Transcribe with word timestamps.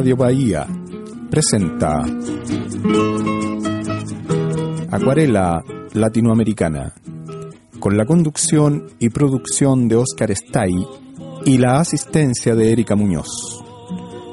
Radio 0.00 0.16
Bahía 0.16 0.66
presenta 1.30 2.02
Acuarela 4.90 5.62
Latinoamericana, 5.92 6.94
con 7.78 7.98
la 7.98 8.06
conducción 8.06 8.86
y 8.98 9.10
producción 9.10 9.88
de 9.88 9.96
Oscar 9.96 10.30
Stay 10.30 10.72
y 11.44 11.58
la 11.58 11.80
asistencia 11.80 12.54
de 12.54 12.72
Erika 12.72 12.96
Muñoz. 12.96 13.62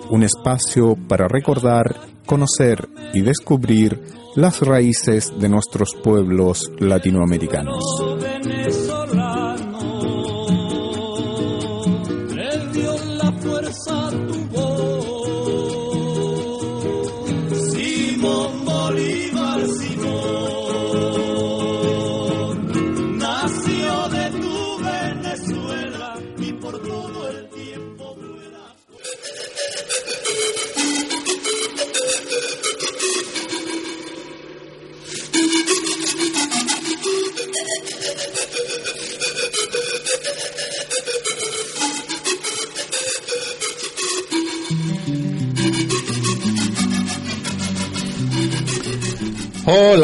Un 0.09 0.23
espacio 0.23 0.95
para 1.05 1.27
recordar, 1.27 1.97
conocer 2.25 2.88
y 3.13 3.20
descubrir 3.20 4.02
las 4.38 4.62
raíces 4.62 5.38
de 5.38 5.49
nuestros 5.49 5.90
pueblos 6.02 6.71
latinoamericanos. 6.79 8.16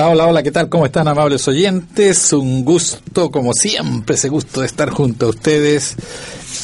Hola, 0.03 0.11
hola, 0.11 0.27
hola, 0.27 0.43
¿qué 0.43 0.51
tal? 0.51 0.67
¿Cómo 0.67 0.85
están 0.85 1.07
amables 1.07 1.47
oyentes? 1.47 2.33
Un 2.33 2.65
gusto, 2.65 3.31
como 3.31 3.53
siempre, 3.53 4.15
ese 4.15 4.27
gusto 4.27 4.59
de 4.59 4.65
estar 4.65 4.89
junto 4.89 5.27
a 5.27 5.29
ustedes, 5.29 5.95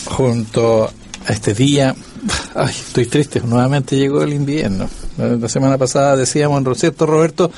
junto 0.07 0.91
a 1.25 1.31
este 1.31 1.53
día. 1.53 1.95
Ay, 2.53 2.75
estoy 2.77 3.05
triste, 3.05 3.39
nuevamente 3.39 3.95
llegó 3.95 4.23
el 4.23 4.33
invierno. 4.33 4.89
La 5.17 5.47
semana 5.47 5.77
pasada 5.77 6.17
decíamos, 6.17 6.61
¿no 6.61 6.75
cierto, 6.75 7.05
Roberto? 7.05 7.49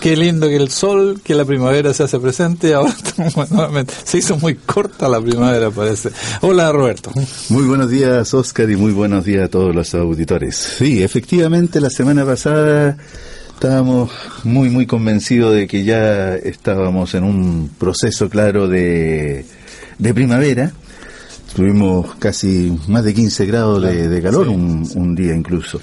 Qué 0.00 0.16
lindo 0.16 0.48
que 0.48 0.56
el 0.56 0.70
sol, 0.70 1.20
que 1.22 1.36
la 1.36 1.44
primavera 1.44 1.94
se 1.94 2.02
hace 2.02 2.18
presente, 2.18 2.74
ahora 2.74 2.96
nuevamente. 3.50 3.94
Se 4.02 4.18
hizo 4.18 4.36
muy 4.38 4.56
corta 4.56 5.08
la 5.08 5.20
primavera, 5.20 5.70
parece. 5.70 6.10
Hola, 6.40 6.72
Roberto. 6.72 7.12
Muy 7.50 7.62
buenos 7.62 7.90
días, 7.90 8.34
Oscar, 8.34 8.68
y 8.68 8.74
muy 8.74 8.90
buenos 8.90 9.24
días 9.24 9.44
a 9.44 9.48
todos 9.48 9.72
los 9.72 9.94
auditores. 9.94 10.56
Sí, 10.56 11.00
efectivamente, 11.00 11.80
la 11.80 11.90
semana 11.90 12.26
pasada 12.26 12.96
Estábamos 13.58 14.12
muy, 14.44 14.70
muy 14.70 14.86
convencidos 14.86 15.52
de 15.52 15.66
que 15.66 15.82
ya 15.82 16.36
estábamos 16.36 17.12
en 17.14 17.24
un 17.24 17.68
proceso 17.76 18.30
claro 18.30 18.68
de, 18.68 19.44
de 19.98 20.14
primavera. 20.14 20.70
Tuvimos 21.56 22.14
casi 22.20 22.78
más 22.86 23.02
de 23.02 23.14
15 23.14 23.46
grados 23.46 23.82
de, 23.82 24.22
calor 24.22 24.46
un, 24.46 24.88
un, 24.94 25.16
día 25.16 25.34
incluso. 25.34 25.80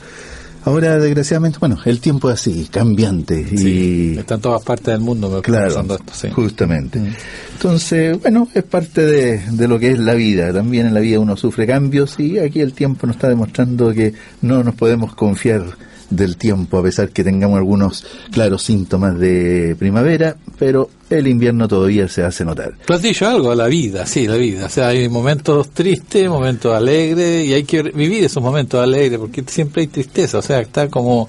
Ahora, 0.63 0.97
desgraciadamente, 0.97 1.59
bueno, 1.59 1.77
el 1.83 1.99
tiempo 1.99 2.29
es 2.29 2.35
así, 2.39 2.69
cambiante. 2.71 3.45
y 3.51 4.19
Está 4.19 4.35
en 4.35 4.41
todas 4.41 4.63
partes 4.63 4.85
del 4.85 5.01
mundo 5.01 5.29
me 5.29 5.41
claro, 5.41 5.81
esto, 5.81 6.29
justamente. 6.31 6.97
Mm. 6.97 7.13
Entonces, 7.55 8.21
bueno, 8.21 8.47
es 8.53 8.63
parte 8.63 9.05
de, 9.05 9.41
de, 9.51 9.67
lo 9.67 9.77
que 9.79 9.91
es 9.91 9.99
la 9.99 10.13
vida. 10.13 10.53
También 10.53 10.87
en 10.87 10.93
la 10.93 11.01
vida 11.01 11.19
uno 11.19 11.35
sufre 11.35 11.67
cambios 11.67 12.17
y 12.21 12.39
aquí 12.39 12.61
el 12.61 12.71
tiempo 12.71 13.05
nos 13.05 13.17
está 13.17 13.27
demostrando 13.27 13.91
que 13.91 14.13
no 14.41 14.63
nos 14.63 14.75
podemos 14.75 15.13
confiar 15.13 15.65
del 16.09 16.37
tiempo, 16.37 16.77
a 16.77 16.83
pesar 16.83 17.09
que 17.09 17.23
tengamos 17.23 17.57
algunos 17.57 18.05
claros 18.31 18.63
síntomas 18.63 19.17
de 19.19 19.75
primavera, 19.77 20.35
pero 20.57 20.89
el 21.09 21.27
invierno 21.27 21.67
todavía 21.67 22.07
se 22.07 22.23
hace 22.23 22.45
notar. 22.45 22.73
Tú 22.85 22.93
has 22.93 23.01
dicho 23.01 23.27
algo, 23.27 23.53
la 23.55 23.67
vida, 23.67 24.05
sí, 24.05 24.27
la 24.27 24.35
vida. 24.35 24.65
O 24.65 24.69
sea, 24.69 24.89
hay 24.89 25.09
momentos 25.09 25.69
tristes, 25.69 26.29
momentos 26.29 26.73
alegres, 26.73 27.45
y 27.45 27.53
hay 27.53 27.63
que 27.63 27.83
vivir 27.83 28.23
esos 28.23 28.41
momentos 28.41 28.81
alegres, 28.81 29.19
porque 29.19 29.43
siempre 29.47 29.81
hay 29.81 29.87
tristeza, 29.87 30.39
o 30.39 30.41
sea, 30.41 30.61
está 30.61 30.89
como 30.89 31.27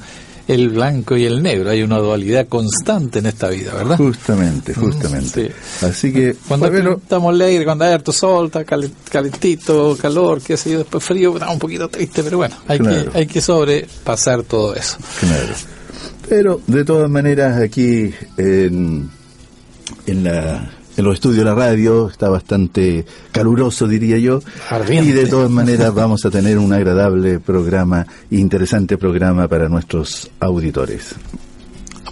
el 0.48 0.70
blanco 0.70 1.16
y 1.16 1.24
el 1.24 1.42
negro. 1.42 1.70
Hay 1.70 1.82
una 1.82 1.98
dualidad 1.98 2.46
constante 2.48 3.18
en 3.18 3.26
esta 3.26 3.48
vida, 3.48 3.74
¿verdad? 3.74 3.96
Justamente, 3.96 4.72
mm, 4.72 4.80
justamente. 4.80 5.52
Así 5.82 6.12
que... 6.12 6.36
Cuando 6.46 6.66
estamos 6.68 7.34
alegres, 7.34 7.64
cuando 7.64 7.84
hay 7.84 7.92
harto 7.92 8.12
sol, 8.12 8.46
está 8.46 8.64
calentito, 8.64 9.96
calor, 10.00 10.40
qué 10.40 10.56
sé 10.56 10.72
yo, 10.72 10.78
después 10.78 11.02
frío, 11.02 11.34
está 11.34 11.50
un 11.50 11.58
poquito 11.58 11.88
triste, 11.88 12.22
pero 12.22 12.38
bueno, 12.38 12.56
hay, 12.68 12.78
que, 12.78 13.08
hay 13.14 13.26
que 13.26 13.40
sobrepasar 13.40 14.42
todo 14.44 14.74
eso. 14.74 14.98
Claro. 15.20 15.54
Pero, 16.28 16.60
de 16.66 16.84
todas 16.84 17.08
maneras, 17.08 17.60
aquí 17.60 18.12
en, 18.36 19.10
en 20.06 20.24
la 20.24 20.75
en 20.96 21.04
los 21.04 21.14
estudios 21.14 21.38
de 21.38 21.44
la 21.44 21.54
radio, 21.54 22.08
está 22.08 22.28
bastante 22.28 23.04
caluroso, 23.32 23.86
diría 23.86 24.18
yo. 24.18 24.40
Y 24.88 25.12
de 25.12 25.26
todas 25.26 25.50
maneras 25.50 25.94
vamos 25.94 26.24
a 26.24 26.30
tener 26.30 26.58
un 26.58 26.72
agradable 26.72 27.38
programa, 27.38 28.06
interesante 28.30 28.96
programa 28.96 29.48
para 29.48 29.68
nuestros 29.68 30.30
auditores. 30.40 31.14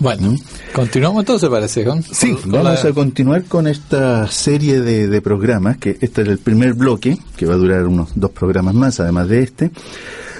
Bueno, 0.00 0.34
continuamos 0.72 1.22
entonces, 1.22 1.48
parece, 1.48 1.84
¿con? 1.84 2.02
Sí, 2.02 2.36
vamos 2.46 2.84
a 2.84 2.92
continuar 2.92 3.44
con 3.44 3.68
esta 3.68 4.26
serie 4.26 4.80
de, 4.80 5.06
de, 5.06 5.22
programas, 5.22 5.76
que 5.76 5.98
este 6.00 6.22
es 6.22 6.28
el 6.28 6.38
primer 6.38 6.74
bloque, 6.74 7.16
que 7.36 7.46
va 7.46 7.54
a 7.54 7.58
durar 7.58 7.86
unos 7.86 8.10
dos 8.16 8.32
programas 8.32 8.74
más, 8.74 8.98
además 8.98 9.28
de 9.28 9.42
este, 9.44 9.70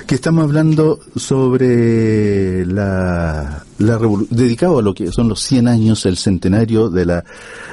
que 0.06 0.16
estamos 0.16 0.44
hablando 0.44 1.00
sobre 1.16 2.66
la, 2.66 3.65
la 3.78 3.98
dedicado 4.31 4.78
a 4.78 4.82
lo 4.82 4.94
que 4.94 5.10
son 5.10 5.28
los 5.28 5.41
100 5.41 5.69
años, 5.69 6.04
el 6.04 6.16
centenario 6.16 6.91
de 6.91 7.06
la 7.06 7.25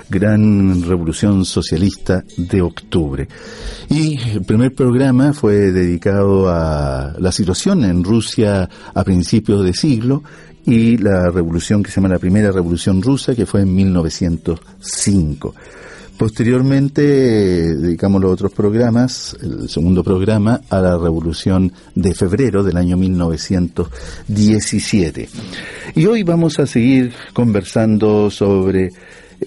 gran 0.10 0.82
revolución 0.84 1.46
socialista 1.46 2.24
de 2.38 2.62
octubre. 2.62 3.28
Y 3.90 4.18
el 4.30 4.44
primer 4.44 4.74
programa 4.74 5.34
fue 5.34 5.72
dedicado 5.72 6.50
a 6.50 7.16
la 7.20 7.32
situación 7.32 7.84
en 7.84 8.04
Rusia 8.04 8.70
a 8.94 9.04
principios 9.04 9.66
de 9.66 9.74
siglo 9.74 10.24
y 10.66 10.98
la 10.98 11.30
revolución 11.30 11.84
que 11.84 11.92
se 11.92 11.96
llama 11.96 12.14
la 12.14 12.20
primera 12.20 12.52
revolución 12.52 13.02
rusa, 13.02 13.36
que 13.36 13.46
fue 13.46 13.62
en 13.62 13.76
1905. 13.76 15.56
Posteriormente 16.22 17.02
dedicamos 17.02 18.22
los 18.22 18.34
otros 18.34 18.52
programas, 18.52 19.36
el 19.42 19.68
segundo 19.68 20.04
programa, 20.04 20.62
a 20.70 20.80
la 20.80 20.96
Revolución 20.96 21.74
de 21.96 22.14
Febrero 22.14 22.62
del 22.62 22.78
año 22.78 22.96
1917. 22.96 25.28
Y 25.96 26.06
hoy 26.06 26.22
vamos 26.22 26.60
a 26.60 26.68
seguir 26.68 27.12
conversando 27.34 28.30
sobre 28.30 28.92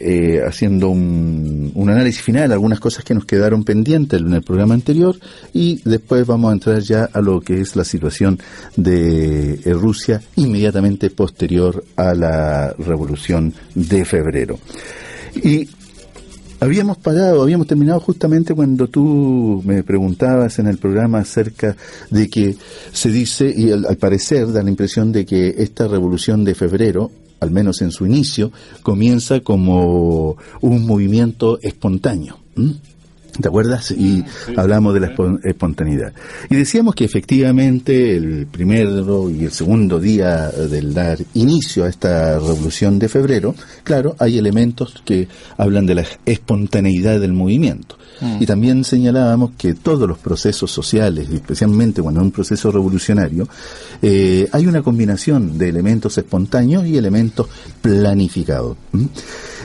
eh, 0.01 0.41
haciendo 0.45 0.89
un, 0.89 1.71
un, 1.77 1.91
análisis 1.91 2.23
final, 2.23 2.51
algunas 2.51 2.81
cosas 2.81 3.05
que 3.05 3.15
nos 3.15 3.25
quedaron 3.25 3.63
pendientes 3.63 4.21
en 4.21 4.35
el 4.35 4.43
programa 4.43 4.75
anterior 4.75 5.17
y 5.53 5.81
después 5.85 6.27
vamos 6.27 6.51
a 6.51 6.55
entrar 6.55 6.81
ya 6.81 7.05
a 7.05 7.21
lo 7.21 7.41
que 7.41 7.61
es 7.61 7.77
la 7.77 7.85
situación 7.85 8.41
de 8.75 9.61
eh, 9.65 9.73
Rusia 9.75 10.21
inmediatamente 10.35 11.11
posterior 11.11 11.85
a 11.95 12.15
la 12.15 12.75
revolución 12.77 13.55
de 13.77 14.05
febrero. 14.05 14.59
Y 15.37 15.69
Habíamos 16.61 16.97
parado, 16.99 17.43
habíamos 17.43 17.67
terminado 17.67 18.01
justamente 18.01 18.55
cuando 18.55 18.89
tú 18.89 19.63
me 19.65 19.83
preguntabas 19.83 20.59
en 20.59 20.67
el 20.67 20.79
programa 20.79 21.19
acerca 21.19 21.77
de 22.11 22.29
que 22.29 22.57
se 22.93 23.11
dice, 23.11 23.53
y 23.55 23.71
al, 23.71 23.97
parecer 23.97 24.51
da 24.53 24.63
la 24.63 24.71
impresión 24.71 25.13
de 25.13 25.27
que 25.27 25.55
esta 25.59 25.89
revolución 25.89 26.45
de 26.45 26.55
febrero, 26.55 27.11
al 27.41 27.51
menos 27.51 27.83
en 27.83 27.91
su 27.91 28.07
inicio, 28.07 28.51
comienza 28.83 29.41
como 29.41 30.37
un 30.61 30.87
movimiento 30.87 31.59
espontáneo. 31.61 32.39
¿Te 33.41 33.49
acuerdas? 33.49 33.91
Y 33.91 34.25
hablamos 34.57 34.95
de 34.95 35.01
la 35.01 35.15
espontaneidad. 35.43 36.13
Y 36.51 36.55
decíamos 36.55 36.95
que 36.95 37.05
efectivamente 37.05 38.17
el 38.17 38.47
primero 38.47 39.29
y 39.29 39.45
el 39.45 39.51
segundo 39.51 39.99
día 39.99 40.51
del 40.51 40.95
dar 40.95 41.19
inicio 41.35 41.85
a 41.85 41.89
esta 41.89 42.39
revolución 42.39 42.99
de 42.99 43.09
febrero, 43.09 43.55
claro, 43.83 44.15
hay 44.21 44.39
elementos 44.39 45.03
que 45.05 45.27
hablan 45.57 45.87
de 45.87 45.97
la 45.97 46.05
espontaneidad 46.25 47.21
del 47.21 47.33
movimiento. 47.33 47.99
Mm. 48.21 48.43
Y 48.43 48.47
también 48.47 48.85
señalábamos 48.85 49.53
que 49.57 49.75
todos 49.75 50.09
los 50.09 50.19
procesos 50.19 50.71
sociales, 50.71 51.29
especialmente 51.31 52.03
cuando 52.03 52.21
es 52.21 52.25
un 52.25 52.33
proceso 52.33 52.71
revolucionario, 52.71 53.49
eh, 54.03 54.49
hay 54.53 54.67
una 54.67 54.83
combinación 54.83 55.59
de 55.59 55.69
elementos 55.69 56.17
espontáneos 56.19 56.87
y 56.87 56.97
elementos 56.97 57.49
planificados. 57.81 58.77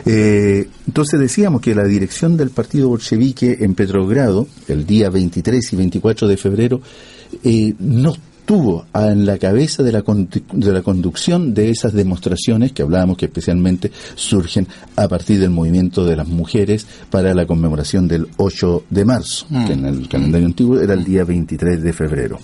Eh, 0.06 0.68
entonces 0.88 1.20
decíamos 1.20 1.62
que 1.62 1.76
la 1.76 1.84
dirección 1.84 2.38
del 2.38 2.50
partido 2.50 2.90
bolchevique 2.90 3.58
en 3.60 3.76
Petrogrado, 3.76 4.48
el 4.68 4.86
día 4.86 5.10
23 5.10 5.74
y 5.74 5.76
24 5.76 6.28
de 6.28 6.38
febrero, 6.38 6.82
eh, 7.44 7.74
no 7.80 8.16
estuvo 8.50 8.84
en 8.96 9.28
la 9.28 9.38
cabeza 9.38 9.84
de 9.84 9.92
la, 9.92 10.02
de 10.02 10.74
la 10.74 10.82
conducción 10.82 11.54
de 11.54 11.70
esas 11.70 11.94
demostraciones 11.94 12.72
que 12.72 12.82
hablábamos 12.82 13.16
que 13.16 13.26
especialmente 13.26 13.92
surgen 14.16 14.68
a 14.96 15.08
partir 15.08 15.40
del 15.40 15.52
movimiento 15.52 16.04
de 16.04 16.16
las 16.16 16.28
mujeres 16.28 16.88
para 17.12 17.36
la 17.36 17.46
conmemoración 17.46 18.08
del 18.08 18.28
8 18.38 18.86
de 18.90 19.06
marzo, 19.06 19.46
que 19.68 19.74
en 19.74 19.86
el 19.86 20.00
mm. 20.00 20.06
calendario 20.06 20.48
antiguo 20.48 20.80
era 20.82 20.96
el 20.96 21.04
día 21.04 21.24
23 21.26 21.84
de 21.84 21.94
febrero. 21.94 22.40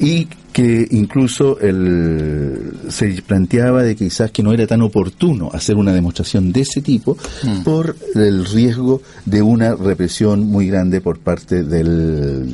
Y 0.00 0.28
que 0.52 0.86
incluso 0.90 1.58
el, 1.60 2.72
se 2.90 3.22
planteaba 3.22 3.82
de 3.82 3.96
que 3.96 4.04
quizás 4.04 4.30
que 4.30 4.42
no 4.42 4.52
era 4.52 4.66
tan 4.66 4.82
oportuno 4.82 5.50
hacer 5.52 5.76
una 5.76 5.92
demostración 5.92 6.52
de 6.52 6.60
ese 6.60 6.82
tipo 6.82 7.16
mm. 7.42 7.62
por 7.62 7.96
el 8.14 8.44
riesgo 8.44 9.00
de 9.24 9.40
una 9.40 9.74
represión 9.74 10.44
muy 10.46 10.68
grande 10.68 11.00
por 11.00 11.18
parte 11.20 11.62
del, 11.64 12.46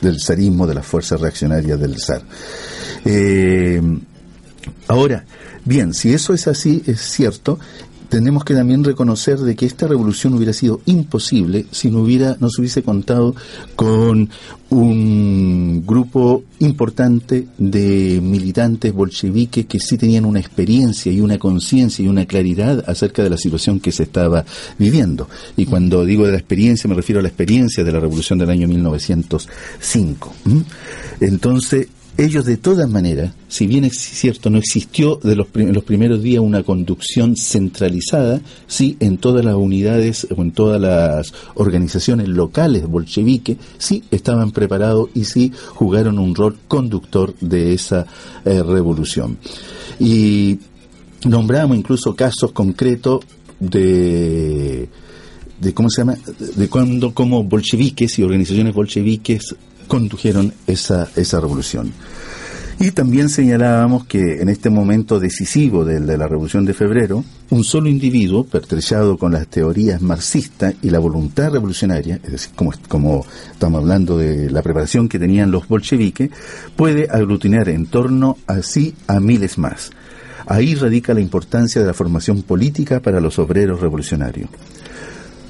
del 0.00 0.20
zarismo, 0.20 0.66
de 0.66 0.74
las 0.74 0.86
fuerzas 0.86 1.20
reaccionarias 1.20 1.80
del 1.80 1.98
zar. 1.98 2.22
Eh, 3.04 3.82
ahora, 4.86 5.24
bien, 5.64 5.92
si 5.92 6.12
eso 6.12 6.32
es 6.34 6.46
así, 6.46 6.82
es 6.86 7.00
cierto, 7.00 7.58
tenemos 8.10 8.44
que 8.44 8.54
también 8.54 8.84
reconocer 8.84 9.38
de 9.38 9.56
que 9.56 9.64
esta 9.64 9.86
revolución 9.86 10.34
hubiera 10.34 10.52
sido 10.52 10.80
imposible 10.84 11.64
si 11.70 11.90
no 11.90 12.00
hubiera 12.00 12.36
no 12.40 12.50
se 12.50 12.60
hubiese 12.60 12.82
contado 12.82 13.34
con 13.76 14.28
un 14.68 15.84
grupo 15.86 16.42
importante 16.58 17.46
de 17.56 18.20
militantes 18.22 18.92
bolcheviques 18.92 19.66
que 19.66 19.80
sí 19.80 19.96
tenían 19.96 20.24
una 20.24 20.40
experiencia 20.40 21.10
y 21.10 21.20
una 21.20 21.38
conciencia 21.38 22.04
y 22.04 22.08
una 22.08 22.26
claridad 22.26 22.84
acerca 22.86 23.22
de 23.22 23.30
la 23.30 23.36
situación 23.36 23.80
que 23.80 23.92
se 23.92 24.04
estaba 24.04 24.44
viviendo. 24.78 25.28
Y 25.56 25.66
cuando 25.66 26.04
digo 26.04 26.26
de 26.26 26.32
la 26.32 26.38
experiencia 26.38 26.88
me 26.88 26.96
refiero 26.96 27.20
a 27.20 27.22
la 27.22 27.28
experiencia 27.28 27.84
de 27.84 27.92
la 27.92 28.00
revolución 28.00 28.38
del 28.38 28.50
año 28.50 28.68
1905. 28.68 30.34
Entonces, 31.20 31.88
ellos 32.20 32.44
de 32.44 32.58
todas 32.58 32.88
maneras, 32.88 33.32
si 33.48 33.66
bien 33.66 33.84
es 33.84 33.96
cierto, 33.98 34.50
no 34.50 34.58
existió 34.58 35.16
de 35.16 35.36
los, 35.36 35.46
primeros 35.46 36.22
días 36.22 36.42
una 36.42 36.62
conducción 36.62 37.34
centralizada, 37.34 38.42
sí 38.66 38.98
en 39.00 39.16
todas 39.16 39.42
las 39.42 39.54
unidades 39.54 40.26
o 40.36 40.42
en 40.42 40.52
todas 40.52 40.78
las 40.78 41.32
organizaciones 41.54 42.28
locales 42.28 42.86
bolcheviques, 42.86 43.56
sí 43.78 44.04
estaban 44.10 44.50
preparados 44.50 45.08
y 45.14 45.24
sí 45.24 45.50
jugaron 45.74 46.18
un 46.18 46.34
rol 46.34 46.58
conductor 46.68 47.34
de 47.40 47.72
esa 47.72 48.06
eh, 48.44 48.62
revolución. 48.62 49.38
Y 49.98 50.58
nombramos 51.24 51.78
incluso 51.78 52.14
casos 52.14 52.52
concretos 52.52 53.24
de 53.58 54.88
de 55.60 55.74
cómo 55.74 55.90
se 55.90 56.00
llama 56.00 56.16
de 56.56 56.68
cuando 56.68 57.12
como 57.12 57.44
bolcheviques 57.44 58.18
y 58.18 58.22
organizaciones 58.22 58.74
bolcheviques 58.74 59.54
condujeron 59.90 60.54
esa, 60.68 61.08
esa 61.16 61.40
revolución. 61.40 61.92
Y 62.78 62.92
también 62.92 63.28
señalábamos 63.28 64.06
que 64.06 64.40
en 64.40 64.48
este 64.48 64.70
momento 64.70 65.18
decisivo 65.18 65.84
de, 65.84 65.98
de, 66.00 66.16
la 66.16 66.28
Revolución 66.28 66.64
de 66.64 66.74
Febrero, 66.74 67.24
un 67.50 67.64
solo 67.64 67.88
individuo, 67.88 68.44
pertrechado 68.44 69.18
con 69.18 69.32
las 69.32 69.48
teorías 69.48 70.00
marxistas 70.00 70.76
y 70.80 70.90
la 70.90 71.00
voluntad 71.00 71.50
revolucionaria, 71.50 72.20
es 72.22 72.30
decir, 72.30 72.52
como, 72.54 72.72
como 72.88 73.26
estamos 73.52 73.80
hablando 73.80 74.16
de 74.16 74.48
la 74.48 74.62
preparación 74.62 75.08
que 75.08 75.18
tenían 75.18 75.50
los 75.50 75.66
bolcheviques, 75.66 76.30
puede 76.76 77.08
aglutinar 77.10 77.68
en 77.68 77.86
torno 77.86 78.38
a 78.46 78.62
sí 78.62 78.94
a 79.08 79.18
miles 79.18 79.58
más. 79.58 79.90
Ahí 80.46 80.76
radica 80.76 81.14
la 81.14 81.20
importancia 81.20 81.80
de 81.80 81.88
la 81.88 81.94
formación 81.94 82.42
política 82.42 83.00
para 83.00 83.20
los 83.20 83.40
obreros 83.40 83.80
revolucionarios. 83.80 84.48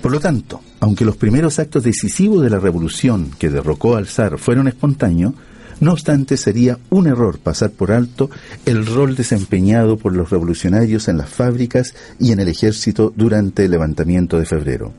Por 0.01 0.11
lo 0.11 0.19
tanto, 0.19 0.63
aunque 0.81 1.05
los 1.05 1.17
primeros 1.17 1.59
actos 1.59 1.85
decisivos 1.85 2.43
de 2.43 2.51
la 2.51 2.59
revolución 2.59 3.31
que 3.39 3.51
derrocó 3.51 3.97
al 3.97 4.07
zar 4.07 4.39
fueron 4.39 4.67
espontáneos, 4.67 5.35
no 5.81 5.93
obstante 5.93 6.37
sería 6.37 6.79
un 6.91 7.07
error 7.07 7.39
pasar 7.39 7.71
por 7.71 7.93
alto 7.93 8.31
el 8.67 8.85
rol 8.85 9.15
desempeñado 9.15 9.97
por 9.97 10.15
los 10.15 10.31
revolucionarios 10.31 11.09
en 11.09 11.17
las 11.17 11.31
fábricas 11.31 11.95
y 12.19 12.33
en 12.33 12.41
el 12.41 12.49
ejército 12.49 13.13
durante 13.17 13.65
el 13.65 13.71
levantamiento 13.71 14.39
de 14.39 14.47
febrero. 14.47 14.93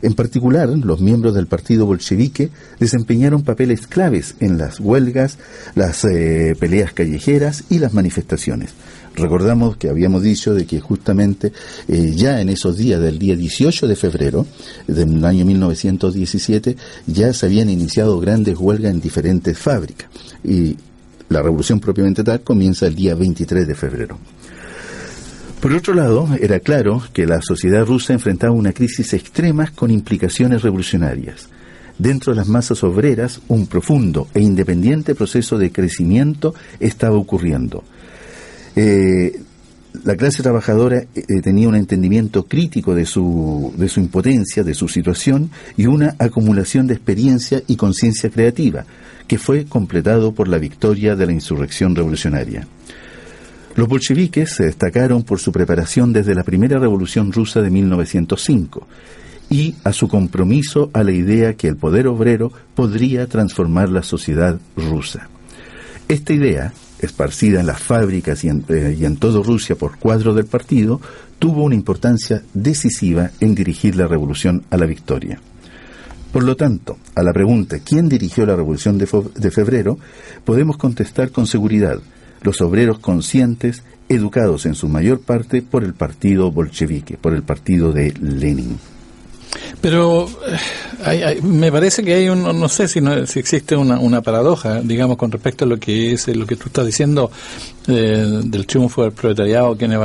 En 0.00 0.14
particular, 0.14 0.68
los 0.68 1.00
miembros 1.00 1.34
del 1.34 1.46
partido 1.46 1.84
bolchevique 1.84 2.50
desempeñaron 2.78 3.42
papeles 3.42 3.86
claves 3.86 4.36
en 4.40 4.56
las 4.56 4.78
huelgas, 4.78 5.38
las 5.74 6.04
eh, 6.04 6.54
peleas 6.58 6.92
callejeras 6.92 7.64
y 7.68 7.78
las 7.78 7.94
manifestaciones. 7.94 8.74
Recordamos 9.18 9.76
que 9.76 9.88
habíamos 9.88 10.22
dicho 10.22 10.54
de 10.54 10.64
que 10.64 10.78
justamente 10.78 11.52
eh, 11.88 12.12
ya 12.14 12.40
en 12.40 12.48
esos 12.50 12.76
días 12.76 13.00
del 13.00 13.18
día 13.18 13.34
18 13.34 13.88
de 13.88 13.96
febrero 13.96 14.46
del 14.86 15.24
año 15.24 15.44
1917 15.44 16.76
ya 17.06 17.32
se 17.32 17.46
habían 17.46 17.68
iniciado 17.68 18.20
grandes 18.20 18.56
huelgas 18.56 18.92
en 18.92 19.00
diferentes 19.00 19.58
fábricas 19.58 20.08
y 20.44 20.76
la 21.28 21.42
revolución 21.42 21.80
propiamente 21.80 22.22
tal 22.22 22.42
comienza 22.42 22.86
el 22.86 22.94
día 22.94 23.16
23 23.16 23.66
de 23.66 23.74
febrero. 23.74 24.18
Por 25.60 25.72
otro 25.72 25.94
lado, 25.94 26.28
era 26.40 26.60
claro 26.60 27.02
que 27.12 27.26
la 27.26 27.42
sociedad 27.42 27.84
rusa 27.84 28.12
enfrentaba 28.12 28.52
una 28.52 28.72
crisis 28.72 29.12
extrema 29.14 29.72
con 29.74 29.90
implicaciones 29.90 30.62
revolucionarias. 30.62 31.48
Dentro 31.98 32.32
de 32.32 32.36
las 32.36 32.46
masas 32.46 32.84
obreras, 32.84 33.40
un 33.48 33.66
profundo 33.66 34.28
e 34.32 34.40
independiente 34.40 35.16
proceso 35.16 35.58
de 35.58 35.72
crecimiento 35.72 36.54
estaba 36.78 37.16
ocurriendo 37.16 37.82
eh, 38.80 39.40
la 40.04 40.14
clase 40.14 40.44
trabajadora 40.44 41.02
eh, 41.12 41.40
tenía 41.42 41.68
un 41.68 41.74
entendimiento 41.74 42.46
crítico 42.46 42.94
de 42.94 43.06
su, 43.06 43.74
de 43.76 43.88
su 43.88 43.98
impotencia, 43.98 44.62
de 44.62 44.72
su 44.72 44.86
situación 44.86 45.50
y 45.76 45.86
una 45.86 46.14
acumulación 46.20 46.86
de 46.86 46.94
experiencia 46.94 47.60
y 47.66 47.74
conciencia 47.74 48.30
creativa, 48.30 48.84
que 49.26 49.36
fue 49.36 49.64
completado 49.64 50.30
por 50.30 50.46
la 50.46 50.58
victoria 50.58 51.16
de 51.16 51.26
la 51.26 51.32
insurrección 51.32 51.96
revolucionaria. 51.96 52.68
Los 53.74 53.88
bolcheviques 53.88 54.54
se 54.54 54.66
destacaron 54.66 55.24
por 55.24 55.40
su 55.40 55.50
preparación 55.50 56.12
desde 56.12 56.36
la 56.36 56.44
primera 56.44 56.78
revolución 56.78 57.32
rusa 57.32 57.60
de 57.60 57.70
1905 57.70 58.86
y 59.50 59.74
a 59.82 59.92
su 59.92 60.06
compromiso 60.06 60.90
a 60.92 61.02
la 61.02 61.10
idea 61.10 61.54
que 61.54 61.66
el 61.66 61.76
poder 61.76 62.06
obrero 62.06 62.52
podría 62.76 63.26
transformar 63.26 63.88
la 63.88 64.04
sociedad 64.04 64.60
rusa. 64.76 65.28
Esta 66.06 66.32
idea, 66.32 66.72
esparcida 67.00 67.60
en 67.60 67.66
las 67.66 67.80
fábricas 67.80 68.44
y 68.44 68.48
en, 68.48 68.64
eh, 68.68 69.16
Rusia 69.44 69.76
por 69.76 69.98
cuadros 69.98 70.34
del 70.36 70.46
partido, 70.46 71.00
tuvo 71.38 71.64
una 71.64 71.74
importancia 71.74 72.42
decisiva 72.54 73.30
en 73.40 73.54
dirigir 73.54 73.96
la 73.96 74.06
revolución 74.06 74.64
a 74.70 74.76
la 74.76 74.86
victoria. 74.86 75.40
Por 76.32 76.44
lo 76.44 76.56
tanto, 76.56 76.98
a 77.14 77.22
la 77.22 77.32
pregunta 77.32 77.78
¿quién 77.78 78.08
dirigió 78.08 78.44
la 78.44 78.56
revolución 78.56 78.98
de 78.98 79.50
febrero? 79.50 79.98
podemos 80.44 80.76
contestar 80.76 81.30
con 81.30 81.46
seguridad 81.46 82.00
los 82.42 82.60
obreros 82.60 82.98
conscientes, 82.98 83.82
educados 84.08 84.66
en 84.66 84.74
su 84.74 84.88
mayor 84.88 85.20
parte 85.20 85.62
por 85.62 85.84
el 85.84 85.94
partido 85.94 86.50
bolchevique, 86.50 87.16
por 87.16 87.34
el 87.34 87.42
partido 87.42 87.92
de 87.92 88.12
Lenin. 88.20 88.78
Pero 89.80 90.28
eh, 91.06 91.40
me 91.42 91.70
parece 91.70 92.02
que 92.02 92.14
hay 92.14 92.28
un, 92.28 92.42
no 92.42 92.68
sé 92.68 92.88
si, 92.88 93.00
no, 93.00 93.26
si 93.26 93.38
existe 93.38 93.76
una, 93.76 93.98
una 93.98 94.22
paradoja, 94.22 94.80
digamos, 94.80 95.16
con 95.16 95.30
respecto 95.30 95.64
a 95.64 95.68
lo 95.68 95.78
que 95.78 96.12
es 96.12 96.28
lo 96.28 96.46
que 96.46 96.56
tú 96.56 96.64
estás 96.66 96.86
diciendo 96.86 97.30
eh, 97.88 98.42
del 98.44 98.66
triunfo 98.66 99.02
del 99.02 99.12
proletariado, 99.12 99.76
quienes, 99.76 99.98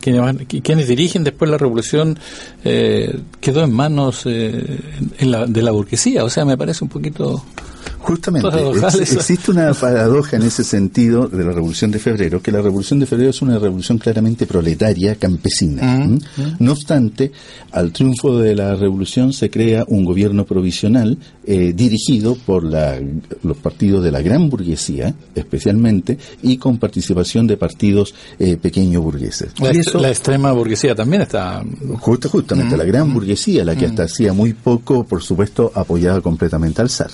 quienes, 0.00 0.46
quienes 0.62 0.88
dirigen 0.88 1.24
después 1.24 1.50
la 1.50 1.58
revolución, 1.58 2.18
eh, 2.62 3.18
quedó 3.40 3.64
en 3.64 3.72
manos 3.72 4.22
eh, 4.26 4.80
en 5.18 5.30
la, 5.30 5.46
de 5.46 5.62
la 5.62 5.70
burguesía. 5.70 6.24
O 6.24 6.30
sea, 6.30 6.44
me 6.44 6.58
parece 6.58 6.84
un 6.84 6.90
poquito 6.90 7.42
Justamente, 8.06 8.48
existe 9.00 9.50
una 9.50 9.74
paradoja 9.74 10.36
en 10.36 10.42
ese 10.42 10.62
sentido 10.62 11.26
de 11.26 11.44
la 11.44 11.50
Revolución 11.50 11.90
de 11.90 11.98
Febrero, 11.98 12.40
que 12.40 12.52
la 12.52 12.62
Revolución 12.62 13.00
de 13.00 13.06
Febrero 13.06 13.30
es 13.30 13.42
una 13.42 13.58
revolución 13.58 13.98
claramente 13.98 14.46
proletaria, 14.46 15.16
campesina. 15.16 16.08
No 16.60 16.72
obstante, 16.72 17.32
al 17.72 17.90
triunfo 17.90 18.38
de 18.38 18.54
la 18.54 18.76
revolución 18.76 19.32
se 19.32 19.50
crea 19.50 19.84
un 19.88 20.04
gobierno 20.04 20.44
provisional 20.44 21.18
eh, 21.46 21.72
dirigido 21.74 22.34
por 22.34 22.64
la, 22.64 23.00
los 23.42 23.56
partidos 23.58 24.02
de 24.02 24.10
la 24.10 24.20
gran 24.20 24.50
burguesía, 24.50 25.14
especialmente, 25.34 26.18
y 26.42 26.56
con 26.56 26.78
participación 26.78 27.46
de 27.46 27.56
partidos 27.56 28.14
eh, 28.38 28.56
pequeños 28.56 29.02
burgueses. 29.02 29.52
La, 29.60 30.08
extrema 30.08 30.52
burguesía 30.52 30.94
también 30.94 31.22
está... 31.22 31.62
Justo, 32.00 32.28
justamente, 32.28 32.76
la 32.76 32.84
gran 32.84 33.12
burguesía, 33.14 33.64
la 33.64 33.76
que 33.76 33.86
hasta 33.86 34.04
hacía 34.04 34.32
muy 34.32 34.54
poco, 34.54 35.04
por 35.04 35.22
supuesto, 35.22 35.70
apoyaba 35.74 36.20
completamente 36.20 36.82
al 36.82 36.90
zar. 36.90 37.10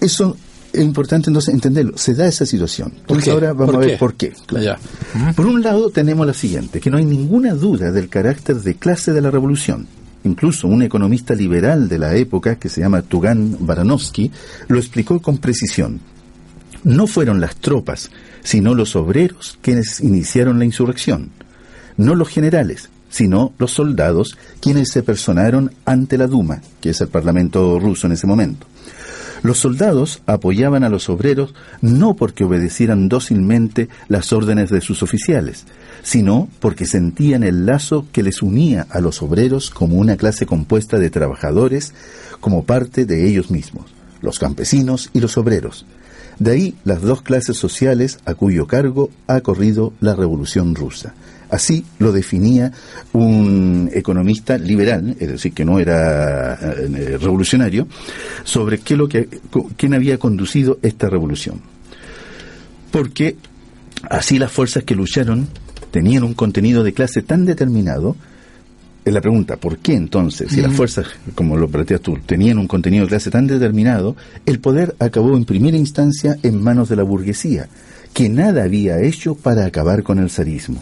Eso 0.00 0.36
es 0.72 0.80
importante 0.80 1.30
entonces 1.30 1.52
entenderlo. 1.52 1.96
Se 1.96 2.14
da 2.14 2.26
esa 2.26 2.46
situación. 2.46 2.92
Entonces 3.00 3.32
ahora 3.32 3.52
vamos 3.52 3.74
a 3.74 3.78
ver 3.78 3.98
por 3.98 4.14
qué. 4.14 4.32
Por 5.34 5.46
un 5.46 5.62
lado 5.62 5.90
tenemos 5.90 6.26
la 6.26 6.34
siguiente, 6.34 6.80
que 6.80 6.90
no 6.90 6.98
hay 6.98 7.04
ninguna 7.04 7.54
duda 7.54 7.90
del 7.90 8.08
carácter 8.08 8.56
de 8.56 8.76
clase 8.76 9.12
de 9.12 9.20
la 9.20 9.30
revolución. 9.30 9.86
Incluso 10.24 10.68
un 10.68 10.82
economista 10.82 11.34
liberal 11.34 11.88
de 11.88 11.98
la 11.98 12.14
época, 12.14 12.56
que 12.56 12.68
se 12.68 12.80
llama 12.80 13.02
Tugan 13.02 13.56
Baranovsky, 13.60 14.30
lo 14.68 14.78
explicó 14.78 15.20
con 15.20 15.38
precisión. 15.38 16.00
No 16.84 17.06
fueron 17.06 17.40
las 17.40 17.56
tropas, 17.56 18.10
sino 18.42 18.74
los 18.74 18.96
obreros 18.96 19.58
quienes 19.62 20.00
iniciaron 20.00 20.58
la 20.58 20.64
insurrección. 20.64 21.30
No 21.96 22.14
los 22.14 22.28
generales, 22.28 22.90
sino 23.10 23.52
los 23.58 23.72
soldados 23.72 24.36
quienes 24.60 24.90
se 24.90 25.02
personaron 25.02 25.72
ante 25.84 26.16
la 26.16 26.26
Duma, 26.26 26.62
que 26.80 26.90
es 26.90 27.00
el 27.00 27.08
parlamento 27.08 27.78
ruso 27.78 28.06
en 28.06 28.12
ese 28.14 28.26
momento. 28.26 28.66
Los 29.42 29.58
soldados 29.58 30.22
apoyaban 30.26 30.84
a 30.84 30.88
los 30.88 31.08
obreros 31.08 31.54
no 31.80 32.14
porque 32.14 32.44
obedecieran 32.44 33.08
dócilmente 33.08 33.88
las 34.08 34.32
órdenes 34.32 34.70
de 34.70 34.80
sus 34.80 35.02
oficiales, 35.02 35.64
sino 36.02 36.48
porque 36.60 36.84
sentían 36.84 37.42
el 37.42 37.64
lazo 37.64 38.06
que 38.12 38.22
les 38.22 38.42
unía 38.42 38.86
a 38.90 39.00
los 39.00 39.22
obreros 39.22 39.70
como 39.70 39.96
una 39.96 40.16
clase 40.16 40.46
compuesta 40.46 40.98
de 40.98 41.10
trabajadores, 41.10 41.94
como 42.40 42.64
parte 42.64 43.06
de 43.06 43.28
ellos 43.28 43.50
mismos, 43.50 43.86
los 44.20 44.38
campesinos 44.38 45.10
y 45.12 45.20
los 45.20 45.38
obreros. 45.38 45.86
De 46.38 46.52
ahí 46.52 46.74
las 46.84 47.02
dos 47.02 47.22
clases 47.22 47.56
sociales 47.56 48.18
a 48.24 48.34
cuyo 48.34 48.66
cargo 48.66 49.10
ha 49.26 49.40
corrido 49.40 49.92
la 50.00 50.14
revolución 50.14 50.74
rusa. 50.74 51.14
Así 51.50 51.84
lo 51.98 52.12
definía 52.12 52.72
un 53.12 53.90
economista 53.92 54.56
liberal, 54.56 55.16
es 55.18 55.28
decir, 55.28 55.52
que 55.52 55.64
no 55.64 55.80
era 55.80 56.54
eh, 56.54 57.18
revolucionario, 57.20 57.88
sobre 58.44 58.78
qué 58.78 58.96
lo 58.96 59.08
que, 59.08 59.28
quién 59.76 59.94
había 59.94 60.18
conducido 60.18 60.78
esta 60.82 61.08
revolución. 61.10 61.60
Porque 62.92 63.36
así 64.08 64.38
las 64.38 64.52
fuerzas 64.52 64.84
que 64.84 64.94
lucharon 64.94 65.48
tenían 65.90 66.22
un 66.22 66.34
contenido 66.34 66.84
de 66.84 66.92
clase 66.92 67.22
tan 67.22 67.44
determinado 67.44 68.16
es 69.04 69.14
la 69.14 69.20
pregunta, 69.20 69.56
¿por 69.56 69.78
qué 69.78 69.94
entonces, 69.94 70.50
si 70.50 70.60
las 70.60 70.74
fuerzas, 70.74 71.06
como 71.34 71.56
lo 71.56 71.68
planteas 71.68 72.02
tú, 72.02 72.18
tenían 72.26 72.58
un 72.58 72.66
contenido 72.66 73.04
de 73.04 73.08
clase 73.08 73.30
tan 73.30 73.46
determinado, 73.46 74.14
el 74.44 74.60
poder 74.60 74.94
acabó 74.98 75.36
en 75.36 75.46
primera 75.46 75.76
instancia 75.76 76.36
en 76.42 76.62
manos 76.62 76.90
de 76.90 76.96
la 76.96 77.02
burguesía, 77.02 77.68
que 78.12 78.28
nada 78.28 78.64
había 78.64 79.00
hecho 79.00 79.34
para 79.34 79.64
acabar 79.64 80.02
con 80.02 80.18
el 80.18 80.28
zarismo? 80.28 80.80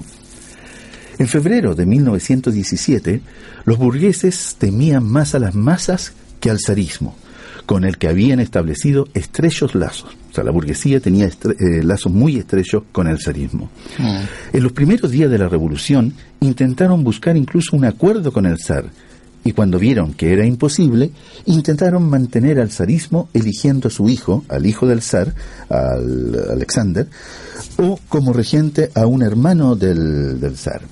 En 1.19 1.27
febrero 1.27 1.75
de 1.75 1.85
1917, 1.85 3.21
los 3.65 3.77
burgueses 3.77 4.55
temían 4.57 5.05
más 5.05 5.35
a 5.35 5.41
las 5.41 5.55
masas 5.55 6.13
que 6.39 6.49
al 6.49 6.61
zarismo, 6.65 7.17
con 7.67 7.85
el 7.85 7.99
que 7.99 8.07
habían 8.07 8.39
establecido 8.39 9.09
estrechos 9.15 9.75
lazos. 9.75 10.17
O 10.31 10.35
sea, 10.35 10.45
la 10.45 10.53
burguesía 10.53 11.01
tenía 11.01 11.27
eh, 11.27 11.83
lazos 11.83 12.13
muy 12.13 12.37
estrechos 12.37 12.85
con 12.93 13.09
el 13.09 13.19
zarismo. 13.21 13.69
Mm. 13.99 14.57
En 14.57 14.63
los 14.63 14.73
primeros 14.73 15.11
días 15.11 15.31
de 15.31 15.39
la 15.39 15.49
revolución 15.49 16.15
intentaron 16.39 17.03
buscar 17.03 17.37
incluso 17.37 17.77
un 17.77 17.85
acuerdo 17.85 18.33
con 18.33 18.47
el 18.47 18.59
zar, 18.59 18.85
y 19.45 19.53
cuando 19.53 19.79
vieron 19.79 20.15
que 20.15 20.33
era 20.33 20.45
imposible, 20.45 21.11
intentaron 21.47 22.09
mantener 22.09 22.61
al 22.61 22.71
zarismo 22.71 23.29
eligiendo 23.33 23.89
a 23.89 23.91
su 23.91 24.09
hijo, 24.09 24.45
al 24.49 24.67
hijo 24.67 24.87
del 24.87 25.01
zar, 25.01 25.35
al 25.69 26.51
Alexander, 26.51 27.09
o 27.79 27.99
como 28.09 28.33
regente 28.33 28.91
a 28.95 29.07
un 29.07 29.23
hermano 29.23 29.75
del, 29.75 30.39
del 30.39 30.57
zar. 30.57 30.83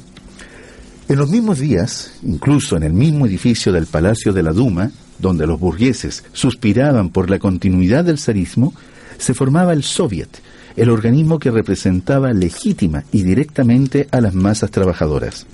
En 1.08 1.18
los 1.18 1.30
mismos 1.30 1.60
días, 1.60 2.14
incluso 2.25 2.76
en 2.76 2.82
el 2.82 2.92
mismo 2.92 3.26
edificio 3.26 3.72
del 3.72 3.86
Palacio 3.86 4.32
de 4.32 4.42
la 4.42 4.52
Duma, 4.52 4.90
donde 5.20 5.46
los 5.46 5.60
burgueses 5.60 6.25
suspiraban 6.32 7.10
por 7.10 7.30
la 7.30 7.38
continuidad 7.38 8.04
del 8.04 8.18
zarismo, 8.18 8.75
se 9.16 9.32
formaba 9.32 9.72
el 9.72 9.84
Soviet, 9.84 10.28
el 10.75 10.90
organismo 10.90 11.38
que 11.38 11.52
representaba 11.52 12.32
legítima 12.32 13.04
y 13.12 13.22
directamente 13.22 14.08
a 14.10 14.20
las 14.20 14.34
masas 14.34 14.72
trabajadoras. 14.72 15.46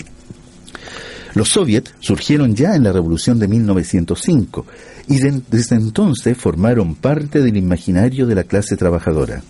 Los 1.35 1.51
soviets 1.51 1.95
surgieron 2.01 2.55
ya 2.55 2.75
en 2.75 2.85
la 2.85 2.93
Revolución 2.93 3.39
de 3.39 3.49
1905 3.49 4.67
y 5.09 5.19
desde 5.19 5.77
entonces 5.77 6.37
formaron 6.37 6.95
parte 6.95 7.43
del 7.43 7.59
imaginario 7.59 8.27
de 8.27 8.35
la 8.35 8.45
clase 8.45 8.77
trabajadora. 8.77 9.43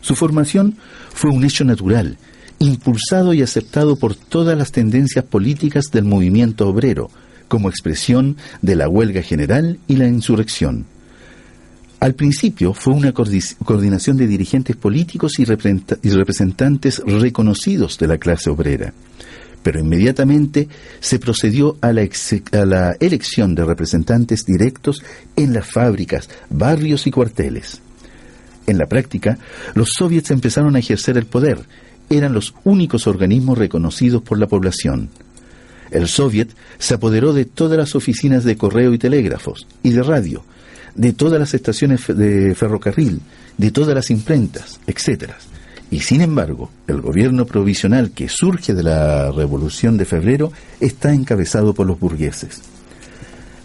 Su 0.00 0.16
formación 0.16 0.76
fue 1.12 1.30
un 1.30 1.44
hecho 1.44 1.64
natural 1.64 2.18
impulsado 2.58 3.34
y 3.34 3.42
aceptado 3.42 3.96
por 3.96 4.14
todas 4.14 4.56
las 4.56 4.72
tendencias 4.72 5.24
políticas 5.24 5.86
del 5.92 6.04
movimiento 6.04 6.68
obrero, 6.68 7.10
como 7.48 7.68
expresión 7.68 8.36
de 8.62 8.76
la 8.76 8.88
huelga 8.88 9.22
general 9.22 9.78
y 9.86 9.96
la 9.96 10.06
insurrección. 10.06 10.86
Al 12.00 12.14
principio 12.14 12.74
fue 12.74 12.92
una 12.92 13.12
coordinación 13.12 14.16
de 14.16 14.26
dirigentes 14.26 14.76
políticos 14.76 15.38
y 15.38 15.44
representantes 15.44 17.02
reconocidos 17.04 17.98
de 17.98 18.06
la 18.06 18.18
clase 18.18 18.50
obrera, 18.50 18.92
pero 19.62 19.80
inmediatamente 19.80 20.68
se 21.00 21.18
procedió 21.18 21.78
a 21.80 21.92
la, 21.92 22.02
a 22.02 22.64
la 22.66 22.96
elección 23.00 23.54
de 23.54 23.64
representantes 23.64 24.44
directos 24.44 25.02
en 25.36 25.54
las 25.54 25.66
fábricas, 25.66 26.28
barrios 26.50 27.06
y 27.06 27.10
cuarteles. 27.10 27.80
En 28.66 28.78
la 28.78 28.86
práctica, 28.86 29.38
los 29.74 29.90
soviets 29.96 30.30
empezaron 30.30 30.76
a 30.76 30.80
ejercer 30.80 31.16
el 31.16 31.26
poder, 31.26 31.60
eran 32.10 32.32
los 32.32 32.54
únicos 32.64 33.06
organismos 33.06 33.58
reconocidos 33.58 34.22
por 34.22 34.38
la 34.38 34.46
población. 34.46 35.08
El 35.90 36.08
Soviet 36.08 36.48
se 36.78 36.94
apoderó 36.94 37.32
de 37.32 37.44
todas 37.44 37.78
las 37.78 37.94
oficinas 37.94 38.44
de 38.44 38.56
correo 38.56 38.92
y 38.92 38.98
telégrafos 38.98 39.66
y 39.82 39.90
de 39.90 40.02
radio, 40.02 40.44
de 40.94 41.12
todas 41.12 41.38
las 41.38 41.54
estaciones 41.54 42.06
de 42.06 42.54
ferrocarril, 42.54 43.20
de 43.56 43.70
todas 43.70 43.94
las 43.94 44.10
imprentas, 44.10 44.80
etc. 44.86 45.30
Y 45.90 46.00
sin 46.00 46.20
embargo, 46.20 46.70
el 46.88 47.00
gobierno 47.00 47.46
provisional 47.46 48.10
que 48.10 48.28
surge 48.28 48.74
de 48.74 48.82
la 48.82 49.30
Revolución 49.30 49.96
de 49.96 50.04
Febrero 50.04 50.52
está 50.80 51.12
encabezado 51.12 51.74
por 51.74 51.86
los 51.86 51.98
burgueses. 52.00 52.60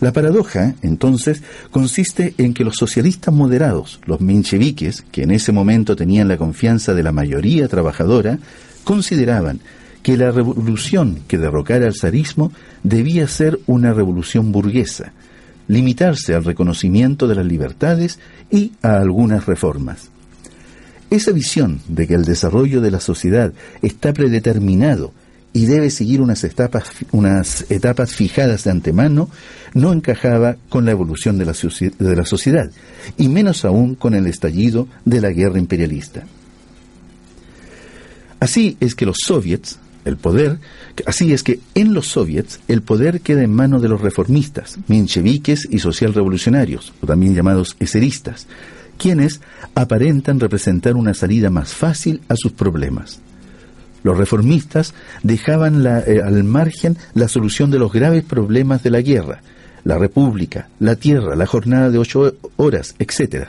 La 0.02 0.12
paradoja, 0.12 0.74
entonces, 0.82 1.44
consiste 1.70 2.34
en 2.40 2.56
que 2.56 2.64
los 2.64 2.76
socialistas 2.76 3.32
moderados, 3.32 4.00
los 4.08 4.20
mencheviques, 4.20 5.04
que 5.12 5.22
en 5.22 5.30
ese 5.30 5.52
momento 5.52 5.96
tenían 5.96 6.28
la 6.28 6.38
confianza 6.38 6.96
de 6.96 7.04
la 7.04 7.12
mayoría 7.12 7.68
trabajadora, 7.68 8.40
consideraban 8.84 9.60
que 10.02 10.18
la 10.18 10.32
revolución 10.32 11.20
que 11.28 11.38
derrocara 11.38 11.86
al 11.86 11.94
zarismo 11.94 12.52
debía 12.82 13.28
ser 13.28 13.60
una 13.68 13.94
revolución 13.94 14.52
burguesa, 14.52 15.14
limitarse 15.68 16.34
al 16.34 16.46
reconocimiento 16.46 17.28
de 17.28 17.36
las 17.36 17.46
libertades 17.46 18.18
y 18.50 18.72
a 18.82 18.98
algunas 18.98 19.46
reformas. 19.46 20.10
Esa 21.12 21.32
visión 21.32 21.80
de 21.88 22.08
que 22.08 22.16
el 22.16 22.26
desarrollo 22.26 22.82
de 22.82 22.90
la 22.90 23.00
sociedad 23.00 23.54
está 23.84 24.14
predeterminado 24.14 25.14
y 25.54 25.66
debe 25.66 25.90
seguir 25.90 26.22
unas 26.22 26.44
etapas, 26.44 26.86
unas 27.12 27.70
etapas 27.70 28.16
fijadas 28.16 28.64
de 28.64 28.72
antemano, 28.72 29.30
no 29.74 29.92
encajaba 29.92 30.58
con 30.70 30.86
la 30.86 30.92
evolución 30.92 31.38
de 31.38 31.46
la, 31.46 31.54
de 31.54 32.16
la 32.16 32.26
sociedad, 32.26 32.72
y 33.18 33.28
menos 33.28 33.66
aún 33.66 33.96
con 33.96 34.14
el 34.14 34.28
estallido 34.28 34.88
de 35.06 35.22
la 35.22 35.32
guerra 35.32 35.60
imperialista. 35.60 36.24
Así 38.40 38.78
es 38.80 38.96
que 38.96 39.06
los 39.06 39.18
soviets, 39.26 39.78
el 40.04 40.18
poder, 40.18 40.60
así 41.06 41.32
es 41.32 41.44
que 41.44 41.60
en 41.76 41.94
los 41.94 42.08
soviets 42.08 42.60
el 42.68 42.82
poder 42.82 43.22
queda 43.22 43.44
en 43.44 43.54
manos 43.54 43.82
de 43.82 43.90
los 43.90 44.02
reformistas, 44.02 44.80
mencheviques 44.88 45.68
y 45.70 45.80
socialrevolucionarios, 45.80 46.94
o 47.02 47.08
también 47.08 47.36
llamados 47.36 47.76
eseristas, 47.80 48.48
quienes 48.98 49.42
aparentan 49.76 50.40
representar 50.40 50.96
una 50.96 51.14
salida 51.14 51.50
más 51.50 51.74
fácil 51.74 52.22
a 52.30 52.36
sus 52.36 52.54
problemas. 52.54 53.20
Los 54.04 54.18
reformistas 54.18 54.94
dejaban 55.24 55.86
eh, 55.86 56.22
al 56.24 56.44
margen 56.44 56.98
la 57.14 57.28
solución 57.28 57.70
de 57.72 57.80
los 57.80 57.92
graves 57.92 58.24
problemas 58.24 58.84
de 58.84 58.90
la 58.90 59.02
guerra, 59.02 59.42
la 59.84 59.98
república, 59.98 60.70
la 60.80 60.96
tierra, 60.96 61.36
la 61.36 61.46
jornada 61.46 61.90
de 61.90 61.98
ocho 61.98 62.36
horas, 62.58 62.96
etcétera, 63.00 63.48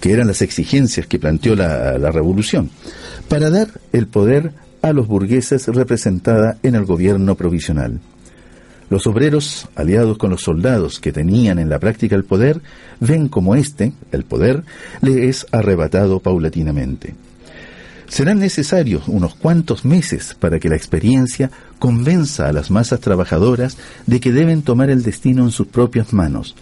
que 0.00 0.12
eran 0.12 0.26
las 0.26 0.42
exigencias 0.42 1.06
que 1.06 1.18
planteó 1.18 1.54
la, 1.54 2.10
revolución, 2.10 2.70
para 3.28 3.50
dar 3.50 3.68
el 3.92 4.06
poder 4.06 4.52
a 4.82 4.92
los 4.92 5.06
burgueses 5.06 5.66
representada 5.68 6.58
en 6.62 6.74
el 6.74 6.84
gobierno 6.84 7.34
provisional. 7.34 8.00
Los 8.88 9.06
obreros, 9.08 9.68
aliados 9.74 10.16
con 10.16 10.30
los 10.30 10.42
soldados 10.42 11.00
que 11.00 11.10
tenían 11.10 11.58
en 11.58 11.68
la 11.68 11.80
práctica 11.80 12.14
el 12.14 12.24
poder, 12.24 12.60
ven 13.00 13.28
como 13.28 13.56
éste, 13.56 13.92
el 14.12 14.24
poder, 14.24 14.62
le 15.02 15.28
es 15.28 15.44
arrebatado 15.50 16.20
paulatinamente. 16.20 17.14
Serán 18.08 18.38
necesarios 18.38 19.08
unos 19.08 19.34
cuantos 19.34 19.84
meses 19.84 20.36
para 20.38 20.60
que 20.60 20.68
la 20.68 20.76
experiencia 20.76 21.50
convenza 21.78 22.48
a 22.48 22.52
las 22.52 22.70
masas 22.70 23.00
trabajadoras 23.00 23.76
de 24.06 24.20
que 24.20 24.32
deben 24.32 24.62
tomar 24.62 24.90
el 24.90 25.02
destino 25.02 25.44
en 25.44 25.50
sus 25.50 25.66
propias 25.66 26.12
manos, 26.12 26.54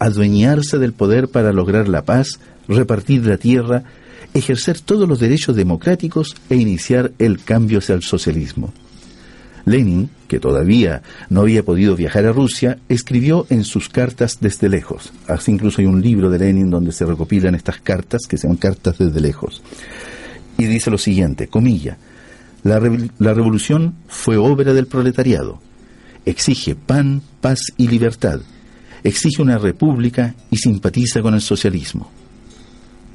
adueñarse 0.00 0.78
del 0.78 0.92
poder 0.92 1.28
para 1.28 1.52
lograr 1.52 1.88
la 1.88 2.04
paz, 2.04 2.40
repartir 2.66 3.24
la 3.26 3.36
tierra, 3.36 3.84
ejercer 4.34 4.80
todos 4.80 5.08
los 5.08 5.20
derechos 5.20 5.54
democráticos 5.54 6.36
e 6.50 6.56
iniciar 6.56 7.12
el 7.18 7.42
cambio 7.42 7.78
hacia 7.78 7.94
el 7.94 8.02
socialismo. 8.02 8.72
Lenin, 9.64 10.10
que 10.28 10.40
todavía 10.40 11.02
no 11.28 11.42
había 11.42 11.62
podido 11.62 11.94
viajar 11.94 12.26
a 12.26 12.32
Rusia, 12.32 12.78
escribió 12.88 13.46
en 13.50 13.64
sus 13.64 13.88
cartas 13.88 14.38
desde 14.40 14.68
lejos. 14.68 15.12
Así 15.26 15.52
incluso 15.52 15.80
hay 15.80 15.86
un 15.86 16.00
libro 16.02 16.30
de 16.30 16.38
Lenin 16.38 16.70
donde 16.70 16.90
se 16.92 17.04
recopilan 17.04 17.54
estas 17.54 17.80
cartas, 17.80 18.22
que 18.26 18.38
son 18.38 18.56
cartas 18.56 18.98
desde 18.98 19.20
lejos 19.20 19.62
y 20.58 20.66
dice 20.66 20.90
lo 20.90 20.98
siguiente, 20.98 21.48
comilla, 21.48 21.96
la, 22.64 22.80
la 23.18 23.32
revolución 23.32 23.94
fue 24.08 24.36
obra 24.36 24.74
del 24.74 24.86
proletariado, 24.86 25.60
exige 26.26 26.74
pan, 26.74 27.22
paz 27.40 27.60
y 27.76 27.88
libertad, 27.88 28.40
exige 29.04 29.40
una 29.40 29.56
república 29.56 30.34
y 30.50 30.58
simpatiza 30.58 31.22
con 31.22 31.34
el 31.34 31.40
socialismo. 31.40 32.10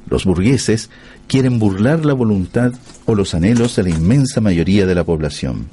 Los 0.08 0.24
burgueses 0.24 0.90
quieren 1.26 1.58
burlar 1.58 2.04
la 2.04 2.14
voluntad 2.14 2.72
o 3.06 3.14
los 3.14 3.34
anhelos 3.34 3.76
de 3.76 3.84
la 3.84 3.90
inmensa 3.90 4.40
mayoría 4.40 4.86
de 4.86 4.94
la 4.94 5.04
población. 5.04 5.66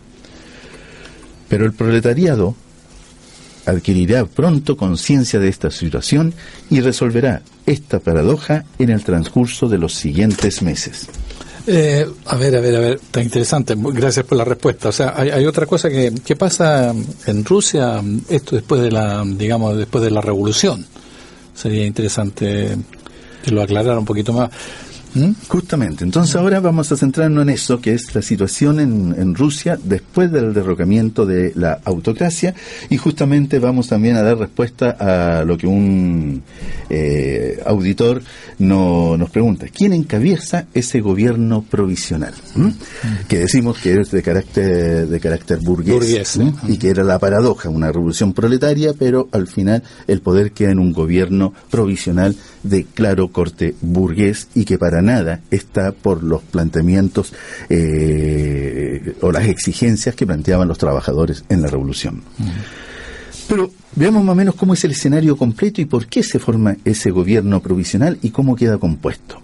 Pero 1.50 1.66
el 1.66 1.74
proletariado 1.74 2.56
adquirirá 3.66 4.26
pronto 4.26 4.78
conciencia 4.78 5.40
de 5.40 5.50
esta 5.50 5.70
situación 5.70 6.34
y 6.70 6.82
resolverá 6.82 7.42
esta 7.66 8.00
paradoja 8.00 8.66
en 8.80 8.90
el 8.90 9.04
transcurso 9.04 9.68
de 9.68 9.78
los 9.78 9.94
siguientes 9.94 10.62
meses. 10.62 11.08
Eh, 11.68 12.08
a 12.26 12.36
ver, 12.36 12.56
a 12.56 12.60
ver, 12.60 12.76
a 12.76 12.80
ver, 12.80 12.94
está 12.94 13.22
interesante. 13.22 13.76
Gracias 13.78 14.26
por 14.26 14.38
la 14.38 14.44
respuesta. 14.44 14.90
O 14.90 14.92
sea, 14.92 15.14
hay, 15.16 15.46
otra 15.46 15.66
cosa 15.66 15.90
que, 15.90 16.14
¿qué 16.26 16.36
pasa 16.36 16.94
en 17.26 17.46
Rusia, 17.46 18.02
esto 18.30 18.56
después 18.56 18.82
de 18.82 18.92
la, 18.92 19.24
digamos, 19.26 19.78
después 19.78 20.04
de 20.04 20.12
la 20.12 20.22
revolución. 20.22 20.86
Sería 21.54 21.86
interesante 21.86 22.78
que 23.44 23.52
lo 23.52 23.62
aclarara 23.62 24.00
un 24.00 24.06
poquito 24.06 24.34
más. 24.34 24.50
¿Mm? 25.14 25.32
Justamente. 25.48 26.04
Entonces 26.04 26.36
ahora 26.36 26.60
vamos 26.60 26.92
a 26.92 26.98
centrarnos 26.98 27.44
en 27.44 27.50
eso, 27.50 27.80
que 27.82 27.94
es 27.94 28.14
la 28.16 28.22
situación 28.22 28.80
en, 28.80 29.16
en, 29.18 29.36
Rusia 29.36 29.78
después 29.84 30.32
del 30.32 30.54
derrocamiento 30.54 31.26
de 31.26 31.52
la 31.56 31.80
autocracia 31.84 32.54
y 32.90 32.98
justamente 32.98 33.60
vamos 33.60 33.88
también 33.88 34.16
a 34.16 34.22
dar 34.22 34.38
respuesta 34.38 34.92
a 34.92 35.44
lo 35.44 35.58
que 35.58 35.68
un 35.68 36.44
eh, 36.90 37.62
auditor 37.66 38.22
no, 38.60 39.18
nos 39.18 39.30
pregunta. 39.30 39.68
¿Quién 39.74 39.94
encabeza 39.94 40.66
ese 40.74 41.02
gobierno 41.02 41.64
provisional? 41.64 42.34
¿Mm? 42.56 42.70
Que 43.28 43.40
decimos 43.40 43.80
que 43.80 44.00
es 44.00 44.12
de 44.12 44.22
carácter, 44.22 45.08
de 45.08 45.20
carácter 45.20 45.60
burgués, 45.60 46.40
y 46.68 46.78
que 46.78 46.90
era 46.90 47.04
la 47.04 47.20
paradoja, 47.20 47.70
una 47.70 47.92
revolución 47.92 48.34
proletaria, 48.34 48.94
pero 48.98 49.30
al 49.32 49.48
final 49.48 49.84
el 50.08 50.22
poder 50.22 50.52
queda 50.52 50.72
en 50.72 50.80
un 50.80 50.94
gobierno 50.94 51.54
provisional 51.70 52.36
de 52.64 52.86
claro 52.86 53.30
corte 53.30 53.76
burgués 53.82 54.48
y 54.54 54.66
que 54.66 54.78
para 54.78 55.02
nada 55.02 55.42
está 55.50 55.92
por 55.92 56.24
los 56.24 56.42
planteamientos 56.44 57.34
eh, 57.70 59.16
o 59.22 59.32
las 59.32 59.48
exigencias 59.48 60.16
que 60.16 60.26
planteaban 60.26 60.68
los 60.68 60.78
trabajadores 60.78 61.44
en 61.50 61.62
la 61.62 61.68
revolución. 61.68 62.22
Pero 63.48 63.72
veamos 63.96 64.24
más 64.24 64.34
o 64.34 64.36
menos 64.36 64.56
cómo 64.56 64.74
es 64.74 64.84
el 64.84 64.92
escenario 64.92 65.36
completo 65.36 65.82
y 65.82 65.86
por 65.86 66.08
qué 66.08 66.24
se 66.24 66.40
forma 66.40 66.78
ese 66.86 67.12
gobierno 67.12 67.62
provisional 67.62 68.18
y 68.22 68.30
cómo 68.30 68.56
queda 68.56 68.78
compuesto. 68.78 69.42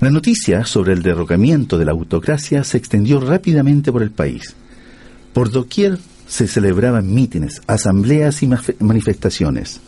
La 0.00 0.10
noticia 0.10 0.64
sobre 0.64 0.94
el 0.94 1.02
derrocamiento 1.02 1.78
de 1.78 1.84
la 1.84 1.92
autocracia 1.92 2.64
se 2.64 2.76
extendió 2.76 3.20
rápidamente 3.20 3.92
por 3.92 4.02
el 4.02 4.10
país. 4.10 4.56
Por 5.32 5.50
doquier 5.50 5.98
se 6.26 6.48
celebraban 6.48 7.12
mítines, 7.12 7.62
asambleas 7.66 8.42
y 8.42 8.50
manifestaciones 8.80 9.80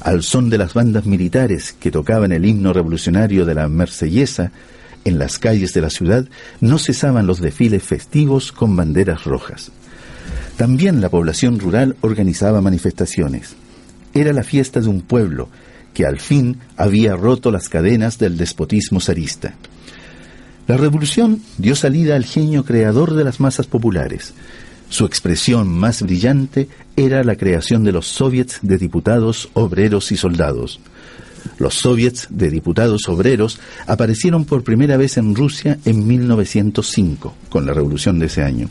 al 0.00 0.22
son 0.22 0.50
de 0.50 0.58
las 0.58 0.74
bandas 0.74 1.06
militares 1.06 1.74
que 1.78 1.90
tocaban 1.90 2.32
el 2.32 2.46
himno 2.46 2.72
revolucionario 2.72 3.44
de 3.44 3.54
la 3.54 3.68
Marsellesa, 3.68 4.52
en 5.04 5.18
las 5.18 5.38
calles 5.38 5.72
de 5.72 5.80
la 5.80 5.90
ciudad 5.90 6.26
no 6.60 6.78
cesaban 6.78 7.26
los 7.26 7.40
desfiles 7.40 7.82
festivos 7.82 8.52
con 8.52 8.76
banderas 8.76 9.24
rojas. 9.24 9.70
También 10.56 11.00
la 11.00 11.08
población 11.08 11.58
rural 11.58 11.96
organizaba 12.02 12.60
manifestaciones. 12.60 13.54
Era 14.12 14.32
la 14.32 14.42
fiesta 14.42 14.80
de 14.80 14.88
un 14.88 15.00
pueblo 15.00 15.48
que 15.94 16.06
al 16.06 16.20
fin 16.20 16.58
había 16.76 17.16
roto 17.16 17.50
las 17.50 17.68
cadenas 17.68 18.18
del 18.18 18.36
despotismo 18.36 19.00
zarista. 19.00 19.54
La 20.66 20.76
revolución 20.76 21.42
dio 21.58 21.74
salida 21.74 22.16
al 22.16 22.24
genio 22.24 22.64
creador 22.64 23.14
de 23.14 23.24
las 23.24 23.40
masas 23.40 23.66
populares, 23.66 24.34
su 24.88 25.04
expresión 25.04 25.68
más 25.68 26.02
brillante 26.02 26.68
era 27.06 27.24
la 27.24 27.36
creación 27.36 27.82
de 27.82 27.92
los 27.92 28.06
soviets 28.06 28.58
de 28.60 28.76
diputados, 28.76 29.48
obreros 29.54 30.12
y 30.12 30.18
soldados. 30.18 30.80
Los 31.58 31.74
soviets 31.74 32.26
de 32.28 32.50
diputados 32.50 33.08
obreros 33.08 33.58
aparecieron 33.86 34.44
por 34.44 34.62
primera 34.62 34.98
vez 34.98 35.16
en 35.16 35.34
Rusia 35.34 35.78
en 35.86 36.06
1905, 36.06 37.34
con 37.48 37.64
la 37.64 37.72
revolución 37.72 38.18
de 38.18 38.26
ese 38.26 38.42
año. 38.42 38.68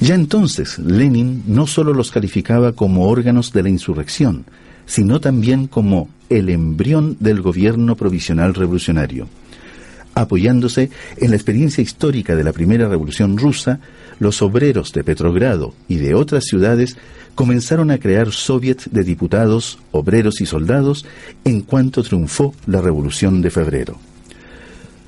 Ya 0.00 0.16
entonces, 0.16 0.80
Lenin 0.80 1.44
no 1.46 1.68
solo 1.68 1.94
los 1.94 2.10
calificaba 2.10 2.72
como 2.72 3.06
órganos 3.06 3.52
de 3.52 3.62
la 3.62 3.68
insurrección, 3.68 4.44
sino 4.84 5.20
también 5.20 5.68
como 5.68 6.08
el 6.28 6.48
embrión 6.48 7.16
del 7.20 7.40
gobierno 7.40 7.94
provisional 7.94 8.54
revolucionario. 8.54 9.28
Apoyándose 10.14 10.90
en 11.16 11.30
la 11.30 11.36
experiencia 11.36 11.82
histórica 11.82 12.36
de 12.36 12.44
la 12.44 12.52
primera 12.52 12.88
revolución 12.88 13.38
rusa, 13.38 13.80
los 14.18 14.42
obreros 14.42 14.92
de 14.92 15.04
Petrogrado 15.04 15.74
y 15.88 15.96
de 15.96 16.14
otras 16.14 16.44
ciudades 16.44 16.96
comenzaron 17.34 17.90
a 17.90 17.98
crear 17.98 18.30
soviets 18.30 18.90
de 18.92 19.04
diputados, 19.04 19.78
obreros 19.90 20.40
y 20.40 20.46
soldados 20.46 21.06
en 21.44 21.62
cuanto 21.62 22.02
triunfó 22.02 22.54
la 22.66 22.82
Revolución 22.82 23.40
de 23.40 23.50
Febrero. 23.50 23.98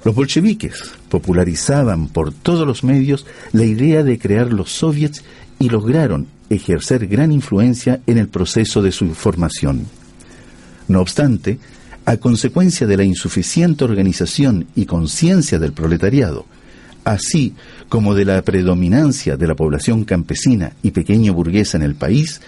Los 0.05 0.15
bolcheviques 0.15 0.93
popularizaban 1.09 2.09
por 2.09 2.33
todos 2.33 2.67
los 2.67 2.85
medios 2.85 3.27
la 3.53 3.65
idea 3.65 4.03
de 4.03 4.19
crear 4.19 4.53
los 4.53 4.71
soviets 4.71 5.25
y 5.59 5.69
lograron 5.69 6.27
ejercer 6.51 7.07
gran 7.07 7.33
influencia 7.33 8.01
en 8.07 8.19
el 8.19 8.29
proceso 8.29 8.83
de 8.83 8.93
su 8.93 9.15
formación. 9.15 9.87
No 10.89 11.01
obstante, 11.01 11.59
a 12.07 12.17
consecuencia 12.19 12.87
de 12.87 12.97
la 12.97 13.05
insuficiente 13.05 13.85
organización 13.85 14.67
y 14.75 14.87
conciencia 14.87 15.59
del 15.59 15.73
proletariado, 15.73 16.47
así 17.05 17.55
como 17.89 18.15
de 18.15 18.25
la 18.25 18.43
predominancia 18.43 19.37
de 19.37 19.47
la 19.47 19.55
población 19.55 20.05
campesina 20.05 20.73
y 20.83 20.91
pequeño 20.91 21.33
burguesa 21.33 21.77
en 21.77 21.83
el 21.83 21.95
país, 21.95 22.41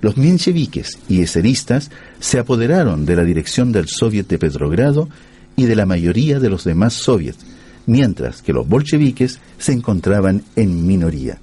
los 0.00 0.16
mencheviques 0.16 0.98
y 1.08 1.20
eseristas 1.20 1.90
se 2.18 2.38
apoderaron 2.38 3.06
de 3.06 3.16
la 3.16 3.24
dirección 3.24 3.72
del 3.72 3.88
Soviet 3.88 4.26
de 4.26 4.38
Petrogrado 4.38 5.08
y 5.56 5.64
de 5.64 5.76
la 5.76 5.86
mayoría 5.86 6.40
de 6.40 6.50
los 6.50 6.64
demás 6.64 6.94
soviets, 6.94 7.38
mientras 7.86 8.42
que 8.42 8.52
los 8.52 8.68
bolcheviques 8.68 9.38
se 9.58 9.72
encontraban 9.72 10.42
en 10.56 10.86
minoría. 10.86 11.38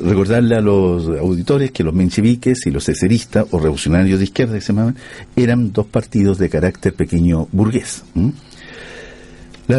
Recordarle 0.00 0.56
a 0.56 0.60
los 0.60 1.06
auditores 1.18 1.70
que 1.70 1.84
los 1.84 1.94
mencheviques 1.94 2.66
y 2.66 2.70
los 2.70 2.88
eseristas, 2.88 3.46
o 3.50 3.58
revolucionarios 3.58 4.18
de 4.18 4.24
izquierda 4.24 4.54
que 4.54 4.60
se 4.60 4.72
llamaban, 4.72 4.96
eran 5.36 5.72
dos 5.72 5.86
partidos 5.86 6.38
de 6.38 6.48
carácter 6.48 6.94
pequeño 6.94 7.48
burgués 7.52 8.02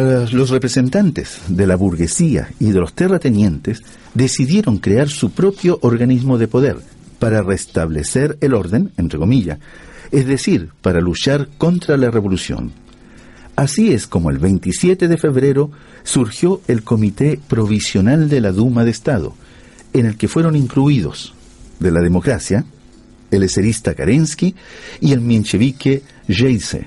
los 0.00 0.50
representantes 0.50 1.38
de 1.48 1.66
la 1.66 1.76
burguesía 1.76 2.48
y 2.58 2.70
de 2.70 2.80
los 2.80 2.94
terratenientes 2.94 3.82
decidieron 4.14 4.78
crear 4.78 5.08
su 5.08 5.32
propio 5.32 5.78
organismo 5.82 6.38
de 6.38 6.48
poder 6.48 6.76
para 7.18 7.42
restablecer 7.42 8.38
el 8.40 8.54
orden, 8.54 8.92
entre 8.96 9.18
comillas, 9.18 9.58
es 10.10 10.26
decir, 10.26 10.70
para 10.80 11.00
luchar 11.00 11.48
contra 11.58 11.96
la 11.96 12.10
revolución. 12.10 12.72
Así 13.54 13.92
es 13.92 14.06
como 14.06 14.30
el 14.30 14.38
27 14.38 15.08
de 15.08 15.16
febrero 15.18 15.70
surgió 16.04 16.62
el 16.68 16.82
Comité 16.82 17.38
Provisional 17.48 18.30
de 18.30 18.40
la 18.40 18.52
Duma 18.52 18.84
de 18.84 18.90
Estado, 18.90 19.34
en 19.92 20.06
el 20.06 20.16
que 20.16 20.28
fueron 20.28 20.56
incluidos 20.56 21.34
de 21.80 21.90
la 21.90 22.00
democracia 22.00 22.64
el 23.32 23.42
eserista 23.42 23.94
Kerensky 23.94 24.54
y 25.00 25.12
el 25.12 25.20
menchevique 25.20 26.02
Jeise. 26.28 26.86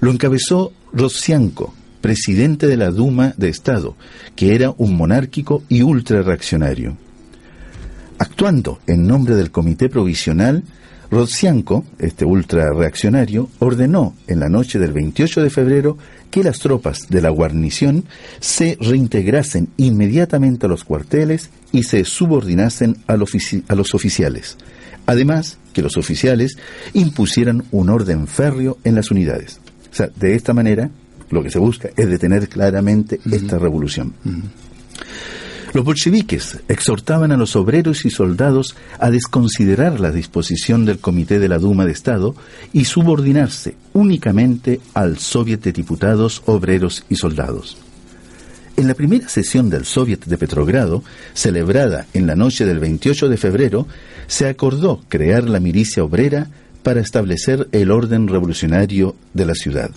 Lo 0.00 0.10
encabezó 0.10 0.72
Rosianko, 0.92 1.72
presidente 2.00 2.66
de 2.66 2.76
la 2.76 2.90
Duma 2.90 3.32
de 3.36 3.48
Estado, 3.48 3.96
que 4.34 4.54
era 4.54 4.74
un 4.76 4.96
monárquico 4.96 5.62
y 5.68 5.82
ultra 5.82 6.22
reaccionario. 6.22 6.96
Actuando 8.18 8.80
en 8.86 9.06
nombre 9.06 9.34
del 9.36 9.50
Comité 9.50 9.88
Provisional, 9.88 10.64
Rodzianko, 11.10 11.84
este 11.98 12.24
ultra 12.24 12.72
reaccionario, 12.72 13.48
ordenó 13.58 14.14
en 14.26 14.40
la 14.40 14.48
noche 14.48 14.78
del 14.78 14.92
28 14.92 15.42
de 15.42 15.50
febrero 15.50 15.98
que 16.30 16.42
las 16.42 16.58
tropas 16.58 17.08
de 17.08 17.20
la 17.20 17.30
guarnición 17.30 18.04
se 18.40 18.76
reintegrasen 18.80 19.68
inmediatamente 19.76 20.66
a 20.66 20.68
los 20.68 20.84
cuarteles 20.84 21.50
y 21.72 21.84
se 21.84 22.04
subordinasen 22.04 22.96
a, 23.06 23.14
a 23.14 23.74
los 23.74 23.94
oficiales. 23.94 24.56
Además, 25.06 25.58
que 25.72 25.82
los 25.82 25.96
oficiales 25.96 26.58
impusieran 26.92 27.64
un 27.70 27.90
orden 27.90 28.26
férreo 28.26 28.78
en 28.82 28.94
las 28.96 29.10
unidades. 29.10 29.60
O 29.90 29.94
sea, 29.94 30.08
de 30.16 30.34
esta 30.34 30.52
manera, 30.52 30.90
lo 31.30 31.42
que 31.42 31.50
se 31.50 31.58
busca 31.58 31.90
es 31.96 32.08
detener 32.08 32.48
claramente 32.48 33.20
esta 33.30 33.58
revolución. 33.58 34.14
Los 35.76 35.84
bolcheviques 35.84 36.60
exhortaban 36.68 37.32
a 37.32 37.36
los 37.36 37.54
obreros 37.54 38.06
y 38.06 38.10
soldados 38.10 38.74
a 38.98 39.10
desconsiderar 39.10 40.00
la 40.00 40.10
disposición 40.10 40.86
del 40.86 41.00
Comité 41.00 41.38
de 41.38 41.50
la 41.50 41.58
Duma 41.58 41.84
de 41.84 41.92
Estado 41.92 42.34
y 42.72 42.86
subordinarse 42.86 43.74
únicamente 43.92 44.80
al 44.94 45.18
Soviet 45.18 45.60
de 45.60 45.72
Diputados, 45.72 46.42
Obreros 46.46 47.04
y 47.10 47.16
Soldados. 47.16 47.76
En 48.78 48.88
la 48.88 48.94
primera 48.94 49.28
sesión 49.28 49.68
del 49.68 49.84
Soviet 49.84 50.24
de 50.24 50.38
Petrogrado, 50.38 51.04
celebrada 51.34 52.06
en 52.14 52.26
la 52.26 52.36
noche 52.36 52.64
del 52.64 52.78
28 52.78 53.28
de 53.28 53.36
febrero, 53.36 53.86
se 54.28 54.48
acordó 54.48 55.02
crear 55.10 55.46
la 55.46 55.60
milicia 55.60 56.02
obrera 56.02 56.48
para 56.82 57.02
establecer 57.02 57.68
el 57.72 57.90
orden 57.90 58.28
revolucionario 58.28 59.14
de 59.34 59.44
la 59.44 59.54
ciudad. 59.54 59.90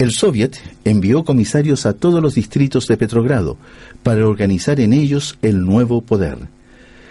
El 0.00 0.12
Soviet 0.12 0.56
envió 0.86 1.26
comisarios 1.26 1.84
a 1.84 1.92
todos 1.92 2.22
los 2.22 2.34
distritos 2.34 2.86
de 2.86 2.96
Petrogrado 2.96 3.58
para 4.02 4.26
organizar 4.26 4.80
en 4.80 4.94
ellos 4.94 5.36
el 5.42 5.62
nuevo 5.66 6.00
poder. 6.00 6.38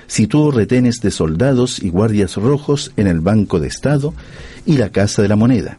Situó 0.08 0.49
retenes 0.49 0.99
de 0.99 1.12
soldados 1.12 1.84
y 1.84 1.91
guardias 1.91 2.36
rojos 2.38 2.91
en 2.97 3.06
el 3.06 3.19
Banco 3.19 3.60
de 3.60 3.67
Estado 3.67 4.15
y 4.65 4.78
la 4.78 4.89
Casa 4.89 5.21
de 5.21 5.28
la 5.28 5.36
Moneda. 5.36 5.78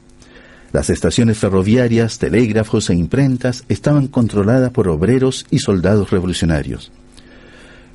Las 0.73 0.88
estaciones 0.88 1.37
ferroviarias, 1.37 2.20
telégrafos 2.20 2.90
e 2.90 2.94
imprentas 2.94 3.64
estaban 3.68 4.07
controladas 4.07 4.70
por 4.70 4.87
obreros 4.87 5.46
y 5.51 5.59
soldados 5.59 6.12
revolucionarios. 6.12 6.92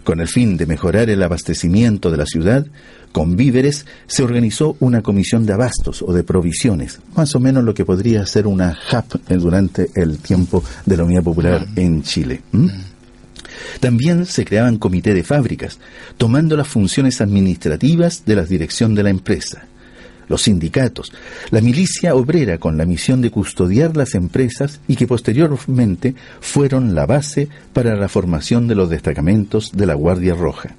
Con 0.04 0.20
el 0.20 0.28
fin 0.28 0.58
de 0.58 0.66
mejorar 0.66 1.10
el 1.10 1.24
abastecimiento 1.24 2.12
de 2.12 2.18
la 2.18 2.26
ciudad, 2.26 2.68
con 3.12 3.36
víveres, 3.36 3.86
se 4.08 4.24
organizó 4.24 4.76
una 4.80 5.02
comisión 5.02 5.46
de 5.46 5.54
abastos 5.54 6.02
o 6.02 6.14
de 6.14 6.24
provisiones, 6.24 7.00
más 7.16 7.36
o 7.36 7.40
menos 7.40 7.64
lo 7.64 7.74
que 7.74 7.86
podría 7.86 8.26
ser 8.26 8.48
una 8.48 8.78
HAP 8.90 9.16
durante 9.30 9.90
el 9.96 10.20
tiempo 10.20 10.64
de 10.86 10.98
la 10.98 11.04
Unidad 11.04 11.24
Popular 11.24 11.68
mm. 11.68 11.80
en 11.80 12.04
Chile. 12.04 12.42
Mm. 12.52 12.70
También 13.80 14.26
se 14.26 14.46
creaban 14.46 14.78
comités 14.78 15.16
de 15.16 15.24
fábricas, 15.24 15.80
tomando 16.18 16.56
las 16.56 16.68
funciones 16.68 17.22
administrativas 17.22 18.24
de 18.26 18.36
la 18.36 18.44
dirección 18.44 18.96
de 18.96 19.04
la 19.04 19.10
empresa. 19.10 19.68
los 20.28 20.42
sindicatos, 20.42 21.14
la 21.52 21.62
milicia 21.62 22.16
obrera 22.16 22.58
con 22.58 22.78
la 22.78 22.86
misión 22.86 23.22
de 23.22 23.30
custodiar 23.30 23.96
las 23.96 24.16
empresas 24.16 24.80
y 24.88 24.96
que 24.96 25.06
posteriormente 25.06 26.16
fueron 26.42 26.96
la 26.96 27.06
base 27.06 27.48
para 27.74 27.96
la 27.96 28.10
formación 28.10 28.68
de 28.68 28.74
los 28.74 28.90
destacamentos 28.90 29.72
de 29.72 29.86
la 29.86 29.94
Guardia 29.94 30.34
Roja. 30.34 30.76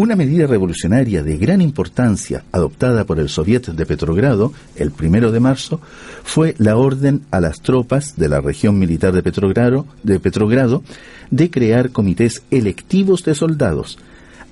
Una 0.00 0.16
medida 0.16 0.46
revolucionaria 0.46 1.22
de 1.22 1.36
gran 1.36 1.60
importancia 1.60 2.42
adoptada 2.52 3.04
por 3.04 3.20
el 3.20 3.28
Soviet 3.28 3.66
de 3.66 3.84
Petrogrado 3.84 4.50
el 4.74 4.92
primero 4.92 5.30
de 5.30 5.40
marzo 5.40 5.78
fue 6.24 6.54
la 6.56 6.78
orden 6.78 7.20
a 7.30 7.38
las 7.38 7.60
tropas 7.60 8.16
de 8.16 8.30
la 8.30 8.40
región 8.40 8.78
militar 8.78 9.12
de 9.12 9.22
Petrogrado, 9.22 9.84
de 10.02 10.18
Petrogrado 10.18 10.82
de 11.30 11.50
crear 11.50 11.90
comités 11.90 12.42
electivos 12.50 13.24
de 13.24 13.34
soldados, 13.34 13.98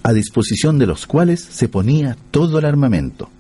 a 0.03 0.13
disposición 0.13 0.79
de 0.79 0.87
los 0.87 1.07
cuales 1.07 1.41
se 1.41 1.67
ponía 1.67 2.19
todo 2.31 2.59
el 2.59 2.67
armamento. 2.67 3.31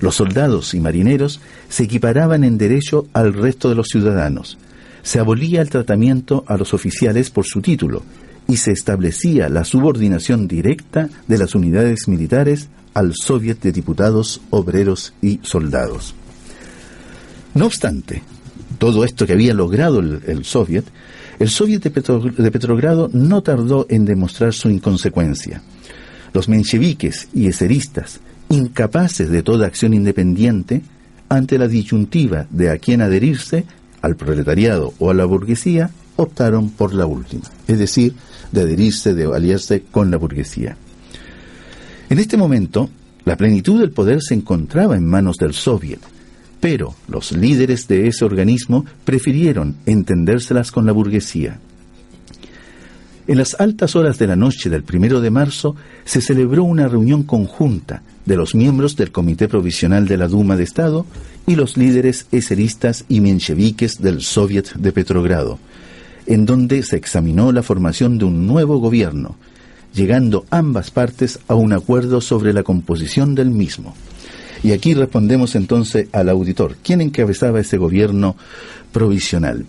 Los 0.00 0.16
soldados 0.16 0.74
y 0.74 0.80
marineros 0.80 1.40
se 1.68 1.84
equiparaban 1.84 2.42
en 2.42 2.58
derecho 2.58 3.06
al 3.12 3.32
resto 3.32 3.68
de 3.68 3.76
los 3.76 3.86
ciudadanos. 3.86 4.58
Se 5.04 5.20
abolía 5.20 5.62
el 5.62 5.70
tratamiento 5.70 6.42
a 6.48 6.56
los 6.56 6.74
oficiales 6.74 7.30
por 7.30 7.46
su 7.46 7.62
título 7.62 8.02
y 8.48 8.56
se 8.56 8.72
establecía 8.72 9.48
la 9.48 9.64
subordinación 9.64 10.48
directa 10.48 11.08
de 11.28 11.38
las 11.38 11.54
unidades 11.54 12.08
militares 12.08 12.68
al 12.94 13.14
Soviet 13.14 13.60
de 13.60 13.72
Diputados, 13.72 14.40
Obreros 14.50 15.14
y 15.22 15.40
Soldados. 15.42 16.14
No 17.54 17.66
obstante, 17.66 18.22
todo 18.78 19.04
esto 19.04 19.26
que 19.26 19.34
había 19.34 19.54
logrado 19.54 20.00
el, 20.00 20.44
Soviet, 20.44 20.84
el 21.38 21.48
Soviet 21.48 21.82
de, 21.82 22.50
Petrogrado 22.50 23.10
no 23.12 23.42
tardó 23.42 23.86
en 23.88 24.04
demostrar 24.04 24.52
su 24.54 24.70
inconsecuencia. 24.70 25.62
Los 26.32 26.48
mencheviques 26.48 27.28
y 27.34 27.46
eseristas, 27.46 28.20
incapaces 28.48 29.30
de 29.30 29.42
toda 29.42 29.66
acción 29.66 29.94
independiente, 29.94 30.82
ante 31.28 31.58
la 31.58 31.68
disyuntiva 31.68 32.46
de 32.50 32.70
a 32.70 32.78
quién 32.78 33.02
adherirse, 33.02 33.64
al 34.02 34.16
proletariado 34.16 34.94
o 34.98 35.10
a 35.10 35.14
la 35.14 35.24
burguesía, 35.24 35.90
optaron 36.22 36.70
por 36.70 36.94
la 36.94 37.06
última, 37.06 37.44
es 37.66 37.78
decir, 37.78 38.14
de 38.50 38.62
adherirse, 38.62 39.14
de 39.14 39.24
aliarse 39.24 39.82
con 39.90 40.10
la 40.10 40.16
burguesía. 40.16 40.76
En 42.10 42.18
este 42.18 42.36
momento, 42.36 42.90
la 43.24 43.36
plenitud 43.36 43.80
del 43.80 43.90
poder 43.90 44.20
se 44.22 44.34
encontraba 44.34 44.96
en 44.96 45.06
manos 45.06 45.36
del 45.36 45.54
Soviet, 45.54 46.00
pero 46.60 46.94
los 47.08 47.32
líderes 47.32 47.88
de 47.88 48.08
ese 48.08 48.24
organismo 48.24 48.84
prefirieron 49.04 49.76
entendérselas 49.86 50.70
con 50.70 50.86
la 50.86 50.92
burguesía. 50.92 51.58
En 53.26 53.38
las 53.38 53.58
altas 53.60 53.94
horas 53.94 54.18
de 54.18 54.26
la 54.26 54.36
noche 54.36 54.68
del 54.68 54.82
primero 54.82 55.20
de 55.20 55.30
marzo 55.30 55.76
se 56.04 56.20
celebró 56.20 56.64
una 56.64 56.88
reunión 56.88 57.22
conjunta 57.22 58.02
de 58.26 58.36
los 58.36 58.54
miembros 58.54 58.96
del 58.96 59.12
Comité 59.12 59.48
Provisional 59.48 60.06
de 60.08 60.16
la 60.16 60.28
Duma 60.28 60.56
de 60.56 60.64
Estado 60.64 61.06
y 61.46 61.54
los 61.54 61.76
líderes 61.76 62.26
eseristas 62.32 63.04
y 63.08 63.20
mencheviques 63.20 64.02
del 64.02 64.22
Soviet 64.22 64.74
de 64.74 64.92
Petrogrado, 64.92 65.58
en 66.26 66.46
donde 66.46 66.82
se 66.82 66.96
examinó 66.96 67.52
la 67.52 67.62
formación 67.62 68.18
de 68.18 68.24
un 68.24 68.46
nuevo 68.46 68.78
gobierno, 68.78 69.36
llegando 69.94 70.46
ambas 70.50 70.90
partes 70.90 71.38
a 71.48 71.54
un 71.54 71.72
acuerdo 71.72 72.20
sobre 72.20 72.52
la 72.52 72.62
composición 72.62 73.34
del 73.34 73.50
mismo. 73.50 73.94
Y 74.62 74.72
aquí 74.72 74.94
respondemos 74.94 75.54
entonces 75.56 76.08
al 76.12 76.28
auditor. 76.28 76.76
¿Quién 76.82 77.00
encabezaba 77.00 77.60
ese 77.60 77.78
gobierno 77.78 78.36
provisional? 78.92 79.66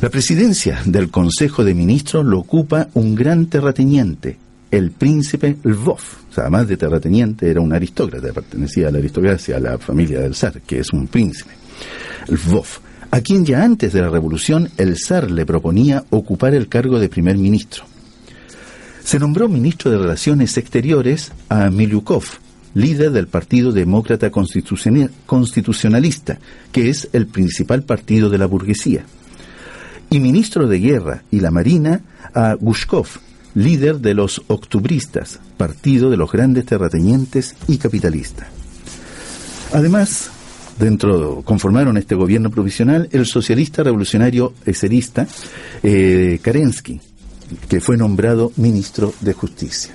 La 0.00 0.10
presidencia 0.10 0.82
del 0.84 1.10
Consejo 1.10 1.64
de 1.64 1.74
Ministros 1.74 2.26
lo 2.26 2.40
ocupa 2.40 2.88
un 2.94 3.14
gran 3.14 3.46
terrateniente, 3.46 4.36
el 4.68 4.90
príncipe 4.90 5.58
Lvov. 5.62 6.00
O 6.30 6.34
sea, 6.34 6.44
además 6.44 6.66
de 6.66 6.76
terrateniente, 6.76 7.48
era 7.48 7.60
un 7.60 7.72
aristócrata, 7.72 8.32
pertenecía 8.32 8.88
a 8.88 8.90
la 8.90 8.98
aristocracia, 8.98 9.58
a 9.58 9.60
la 9.60 9.78
familia 9.78 10.18
del 10.18 10.34
zar, 10.34 10.60
que 10.62 10.80
es 10.80 10.92
un 10.92 11.06
príncipe. 11.06 11.52
Lvov 12.26 12.66
a 13.12 13.20
quien 13.20 13.44
ya 13.44 13.62
antes 13.62 13.92
de 13.92 14.00
la 14.00 14.08
revolución 14.08 14.70
el 14.78 14.96
zar 14.98 15.30
le 15.30 15.44
proponía 15.44 16.04
ocupar 16.08 16.54
el 16.54 16.68
cargo 16.68 16.98
de 16.98 17.10
primer 17.10 17.36
ministro. 17.36 17.84
Se 19.04 19.18
nombró 19.18 19.50
ministro 19.50 19.90
de 19.90 19.98
Relaciones 19.98 20.56
Exteriores 20.56 21.30
a 21.50 21.68
Milyukov, 21.68 22.24
líder 22.72 23.10
del 23.10 23.28
Partido 23.28 23.70
Demócrata 23.70 24.30
Constitucionalista, 24.30 26.38
que 26.72 26.88
es 26.88 27.10
el 27.12 27.26
principal 27.26 27.82
partido 27.82 28.30
de 28.30 28.38
la 28.38 28.46
burguesía, 28.46 29.04
y 30.08 30.18
ministro 30.18 30.66
de 30.66 30.78
Guerra 30.78 31.22
y 31.30 31.40
la 31.40 31.50
Marina 31.50 32.00
a 32.32 32.54
Gushkov, 32.54 33.08
líder 33.54 33.98
de 33.98 34.14
los 34.14 34.40
octubristas, 34.46 35.38
partido 35.58 36.08
de 36.08 36.16
los 36.16 36.32
grandes 36.32 36.64
terratenientes 36.64 37.56
y 37.68 37.76
capitalistas. 37.76 38.46
Además, 39.74 40.30
dentro 40.82 41.42
conformaron 41.44 41.96
este 41.96 42.16
gobierno 42.16 42.50
provisional 42.50 43.08
el 43.12 43.24
socialista 43.24 43.84
revolucionario 43.84 44.52
eserista 44.66 45.26
eh, 45.82 46.40
Kerensky, 46.42 47.00
que 47.68 47.80
fue 47.80 47.96
nombrado 47.96 48.52
ministro 48.56 49.14
de 49.20 49.32
Justicia. 49.32 49.94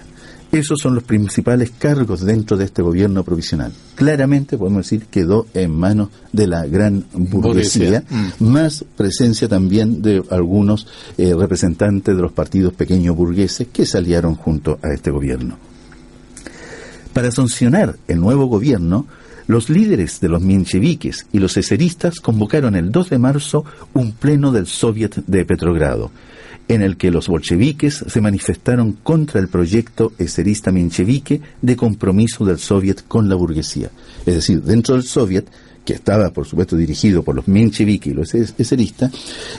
Esos 0.49 0.79
son 0.81 0.95
los 0.95 1.03
principales 1.03 1.71
cargos 1.77 2.21
dentro 2.21 2.55
de 2.55 2.63
este 2.63 2.81
gobierno 2.81 3.25
provisional. 3.25 3.73
Claramente 3.95 4.57
podemos 4.57 4.85
decir 4.85 5.07
quedó 5.07 5.45
en 5.53 5.71
manos 5.71 6.07
de 6.31 6.47
la 6.47 6.65
gran 6.65 7.03
burguesía, 7.11 8.05
mm. 8.09 8.45
más 8.45 8.85
presencia 8.95 9.49
también 9.49 10.01
de 10.01 10.23
algunos 10.29 10.87
eh, 11.17 11.35
representantes 11.37 12.15
de 12.15 12.21
los 12.21 12.31
partidos 12.31 12.73
pequeños 12.73 13.13
burgueses 13.13 13.67
que 13.73 13.85
salieron 13.85 14.35
junto 14.35 14.79
a 14.81 14.93
este 14.93 15.11
gobierno. 15.11 15.57
Para 17.11 17.29
sancionar 17.31 17.97
el 18.07 18.21
nuevo 18.21 18.45
gobierno, 18.45 19.05
los 19.47 19.69
líderes 19.69 20.19
de 20.19 20.29
los 20.29 20.41
mencheviques 20.41 21.25
y 21.31 21.39
los 21.39 21.57
eseristas 21.57 22.19
convocaron 22.19 22.75
el 22.75 22.91
2 22.91 23.09
de 23.09 23.17
marzo 23.17 23.65
un 23.93 24.11
pleno 24.11 24.51
del 24.51 24.67
Soviet 24.67 25.15
de 25.25 25.45
Petrogrado, 25.45 26.11
en 26.67 26.81
el 26.81 26.97
que 26.97 27.11
los 27.11 27.27
bolcheviques 27.27 28.03
se 28.07 28.21
manifestaron 28.21 28.91
contra 28.91 29.39
el 29.39 29.47
proyecto 29.47 30.11
eserista 30.17 30.71
menchevique 30.71 31.41
de 31.61 31.75
compromiso 31.75 32.45
del 32.45 32.59
Soviet 32.59 33.07
con 33.07 33.29
la 33.29 33.35
burguesía. 33.35 33.89
Es 34.25 34.35
decir, 34.35 34.61
dentro 34.61 34.95
del 34.95 35.03
Soviet 35.03 35.45
que 35.87 35.93
estaba 35.93 36.31
por 36.31 36.45
supuesto 36.45 36.75
dirigido 36.75 37.23
por 37.23 37.33
los 37.33 37.47
mencheviques 37.47 38.11
y 38.11 38.13
los 38.13 38.35
eseristas, 38.35 39.09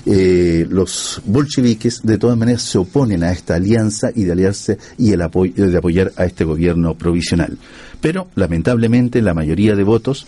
eh, 0.04 0.66
los 0.68 1.22
bolcheviques 1.24 2.02
de 2.02 2.18
todas 2.18 2.36
maneras 2.36 2.60
se 2.60 2.76
oponen 2.76 3.24
a 3.24 3.32
esta 3.32 3.54
alianza 3.54 4.10
y 4.14 4.24
de 4.24 4.32
aliarse 4.32 4.76
y 4.98 5.12
el 5.12 5.20
de 5.20 5.78
apoyar 5.78 6.12
a 6.16 6.26
este 6.26 6.44
gobierno 6.44 6.94
provisional. 6.98 7.56
Pero 8.02 8.28
lamentablemente 8.34 9.22
la 9.22 9.32
mayoría 9.32 9.74
de 9.74 9.84
votos 9.84 10.26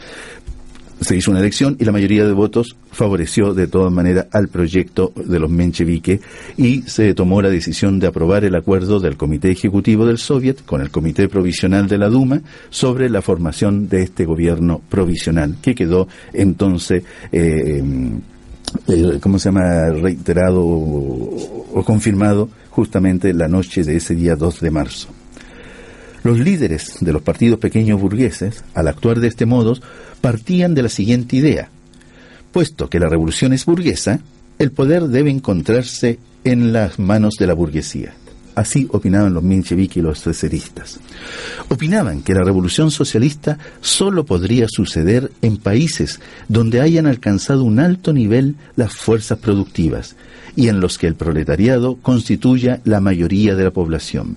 se 1.00 1.16
hizo 1.16 1.30
una 1.30 1.40
elección 1.40 1.76
y 1.78 1.84
la 1.84 1.92
mayoría 1.92 2.24
de 2.26 2.32
votos 2.32 2.76
favoreció 2.92 3.54
de 3.54 3.66
todas 3.66 3.92
maneras 3.92 4.26
al 4.32 4.48
proyecto 4.48 5.12
de 5.16 5.38
los 5.38 5.50
mencheviques 5.50 6.20
y 6.56 6.82
se 6.82 7.14
tomó 7.14 7.40
la 7.40 7.48
decisión 7.48 7.98
de 7.98 8.06
aprobar 8.06 8.44
el 8.44 8.54
acuerdo 8.54 9.00
del 9.00 9.16
Comité 9.16 9.50
Ejecutivo 9.50 10.06
del 10.06 10.18
Soviet 10.18 10.64
con 10.64 10.80
el 10.80 10.90
Comité 10.90 11.28
Provisional 11.28 11.88
de 11.88 11.98
la 11.98 12.08
Duma 12.08 12.42
sobre 12.68 13.08
la 13.08 13.22
formación 13.22 13.88
de 13.88 14.02
este 14.02 14.24
gobierno 14.24 14.80
provisional 14.88 15.56
que 15.62 15.74
quedó 15.74 16.08
entonces 16.32 17.02
eh, 17.32 17.82
eh, 18.88 19.18
¿cómo 19.20 19.38
se 19.38 19.48
llama? 19.48 19.90
reiterado 19.90 20.62
o 20.64 21.82
confirmado 21.84 22.48
justamente 22.70 23.32
la 23.34 23.48
noche 23.48 23.82
de 23.84 23.96
ese 23.96 24.14
día 24.14 24.36
2 24.36 24.60
de 24.60 24.70
marzo. 24.70 25.08
Los 26.22 26.38
líderes 26.38 26.98
de 27.00 27.12
los 27.12 27.22
partidos 27.22 27.58
pequeños 27.58 28.00
burgueses, 28.00 28.62
al 28.74 28.88
actuar 28.88 29.20
de 29.20 29.28
este 29.28 29.46
modo, 29.46 29.74
partían 30.20 30.74
de 30.74 30.82
la 30.82 30.88
siguiente 30.88 31.36
idea. 31.36 31.70
Puesto 32.52 32.88
que 32.88 32.98
la 32.98 33.08
revolución 33.08 33.52
es 33.52 33.64
burguesa, 33.64 34.20
el 34.58 34.72
poder 34.72 35.04
debe 35.04 35.30
encontrarse 35.30 36.18
en 36.44 36.72
las 36.72 36.98
manos 36.98 37.34
de 37.38 37.46
la 37.46 37.54
burguesía. 37.54 38.14
Así 38.54 38.88
opinaban 38.90 39.32
los 39.32 39.42
mencheviques 39.42 39.98
y 39.98 40.02
los 40.02 40.22
terceristas. 40.22 40.98
Opinaban 41.68 42.22
que 42.22 42.34
la 42.34 42.42
revolución 42.42 42.90
socialista 42.90 43.58
sólo 43.80 44.26
podría 44.26 44.66
suceder 44.68 45.30
en 45.40 45.56
países 45.56 46.20
donde 46.48 46.80
hayan 46.80 47.06
alcanzado 47.06 47.64
un 47.64 47.78
alto 47.78 48.12
nivel 48.12 48.56
las 48.76 48.92
fuerzas 48.92 49.38
productivas 49.38 50.16
y 50.56 50.68
en 50.68 50.80
los 50.80 50.98
que 50.98 51.06
el 51.06 51.14
proletariado 51.14 51.96
constituya 51.96 52.80
la 52.84 53.00
mayoría 53.00 53.54
de 53.54 53.64
la 53.64 53.70
población. 53.70 54.36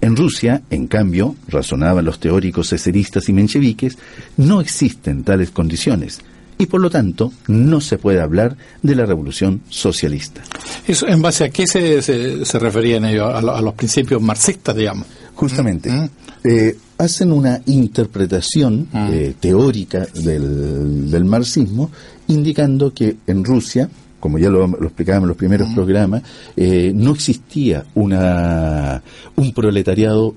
En 0.00 0.16
Rusia, 0.16 0.62
en 0.70 0.86
cambio, 0.86 1.34
razonaban 1.48 2.04
los 2.04 2.20
teóricos 2.20 2.68
cesaristas 2.68 3.28
y 3.28 3.32
mencheviques, 3.32 3.98
no 4.36 4.60
existen 4.60 5.24
tales 5.24 5.50
condiciones 5.50 6.20
y 6.58 6.66
por 6.66 6.80
lo 6.80 6.90
tanto 6.90 7.32
no 7.46 7.80
se 7.80 7.98
puede 7.98 8.20
hablar 8.20 8.56
de 8.82 8.94
la 8.94 9.06
revolución 9.06 9.62
socialista. 9.68 10.42
¿Eso 10.86 11.06
en 11.06 11.22
base 11.22 11.44
a 11.44 11.50
qué 11.50 11.66
se, 11.66 12.02
se, 12.02 12.58
referían 12.58 13.04
ellos? 13.04 13.32
A, 13.32 13.60
los 13.62 13.74
principios 13.74 14.20
marxistas, 14.20 14.76
digamos. 14.76 15.06
Justamente. 15.34 15.90
Mm. 15.90 16.10
Eh, 16.44 16.76
hacen 16.98 17.32
una 17.32 17.60
interpretación 17.66 18.88
mm. 18.92 19.08
eh, 19.12 19.34
teórica 19.38 20.06
del, 20.14 21.10
del 21.10 21.24
marxismo 21.24 21.90
indicando 22.26 22.92
que 22.92 23.16
en 23.26 23.44
Rusia 23.44 23.88
como 24.20 24.38
ya 24.38 24.48
lo, 24.50 24.64
explicábamos 24.64 25.24
en 25.24 25.28
los 25.28 25.36
primeros 25.36 25.68
programas, 25.74 26.22
eh, 26.56 26.92
no 26.94 27.12
existía 27.12 27.84
una, 27.94 29.02
un 29.36 29.52
proletariado 29.52 30.34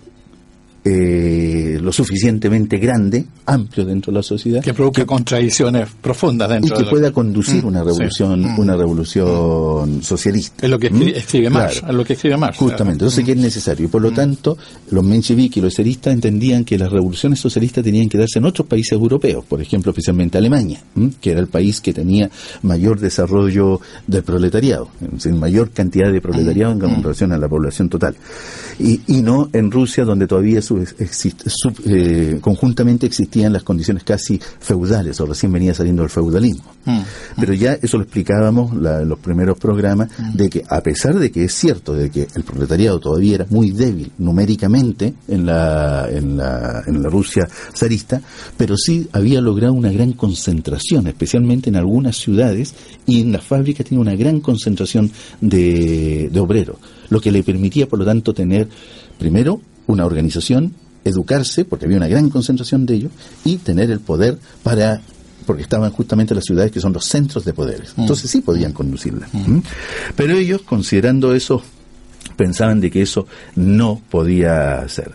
eh, 0.84 1.78
lo 1.82 1.91
suficientemente 1.91 2.78
grande, 2.78 3.26
amplio 3.46 3.86
dentro 3.86 4.12
de 4.12 4.17
la 4.20 4.24
sociedad. 4.24 4.62
Que 4.63 4.74
provoque 4.74 5.06
contradicciones 5.06 5.89
profundas 6.02 6.50
dentro 6.50 6.67
Y 6.67 6.72
que 6.72 6.78
de 6.80 6.84
la- 6.86 6.89
pueda 6.89 7.12
conducir 7.12 7.63
Mm, 7.63 7.67
una 7.67 7.84
revolución, 7.84 8.41
sí. 8.41 8.50
Mm. 8.50 8.60
una 8.60 8.76
revolución 8.76 10.02
socialista. 10.04 10.65
Es 10.65 10.72
lo 10.72 10.80
que 10.80 10.88
escribe, 10.88 11.12
¿Mm? 11.12 11.15
escribe 11.17 11.50
Marx, 11.50 11.74
Claro. 11.80 11.91
es 11.94 11.98
lo 11.98 12.06
que 12.06 12.13
escribe 12.13 12.38
Marx. 12.38 12.58
Justamente, 12.58 13.04
entonces 13.04 13.24
que 13.26 13.32
es 13.34 13.38
necesario. 13.38 13.86
Y 13.86 13.89
por 13.89 14.02
lo 14.02 14.12
tanto, 14.12 14.58
los 14.89 15.04
mencheviques 15.04 15.58
y 15.58 15.62
los 15.62 15.74
eseristas 15.74 16.13
entendían 16.13 16.63
que 16.65 16.78
las 16.78 16.91
revoluciones 16.91 17.39
socialistas 17.39 17.84
tenían 17.84 18.10
que 18.10 18.17
darse 18.17 18.39
en 18.39 18.46
otros 18.46 18.67
países 18.67 18.94
europeos, 18.94 19.46
por 19.46 19.62
ejemplo, 19.62 19.91
especialmente 19.91 20.38
Alemania, 20.38 20.82
que 21.20 21.32
era 21.32 21.39
el 21.39 21.48
país 21.48 21.82
que 21.82 21.94
tenía 21.94 22.30
mayor 22.63 23.00
desarrollo 23.00 23.80
del 24.08 24.24
proletariado, 24.24 24.89
es 25.02 25.12
decir, 25.12 25.34
mayor 25.34 25.70
cantidad 25.72 26.12
de 26.12 26.22
proletariado 26.22 26.72
en 26.74 27.04
relación 27.04 27.32
a 27.34 27.38
la 27.38 27.48
población 27.48 27.89
total. 27.89 28.15
Y, 28.80 29.02
y 29.08 29.22
no 29.22 29.50
en 29.54 29.70
Rusia, 29.70 30.06
donde 30.06 30.26
todavía 30.28 30.62
su- 30.62 30.70
sub- 31.47 31.81
eh, 31.86 32.38
conjuntamente 32.41 33.05
existían 33.05 33.53
las 33.53 33.63
condiciones 33.63 34.03
casi 34.03 34.39
feudales, 34.60 35.19
o 35.19 35.25
recién 35.25 35.51
venía 35.51 35.73
saliendo 35.73 36.03
el 36.03 36.10
feudalismo. 36.10 36.63
Mm. 36.86 36.99
Pero 37.39 37.53
ya 37.53 37.73
eso 37.81 37.97
lo 37.97 38.03
explicábamos 38.03 38.75
la- 38.75 39.01
en 39.01 39.10
los 39.10 39.19
primeros 39.19 39.57
programas, 39.57 40.10
de 40.34 40.49
que 40.49 40.63
a 40.67 40.81
pesar 40.81 41.17
de 41.17 41.31
que 41.31 41.43
es 41.45 41.53
cierto 41.53 41.93
de 41.93 42.10
que 42.10 42.27
el 42.36 42.43
proletariado 42.43 42.99
todavía 42.99 43.36
era 43.36 43.45
muy 43.49 43.71
débil 43.71 44.12
numéricamente 44.17 45.13
en 45.27 45.45
la, 45.45 46.07
en 46.10 46.38
la, 46.38 46.84
en 46.88 47.01
la 47.03 47.10
Rusia 47.10 47.47
zarista, 47.75 48.21
pero 48.57 48.75
sí 48.77 49.07
había 49.12 49.41
logrado 49.41 49.73
una 49.73 49.91
gran 49.91 50.13
concentración, 50.13 51.07
especialmente 51.07 51.69
en 51.69 51.75
algunas 51.75 52.17
ciudades 52.17 52.73
y 53.05 53.21
en 53.21 53.31
las 53.31 53.43
fábricas 53.43 53.86
tenía 53.86 54.01
una 54.01 54.15
gran 54.15 54.39
concentración 54.39 55.12
de, 55.39 56.29
de 56.31 56.39
obreros, 56.39 56.77
lo 57.10 57.19
que 57.19 57.31
le 57.31 57.43
permitía, 57.43 57.88
por 57.88 57.99
lo 57.99 58.05
tanto, 58.05 58.34
tener 58.34 58.67
primero 59.19 59.62
una 59.88 60.06
organización, 60.06 60.74
educarse, 61.04 61.65
porque 61.65 61.86
había 61.86 61.98
una 61.98 62.08
gran 62.08 62.30
concentración 62.30 62.86
de 62.86 62.96
ellos, 62.96 63.12
y 63.44 63.58
tener 63.58 63.91
el 63.91 64.00
poder 64.00 64.38
para 64.63 65.02
porque 65.46 65.63
estaban 65.63 65.91
justamente 65.91 66.36
las 66.36 66.46
ciudades 66.46 66.72
que 66.72 66.80
son 66.80 66.94
los 66.94 67.04
centros 67.04 67.44
de 67.44 67.54
poderes. 67.54 67.94
Entonces 67.98 68.30
sí 68.30 68.41
podían 68.41 68.74
conducirla. 68.74 69.28
¿Mm? 69.34 69.60
Pero 70.15 70.38
ellos, 70.38 70.62
considerando 70.62 71.34
eso, 71.34 71.63
pensaban 72.38 72.80
de 72.80 72.91
que 72.91 73.02
eso 73.02 73.28
no 73.56 74.02
podía 74.10 74.88
ser. 74.88 75.12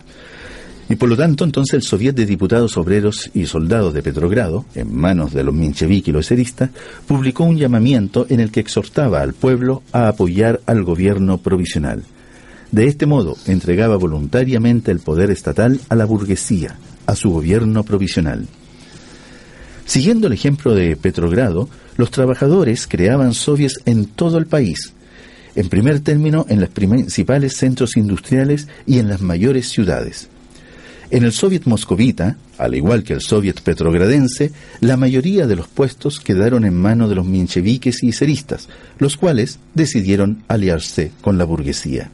Y 0.89 0.97
por 0.97 1.09
lo 1.09 1.17
tanto, 1.17 1.45
entonces 1.45 1.75
el 1.75 1.83
Soviet 1.83 2.15
de 2.15 2.27
Diputados 2.27 2.77
Obreros 2.77 3.31
y 3.35 3.47
Soldados 3.47 3.93
de 3.93 4.03
Petrogrado, 4.03 4.67
en 4.75 4.95
manos 4.95 5.33
de 5.33 5.43
los 5.43 5.53
mencheviques 5.53 6.09
y 6.09 6.13
los 6.13 6.27
eseristas, 6.27 6.71
publicó 7.07 7.45
un 7.45 7.57
llamamiento 7.57 8.27
en 8.29 8.39
el 8.39 8.53
que 8.53 8.61
exhortaba 8.61 9.21
al 9.21 9.33
pueblo 9.33 9.83
a 9.93 10.09
apoyar 10.09 10.61
al 10.67 10.85
gobierno 10.85 11.39
provisional. 11.39 12.05
De 12.73 12.87
este 12.87 13.07
modo, 13.07 13.37
entregaba 13.47 13.97
voluntariamente 13.97 14.91
el 14.91 14.99
poder 14.99 15.31
estatal 15.31 15.81
a 15.89 15.95
la 15.95 16.05
burguesía, 16.05 16.77
a 17.07 17.15
su 17.15 17.31
gobierno 17.31 17.85
provisional. 17.85 18.47
Siguiendo 19.85 20.27
el 20.27 20.33
ejemplo 20.33 20.75
de 20.75 20.97
Petrogrado, 20.97 21.69
los 21.97 22.11
trabajadores 22.11 22.87
creaban 22.87 23.35
soviets 23.35 23.81
en 23.85 24.07
todo 24.07 24.37
el 24.39 24.47
país, 24.47 24.93
en 25.55 25.69
primer 25.69 26.01
término 26.01 26.45
en 26.49 26.61
los 26.61 26.69
principales 26.71 27.57
centros 27.57 27.97
industriales 27.97 28.67
y 28.85 28.99
en 28.99 29.09
las 29.09 29.21
mayores 29.21 29.69
ciudades. 29.69 30.29
En 31.09 31.23
el 31.23 31.31
soviet 31.31 31.67
moscovita, 31.67 32.37
al 32.59 32.75
igual 32.75 33.05
que 33.05 33.13
el 33.13 33.21
soviet 33.21 33.61
petrogradense, 33.61 34.51
la 34.81 34.97
mayoría 34.97 35.47
de 35.47 35.55
los 35.55 35.69
puestos 35.69 36.19
quedaron 36.19 36.65
en 36.65 36.75
manos 36.75 37.09
de 37.09 37.15
los 37.15 37.25
mencheviques 37.25 38.03
y 38.03 38.11
ceristas, 38.11 38.69
los 38.99 39.17
cuales 39.17 39.61
decidieron 39.75 40.43
aliarse 40.49 41.13
con 41.21 41.39
la 41.39 41.45
burguesía. 41.45 42.11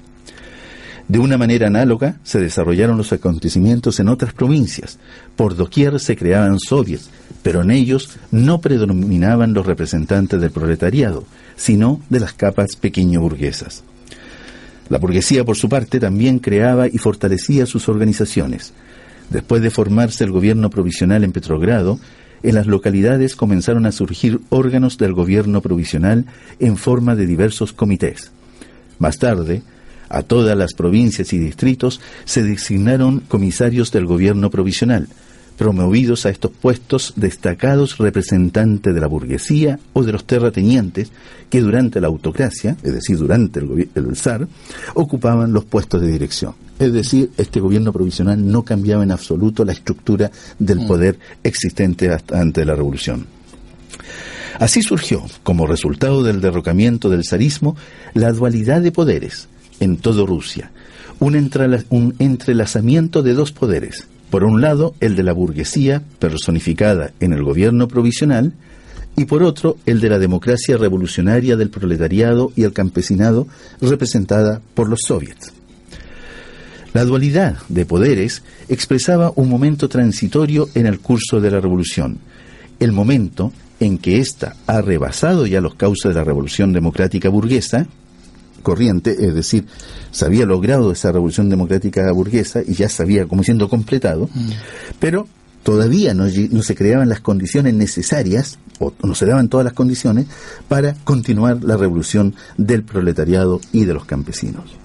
De 1.12 1.18
una 1.18 1.36
manera 1.36 1.66
análoga 1.66 2.16
se 2.24 2.40
desarrollaron 2.40 2.96
los 2.96 3.12
acontecimientos 3.12 4.00
en 4.00 4.08
otras 4.08 4.32
provincias. 4.32 4.98
Por 5.36 5.54
doquier 5.56 6.00
se 6.00 6.16
creaban 6.16 6.58
soviets, 6.58 7.10
pero 7.42 7.60
en 7.60 7.70
ellos 7.70 8.16
no 8.30 8.62
predominaban 8.62 9.52
los 9.52 9.66
representantes 9.66 10.40
del 10.40 10.52
proletariado, 10.52 11.24
sino 11.54 12.00
de 12.08 12.20
las 12.20 12.32
capas 12.32 12.76
pequeño 12.76 13.20
burguesas. 13.20 13.84
La 14.88 14.96
burguesía, 14.96 15.44
por 15.44 15.58
su 15.58 15.68
parte, 15.68 16.00
también 16.00 16.38
creaba 16.38 16.86
y 16.86 16.96
fortalecía 16.96 17.66
sus 17.66 17.90
organizaciones. 17.90 18.72
Después 19.28 19.60
de 19.60 19.68
formarse 19.68 20.24
el 20.24 20.30
gobierno 20.30 20.70
provisional 20.70 21.24
en 21.24 21.32
Petrogrado, 21.32 22.00
en 22.42 22.54
las 22.54 22.66
localidades 22.66 23.36
comenzaron 23.36 23.84
a 23.84 23.92
surgir 23.92 24.40
órganos 24.48 24.96
del 24.96 25.12
gobierno 25.12 25.60
provisional 25.60 26.24
en 26.58 26.78
forma 26.78 27.16
de 27.16 27.26
diversos 27.26 27.74
comités. 27.74 28.32
Más 28.98 29.18
tarde, 29.18 29.62
a 30.12 30.22
todas 30.22 30.56
las 30.56 30.74
provincias 30.74 31.32
y 31.32 31.38
distritos 31.38 32.00
se 32.24 32.42
designaron 32.42 33.20
comisarios 33.20 33.90
del 33.90 34.04
gobierno 34.04 34.50
provisional, 34.50 35.08
promovidos 35.56 36.26
a 36.26 36.30
estos 36.30 36.50
puestos 36.50 37.14
destacados 37.16 37.96
representantes 37.98 38.94
de 38.94 39.00
la 39.00 39.06
burguesía 39.06 39.78
o 39.94 40.02
de 40.02 40.12
los 40.12 40.24
terratenientes 40.24 41.10
que 41.48 41.60
durante 41.60 42.00
la 42.00 42.08
autocracia, 42.08 42.76
es 42.82 42.92
decir, 42.92 43.16
durante 43.16 43.60
el, 43.60 43.88
el 43.94 44.16
zar, 44.16 44.46
ocupaban 44.94 45.52
los 45.52 45.64
puestos 45.64 46.00
de 46.00 46.10
dirección. 46.10 46.54
Es 46.78 46.92
decir, 46.92 47.30
este 47.38 47.60
gobierno 47.60 47.92
provisional 47.92 48.46
no 48.46 48.64
cambiaba 48.64 49.02
en 49.02 49.12
absoluto 49.12 49.64
la 49.64 49.72
estructura 49.72 50.30
del 50.58 50.86
poder 50.86 51.18
existente 51.42 52.10
hasta 52.10 52.40
antes 52.40 52.62
de 52.62 52.66
la 52.66 52.74
revolución. 52.74 53.26
Así 54.58 54.82
surgió, 54.82 55.22
como 55.42 55.66
resultado 55.66 56.22
del 56.22 56.40
derrocamiento 56.40 57.08
del 57.08 57.24
zarismo, 57.24 57.76
la 58.14 58.32
dualidad 58.32 58.82
de 58.82 58.92
poderes 58.92 59.48
en 59.82 59.96
toda 59.96 60.24
Rusia, 60.24 60.70
un, 61.18 61.34
un 61.90 62.14
entrelazamiento 62.18 63.22
de 63.22 63.34
dos 63.34 63.50
poderes. 63.50 64.06
Por 64.30 64.44
un 64.44 64.60
lado, 64.60 64.94
el 65.00 65.16
de 65.16 65.24
la 65.24 65.32
burguesía, 65.32 66.02
personificada 66.18 67.12
en 67.18 67.32
el 67.32 67.42
gobierno 67.42 67.88
provisional, 67.88 68.52
y 69.16 69.24
por 69.24 69.42
otro, 69.42 69.76
el 69.84 70.00
de 70.00 70.08
la 70.08 70.18
democracia 70.18 70.76
revolucionaria 70.76 71.56
del 71.56 71.68
proletariado 71.68 72.52
y 72.54 72.62
el 72.62 72.72
campesinado, 72.72 73.48
representada 73.80 74.62
por 74.74 74.88
los 74.88 75.00
soviets. 75.06 75.52
La 76.94 77.04
dualidad 77.04 77.56
de 77.68 77.84
poderes 77.84 78.42
expresaba 78.68 79.32
un 79.34 79.48
momento 79.48 79.88
transitorio 79.88 80.68
en 80.74 80.86
el 80.86 81.00
curso 81.00 81.40
de 81.40 81.50
la 81.50 81.60
revolución, 81.60 82.18
el 82.78 82.92
momento 82.92 83.52
en 83.80 83.98
que 83.98 84.18
ésta 84.18 84.54
ha 84.66 84.80
rebasado 84.80 85.46
ya 85.46 85.60
los 85.60 85.74
cauces 85.74 86.10
de 86.10 86.14
la 86.14 86.24
revolución 86.24 86.72
democrática 86.72 87.28
burguesa, 87.28 87.88
corriente, 88.62 89.16
es 89.26 89.34
decir, 89.34 89.66
se 90.10 90.24
había 90.24 90.46
logrado 90.46 90.92
esa 90.92 91.12
revolución 91.12 91.48
democrática 91.48 92.10
burguesa 92.12 92.62
y 92.66 92.74
ya 92.74 92.88
se 92.88 93.02
había 93.02 93.26
como 93.26 93.42
siendo 93.42 93.68
completado, 93.68 94.28
pero 94.98 95.26
todavía 95.62 96.14
no, 96.14 96.24
no 96.50 96.62
se 96.62 96.74
creaban 96.74 97.08
las 97.08 97.20
condiciones 97.20 97.74
necesarias, 97.74 98.58
o 98.78 98.92
no 99.02 99.14
se 99.14 99.26
daban 99.26 99.48
todas 99.48 99.64
las 99.64 99.74
condiciones, 99.74 100.26
para 100.68 100.94
continuar 101.04 101.62
la 101.62 101.76
revolución 101.76 102.34
del 102.56 102.82
proletariado 102.82 103.60
y 103.72 103.84
de 103.84 103.94
los 103.94 104.04
campesinos. 104.04 104.82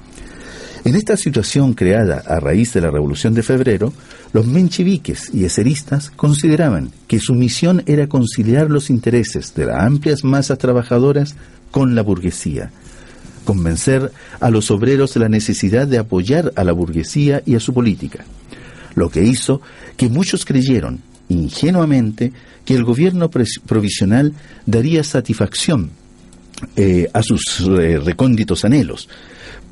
En 0.87 0.95
esta 0.95 1.17
situación 1.17 1.73
creada 1.73 2.23
a 2.25 2.39
raíz 2.39 2.73
de 2.73 2.79
la 2.79 2.89
Revolución 2.89 3.33
de 3.33 3.43
Febrero, 3.43 3.91
los 4.31 4.47
mencheviques 4.47 5.33
y 5.33 5.43
eseristas 5.43 6.11
consideraban 6.11 6.91
que 7.07 7.19
su 7.19 7.33
misión 7.33 7.83
era 7.87 8.07
conciliar 8.07 8.69
los 8.69 8.89
intereses 8.89 9.53
de 9.53 9.65
las 9.65 9.83
amplias 9.83 10.23
masas 10.23 10.57
trabajadoras 10.59 11.35
con 11.71 11.93
la 11.93 12.03
burguesía, 12.03 12.71
convencer 13.47 14.11
a 14.41 14.49
los 14.49 14.71
obreros 14.71 15.13
de 15.13 15.21
la 15.21 15.29
necesidad 15.29 15.87
de 15.87 15.97
apoyar 15.97 16.51
a 16.57 16.65
la 16.65 16.73
burguesía 16.73 17.41
y 17.45 17.55
a 17.55 17.61
su 17.61 17.73
política, 17.73 18.25
lo 18.93 19.09
que 19.09 19.23
hizo 19.23 19.61
que 19.95 20.09
muchos 20.09 20.43
creyeron 20.43 20.99
ingenuamente 21.29 22.33
que 22.65 22.75
el 22.75 22.83
gobierno 22.83 23.29
provisional 23.29 24.33
daría 24.65 25.01
satisfacción 25.05 25.91
eh, 26.75 27.09
a 27.13 27.23
sus 27.23 27.61
eh, 27.61 27.99
recónditos 27.99 28.65
anhelos, 28.65 29.07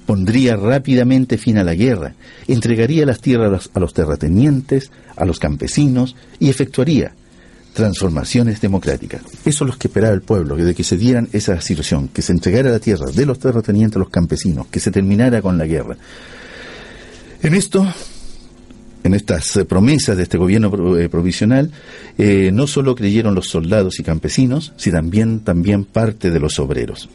pondría 0.06 0.56
rápidamente 0.56 1.38
fin 1.38 1.58
a 1.58 1.66
la 1.66 1.74
guerra, 1.74 2.16
entregaría 2.48 3.06
las 3.06 3.20
tierras 3.20 3.70
a 3.74 3.80
los 3.82 3.94
terratenientes, 3.94 4.90
a 5.18 5.26
los 5.26 5.38
campesinos 5.38 6.16
y 6.40 6.50
efectuaría 6.50 7.14
transformaciones 7.76 8.62
democráticas. 8.62 9.22
Eso 9.46 9.66
es 9.66 9.72
lo 9.72 9.78
que 9.78 9.88
esperaba 9.88 10.14
el 10.14 10.22
pueblo, 10.22 10.56
de 10.56 10.74
que 10.74 10.84
se 10.84 10.98
dieran 10.98 11.30
esa 11.34 11.62
situación, 11.62 12.08
que 12.08 12.24
se 12.24 12.32
entregara 12.32 12.72
la 12.72 12.80
tierra 12.80 13.06
de 13.14 13.26
los 13.26 13.38
terratenientes 13.38 13.98
a 13.98 14.00
los 14.00 14.10
campesinos, 14.10 14.66
que 14.68 14.80
se 14.80 14.90
terminara 14.90 15.42
con 15.42 15.58
la 15.58 15.66
guerra. 15.66 15.96
En 17.44 17.54
esto, 17.54 17.86
en 19.04 19.14
estas 19.14 19.58
eh, 19.58 19.66
promesas 19.66 20.18
de 20.18 20.24
este 20.24 20.38
gobierno 20.38 20.98
eh, 20.98 21.10
provisional, 21.10 21.72
eh, 22.18 22.50
no 22.52 22.66
solo 22.66 22.96
creyeron 22.96 23.36
los 23.36 23.50
soldados 23.50 24.00
y 24.00 24.04
campesinos, 24.04 24.74
sino 24.78 24.96
también, 24.96 25.42
también 25.42 25.84
parte 25.84 26.32
de 26.32 26.40
los 26.40 26.58
obreros. 26.60 27.10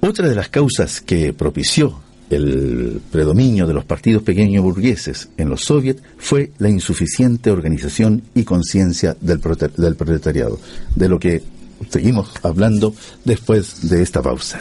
Otra 0.00 0.28
de 0.28 0.34
las 0.34 0.48
causas 0.48 1.00
que 1.00 1.32
propició 1.32 2.00
el 2.30 3.00
predominio 3.10 3.66
de 3.66 3.74
los 3.74 3.84
partidos 3.84 4.22
pequeños 4.22 4.62
burgueses 4.62 5.28
en 5.36 5.48
los 5.48 5.62
soviets 5.62 6.02
fue 6.18 6.50
la 6.58 6.68
insuficiente 6.68 7.50
organización 7.50 8.22
y 8.34 8.44
conciencia 8.44 9.16
del, 9.20 9.40
del 9.76 9.96
proletariado, 9.96 10.58
de 10.94 11.08
lo 11.08 11.18
que 11.18 11.42
seguimos 11.90 12.30
hablando 12.42 12.94
después 13.24 13.88
de 13.88 14.02
esta 14.02 14.22
pausa. 14.22 14.60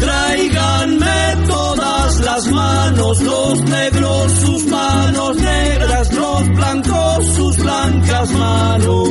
Tráiganme 0.00 1.36
todas 1.48 2.20
las 2.20 2.46
manos, 2.52 3.20
los 3.20 3.62
negros 3.62 4.32
sus 4.32 4.64
manos 4.66 5.36
negras, 5.38 6.12
los 6.12 6.48
blancos 6.50 7.26
sus 7.34 7.56
blancas 7.56 8.30
manos. 8.30 9.08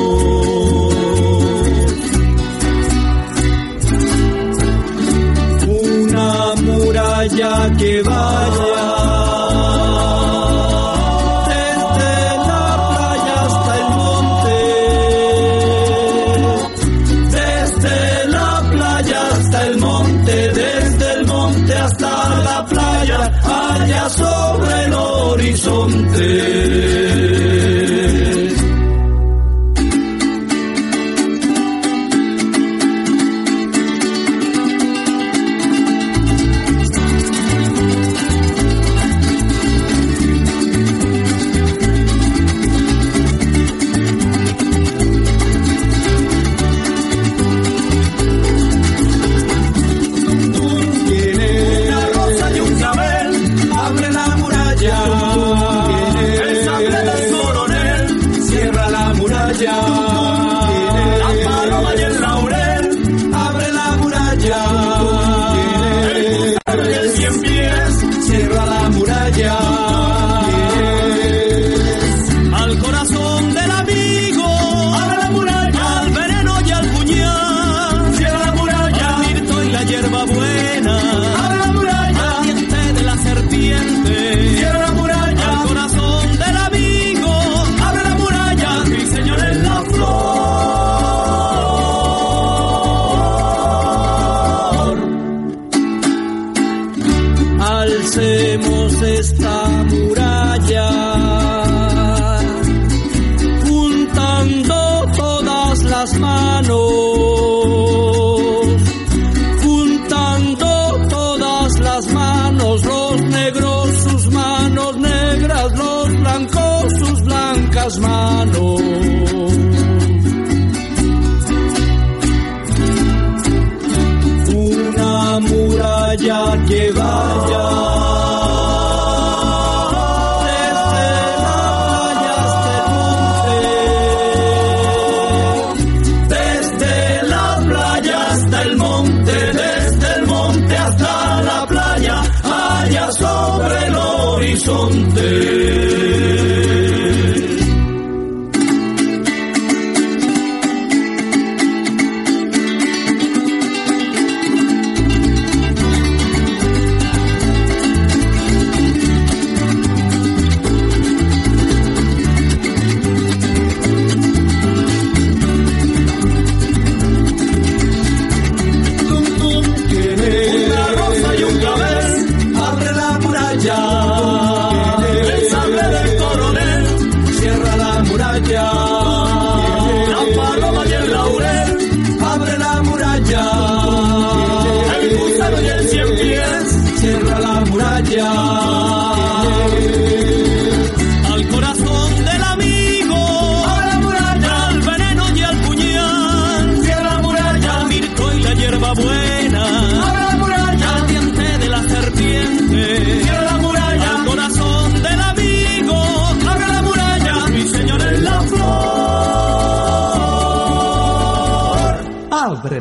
Una 5.68 6.56
muralla 6.62 7.76
que 7.78 8.02
vaya 8.02 8.35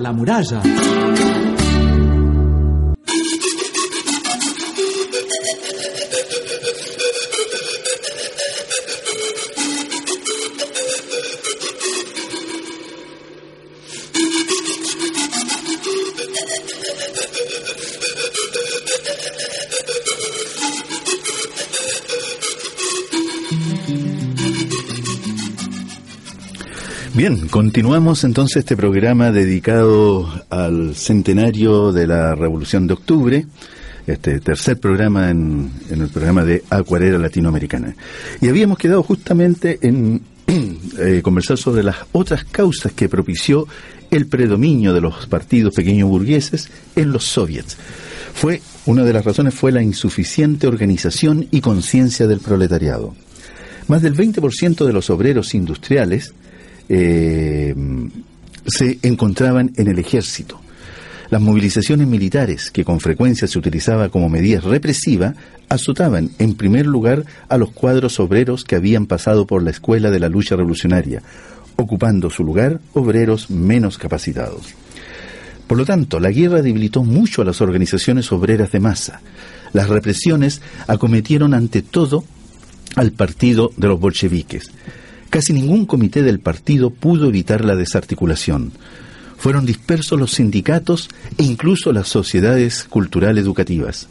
la 0.05 0.13
muralla. 0.13 0.61
Bien, 27.27 27.49
continuamos 27.49 28.23
entonces 28.25 28.59
este 28.59 28.77
programa 28.77 29.33
dedicado 29.33 30.31
al 30.51 30.95
centenario 30.95 31.91
de 31.91 32.07
la 32.07 32.35
Revolución 32.35 32.87
de 32.87 32.93
Octubre, 32.93 33.47
este 34.07 34.41
tercer 34.41 34.79
programa 34.79 35.31
en, 35.31 35.71
el 35.89 36.09
programa 36.09 36.45
de 36.45 36.63
Acuarela 36.69 37.17
Latinoamericana. 37.17 37.97
Y 38.43 38.51
habíamos 38.51 38.77
quedado 38.77 39.03
justamente 39.03 39.79
en 39.81 40.21
eh, 40.99 41.23
conversar 41.25 41.57
sobre 41.57 41.83
las 41.83 41.97
otras 42.13 42.45
causas 42.45 42.93
que 42.93 43.09
propició 43.09 43.67
el 44.11 44.27
predominio 44.27 44.93
de 44.93 45.01
los 45.01 45.27
partidos 45.27 45.75
pequeños 45.75 46.11
burgueses 46.11 46.69
en 46.95 47.11
los 47.11 47.25
soviets. 47.25 47.79
Fue, 48.35 48.61
una 48.85 49.03
de 49.03 49.15
las 49.15 49.25
razones 49.25 49.55
fue 49.55 49.73
la 49.73 49.81
insuficiente 49.81 50.67
organización 50.67 51.49
y 51.51 51.63
conciencia 51.63 52.27
del 52.27 52.41
proletariado. 52.41 53.15
Más 53.89 54.03
del 54.03 54.15
20% 54.15 54.85
de 54.85 54.93
los 54.93 55.09
obreros 55.09 55.55
industriales 55.55 56.35
eh, 56.89 57.75
se 58.67 58.99
encontraban 59.03 59.73
en 59.77 59.89
el 59.89 59.99
ejército. 59.99 60.61
Las 61.31 61.41
movilizaciones 61.41 62.07
militares, 62.07 62.71
que 62.71 62.85
con 62.85 63.01
frecuencia 63.01 63.49
se 63.49 63.59
utilizaba 63.59 64.09
como 64.09 64.29
medida 64.29 64.61
represiva, 64.61 65.35
azotaban 65.69 66.31
en 66.39 66.55
primer 66.55 66.87
lugar 66.87 67.25
a 67.49 67.57
los 67.57 67.71
cuadros 67.71 68.21
obreros 68.21 68.65
que 68.65 68.77
habían 68.77 69.07
pasado 69.07 69.47
por 69.47 69.63
la 69.63 69.71
escuela 69.71 70.11
de 70.11 70.21
la 70.21 70.29
lucha 70.29 70.55
revolucionaria, 70.55 71.23
ocupando 71.77 72.31
su 72.31 72.45
lugar 72.45 72.81
obreros 72.93 73.51
menos 73.51 73.99
capacitados. 73.99 74.75
Por 75.67 75.79
lo 75.79 75.87
tanto, 75.87 76.21
la 76.21 76.31
guerra 76.31 76.63
debilitó 76.63 77.03
mucho 77.03 77.43
a 77.43 77.45
las 77.45 77.61
organizaciones 77.61 78.31
obreras 78.31 78.71
de 78.71 78.81
masa. 78.81 79.21
Las 79.73 79.89
represiones 79.89 80.61
acometieron 80.87 81.55
ante 81.55 81.83
todo 81.83 82.25
al 82.97 83.13
partido 83.13 83.73
de 83.77 83.89
los 83.89 83.99
bolcheviques. 83.99 84.71
Casi 85.35 85.53
ningún 85.53 85.85
comité 85.85 86.23
del 86.23 86.39
partido 86.39 86.91
pudo 86.91 87.27
evitar 87.27 87.65
la 87.65 87.75
desarticulación. 87.75 88.71
Fueron 89.37 89.67
dispersos 89.67 90.17
los 90.17 90.31
sindicatos 90.31 91.09
e 91.37 91.43
incluso 91.43 91.93
las 91.93 92.07
sociedades 92.07 92.85
cultural 92.85 93.37
educativas. 93.37 94.07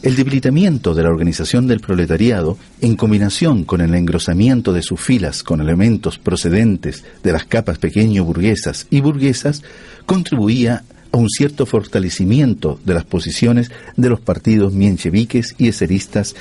El 0.00 0.14
debilitamiento 0.14 0.94
de 0.94 1.02
la 1.02 1.08
organización 1.08 1.66
del 1.66 1.80
proletariado, 1.80 2.56
en 2.80 2.94
combinación 2.94 3.64
con 3.64 3.80
el 3.80 3.92
engrosamiento 3.96 4.72
de 4.72 4.82
sus 4.82 5.00
filas 5.00 5.42
con 5.42 5.60
elementos 5.60 6.20
procedentes 6.20 7.02
de 7.24 7.32
las 7.32 7.44
capas 7.44 7.78
pequeño 7.78 8.24
burguesas 8.24 8.86
y 8.90 9.00
burguesas, 9.00 9.64
contribuía 10.06 10.84
a 11.10 11.16
un 11.16 11.28
cierto 11.30 11.66
fortalecimiento 11.66 12.78
de 12.84 12.94
las 12.94 13.04
posiciones 13.04 13.72
de 13.96 14.08
los 14.08 14.20
partidos 14.20 14.72
miencheviques 14.72 15.56
y 15.58 15.66
eseristas 15.66 16.36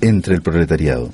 entre 0.00 0.36
el 0.36 0.40
proletariado. 0.40 1.10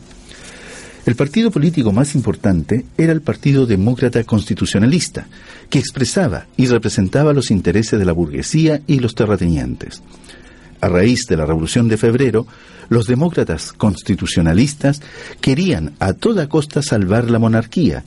El 1.09 1.17
partido 1.17 1.51
político 1.51 1.91
más 1.91 2.15
importante 2.15 2.85
era 2.99 3.15
el 3.15 3.23
Partido 3.23 3.65
Demócrata 3.65 4.23
Constitucionalista, 4.25 5.27
que 5.71 5.79
expresaba 5.79 6.49
y 6.55 6.67
representaba 6.67 7.33
los 7.33 7.51
intereses 7.51 7.99
de 7.99 8.05
la 8.05 8.13
burguesía 8.13 8.83
y 8.87 8.99
los 8.99 9.15
terratenientes. 9.15 10.03
A 10.83 10.89
raíz 10.91 11.25
de 11.27 11.39
la 11.39 11.47
Revolución 11.47 11.89
de 11.89 11.97
Febrero, 11.97 12.47
los 12.91 13.07
demócratas 13.07 13.73
constitucionalistas 13.73 15.01
querían 15.41 15.95
a 15.99 16.13
toda 16.13 16.51
costa 16.51 16.83
salvar 16.83 17.31
la 17.31 17.39
monarquía, 17.39 18.05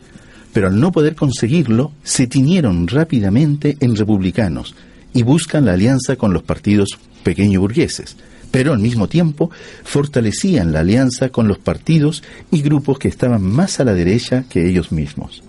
pero 0.54 0.68
al 0.68 0.80
no 0.80 0.92
poder 0.92 1.16
conseguirlo, 1.16 1.94
se 2.04 2.28
tiñeron 2.28 2.88
rápidamente 2.88 3.78
en 3.80 3.96
republicanos 3.96 4.76
y 5.12 5.24
buscan 5.24 5.66
la 5.66 5.74
alianza 5.74 6.18
con 6.18 6.34
los 6.34 6.44
partidos 6.44 7.00
pequeño 7.24 7.62
burgueses, 7.62 8.16
pero 8.52 8.74
al 8.74 8.80
mismo 8.80 9.08
tiempo 9.08 9.50
fortalecían 9.84 10.72
la 10.72 10.82
alianza 10.82 11.30
con 11.30 11.48
los 11.48 11.58
partidos 11.58 12.24
y 12.52 12.62
grupos 12.62 13.00
que 13.00 13.08
estaban 13.08 13.42
más 13.42 13.80
a 13.80 13.86
la 13.86 13.94
derecha 13.94 14.46
que 14.50 14.68
ellos 14.68 14.92
mismos. 14.92 15.44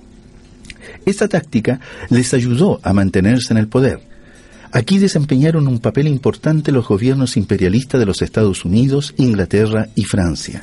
Esta 1.05 1.29
táctica 1.29 1.81
les 2.11 2.33
ayudó 2.33 2.81
a 2.83 2.93
mantenerse 2.93 3.53
en 3.53 3.59
el 3.59 3.69
poder, 3.69 4.01
Aquí 4.75 4.99
desempeñaron 4.99 5.69
un 5.69 5.81
papel 5.81 6.09
importante 6.09 6.73
los 6.73 6.89
gobiernos 6.89 7.37
imperialistas 7.37 8.01
de 8.01 8.07
los 8.07 8.23
Estados 8.23 8.65
Unidos, 8.65 9.13
Inglaterra 9.19 9.89
y 9.95 10.05
Francia. 10.05 10.63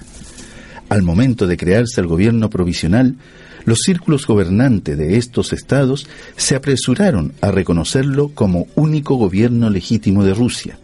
Al 0.89 1.03
momento 1.03 1.45
de 1.45 1.57
crearse 1.57 2.01
el 2.01 2.07
gobierno 2.07 2.49
provisional, 2.49 3.17
los 3.65 3.81
círculos 3.85 4.25
gobernantes 4.25 4.97
de 4.97 5.17
estos 5.17 5.53
estados 5.53 6.07
se 6.35 6.55
apresuraron 6.55 7.33
a 7.41 7.51
reconocerlo 7.51 8.29
como 8.29 8.65
único 8.75 9.13
gobierno 9.13 9.69
legítimo 9.69 10.23
de 10.23 10.33
Rusia. 10.33 10.79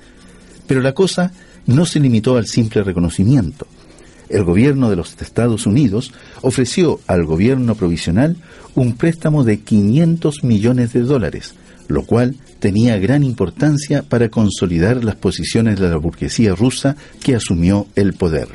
Pero 0.68 0.82
la 0.82 0.94
cosa 0.94 1.32
no 1.66 1.86
se 1.86 2.00
limitó 2.00 2.38
al 2.38 2.48
simple 2.48 2.84
reconocimiento. 2.84 3.68
El 4.30 4.44
gobierno 4.44 4.90
de 4.90 4.96
los 4.96 5.16
Estados 5.22 5.68
Unidos 5.68 6.12
ofreció 6.42 7.00
al 7.08 7.26
gobierno 7.26 7.76
provisional 7.76 8.38
un 8.74 8.96
préstamo 8.96 9.44
de 9.44 9.60
500 9.60 10.44
millones 10.44 10.94
de 10.94 11.02
dólares, 11.02 11.54
lo 11.88 12.04
cual 12.06 12.36
tenía 12.60 12.98
gran 12.98 13.24
importancia 13.24 14.02
para 14.02 14.30
consolidar 14.30 15.04
las 15.04 15.16
posiciones 15.16 15.80
de 15.80 15.90
la 15.90 15.98
burguesía 15.98 16.56
rusa 16.56 16.96
que 17.22 17.36
asumió 17.36 17.88
el 17.96 18.14
poder. 18.14 18.48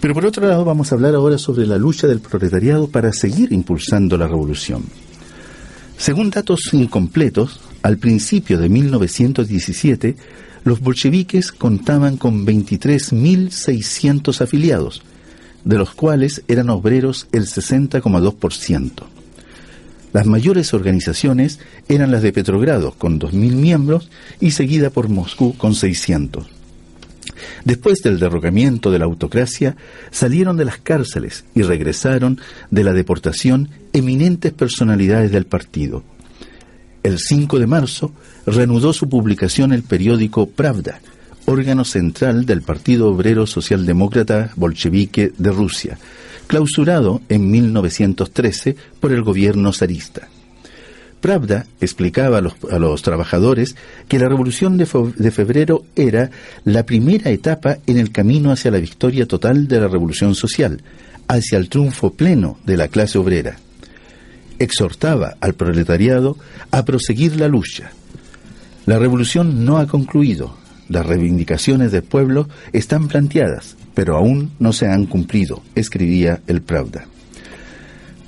Pero 0.00 0.14
por 0.14 0.26
otro 0.26 0.46
lado 0.46 0.64
vamos 0.64 0.90
a 0.90 0.96
hablar 0.96 1.14
ahora 1.14 1.38
sobre 1.38 1.66
la 1.66 1.78
lucha 1.78 2.08
del 2.08 2.20
proletariado 2.20 2.88
para 2.88 3.12
seguir 3.12 3.52
impulsando 3.52 4.18
la 4.18 4.26
revolución. 4.26 4.82
Según 5.96 6.30
datos 6.30 6.60
incompletos, 6.72 7.60
al 7.82 7.98
principio 7.98 8.58
de 8.58 8.68
1917, 8.68 10.16
los 10.64 10.80
bolcheviques 10.80 11.52
contaban 11.52 12.16
con 12.16 12.46
23.600 12.46 14.40
afiliados, 14.40 15.02
de 15.64 15.78
los 15.78 15.92
cuales 15.92 16.42
eran 16.48 16.70
obreros 16.70 17.28
el 17.32 17.46
60,2%. 17.46 19.04
Las 20.12 20.26
mayores 20.26 20.74
organizaciones 20.74 21.58
eran 21.88 22.10
las 22.10 22.22
de 22.22 22.32
Petrogrado, 22.32 22.92
con 22.92 23.18
2.000 23.18 23.52
miembros, 23.54 24.10
y 24.40 24.50
seguida 24.50 24.90
por 24.90 25.08
Moscú, 25.08 25.56
con 25.56 25.74
600. 25.74 26.46
Después 27.64 28.02
del 28.02 28.18
derrocamiento 28.18 28.90
de 28.90 28.98
la 28.98 29.06
autocracia, 29.06 29.76
salieron 30.10 30.56
de 30.56 30.66
las 30.66 30.78
cárceles 30.78 31.44
y 31.54 31.62
regresaron 31.62 32.40
de 32.70 32.84
la 32.84 32.92
deportación 32.92 33.70
eminentes 33.92 34.52
personalidades 34.52 35.32
del 35.32 35.46
partido. 35.46 36.04
El 37.02 37.18
5 37.18 37.58
de 37.58 37.66
marzo 37.66 38.12
reanudó 38.46 38.92
su 38.92 39.08
publicación 39.08 39.72
el 39.72 39.82
periódico 39.82 40.46
Pravda, 40.46 41.00
órgano 41.46 41.84
central 41.84 42.46
del 42.46 42.62
Partido 42.62 43.08
Obrero 43.08 43.46
Socialdemócrata 43.46 44.52
Bolchevique 44.54 45.32
de 45.36 45.50
Rusia, 45.50 45.98
clausurado 46.46 47.20
en 47.28 47.50
1913 47.50 48.76
por 49.00 49.12
el 49.12 49.22
gobierno 49.22 49.72
zarista. 49.72 50.28
Pravda 51.20 51.66
explicaba 51.80 52.38
a 52.38 52.78
los, 52.78 53.02
trabajadores 53.02 53.76
que 54.08 54.18
la 54.18 54.28
Revolución 54.28 54.76
de, 54.76 54.86
Febrero 54.86 55.84
era 55.94 56.30
la 56.64 56.84
primera 56.84 57.30
etapa 57.30 57.78
en 57.86 57.96
el 57.96 58.10
camino 58.10 58.50
hacia 58.50 58.72
la 58.72 58.78
victoria 58.78 59.26
total 59.26 59.68
de 59.68 59.80
la 59.80 59.88
Revolución 59.88 60.34
Social, 60.34 60.82
hacia 61.28 61.58
el 61.58 61.68
triunfo 61.68 62.12
pleno 62.12 62.58
de 62.64 62.76
la 62.76 62.88
clase 62.88 63.18
obrera. 63.18 63.56
Exhortaba 64.62 65.34
al 65.40 65.54
proletariado 65.54 66.36
a 66.70 66.84
proseguir 66.84 67.34
la 67.34 67.48
lucha. 67.48 67.90
La 68.86 68.96
revolución 68.96 69.64
no 69.64 69.78
ha 69.78 69.88
concluido, 69.88 70.56
las 70.88 71.04
reivindicaciones 71.04 71.90
del 71.90 72.04
pueblo 72.04 72.48
están 72.72 73.08
planteadas, 73.08 73.76
pero 73.92 74.16
aún 74.16 74.52
no 74.60 74.72
se 74.72 74.86
han 74.86 75.06
cumplido, 75.06 75.64
escribía 75.74 76.42
el 76.46 76.62
Pravda. 76.62 77.06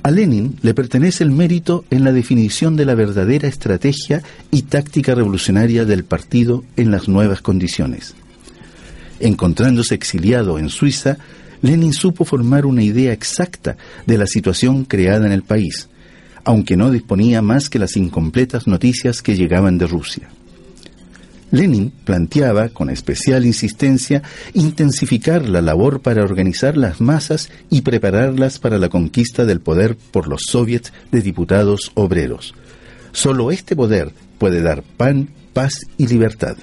A 0.03 0.11
Lenin 0.11 0.59
le 0.61 0.75
pertenece 0.75 1.23
el 1.23 1.31
mérito 1.31 1.85
en 1.91 2.03
la 2.03 2.11
definición 2.11 2.75
de 2.75 2.85
la 2.85 2.97
verdadera 2.97 3.47
estrategia 3.47 4.21
y 4.51 4.63
táctica 4.63 5.15
revolucionaria 5.15 5.85
del 5.85 6.03
partido 6.03 6.65
en 6.77 6.91
las 6.91 7.07
nuevas 7.07 7.43
condiciones. 7.43 8.17
Encontrándose 9.21 9.95
exiliado 9.95 10.59
en 10.59 10.69
Suiza, 10.69 11.17
Lenin 11.63 11.93
supo 11.93 12.25
formar 12.25 12.67
una 12.67 12.83
idea 12.83 13.13
exacta 13.13 13.77
de 14.05 14.19
la 14.19 14.27
situación 14.27 14.85
creada 14.85 15.27
en 15.27 15.33
el 15.33 15.45
país, 15.45 15.89
aunque 16.45 16.77
no 16.77 16.91
disponía 16.91 17.43
más 17.43 17.69
que 17.69 17.79
las 17.79 17.97
incompletas 17.97 18.67
noticias 18.67 19.23
que 19.23 19.37
llegaban 19.37 19.79
de 19.79 19.87
Rusia. 19.87 20.29
Lenin 21.51 21.93
planteaba 22.05 22.69
con 22.69 22.91
especial 22.91 23.47
insistencia 23.47 24.23
intensificar 24.55 25.49
la 25.49 25.63
labor 25.63 26.01
para 26.01 26.25
organizar 26.25 26.77
las 26.77 27.01
masas 27.01 27.49
y 27.71 27.83
prepararlas 27.83 28.59
para 28.59 28.79
la 28.79 28.89
conquista 28.89 29.45
del 29.45 29.61
poder 29.61 29.97
por 29.97 30.27
los 30.27 30.43
soviets 30.49 30.93
de 31.13 31.23
diputados 31.23 31.93
obreros. 31.95 32.55
Solo 33.13 33.53
este 33.53 33.77
poder 33.77 34.13
puede 34.39 34.63
dar 34.63 34.83
pan, 34.83 35.29
paz 35.53 35.75
y 35.97 36.09
libertad. 36.09 36.57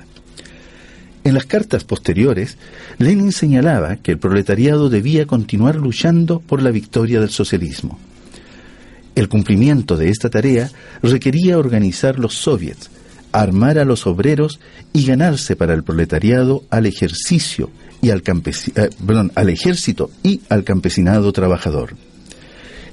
En 1.24 1.36
las 1.36 1.46
cartas 1.46 1.84
posteriores, 1.84 2.58
Lenin 2.98 3.32
señalaba 3.32 3.96
que 3.98 4.12
el 4.12 4.20
proletariado 4.20 4.90
debía 4.90 5.26
continuar 5.26 5.76
luchando 5.76 6.40
por 6.40 6.62
la 6.62 6.72
victoria 6.72 7.22
del 7.22 7.30
socialismo. 7.30 8.00
El 9.16 9.28
cumplimiento 9.28 9.98
de 9.98 10.10
esta 10.10 10.30
tarea 10.30 10.70
requería 11.02 11.58
organizar 11.58 12.18
los 12.18 12.36
soviets, 12.36 12.90
armar 13.32 13.78
a 13.78 13.86
los 13.86 14.08
obreros 14.08 14.60
y 14.94 15.06
ganarse 15.06 15.56
para 15.56 15.74
el 15.74 15.84
proletariado 15.84 16.64
al 16.70 16.86
ejercicio 16.86 17.70
y 18.02 18.10
al, 18.10 18.24
eh, 18.26 18.90
ejército 19.48 20.12
y 20.24 20.42
al 20.50 20.64
campesinado 20.64 21.32
trabajador. 21.32 21.96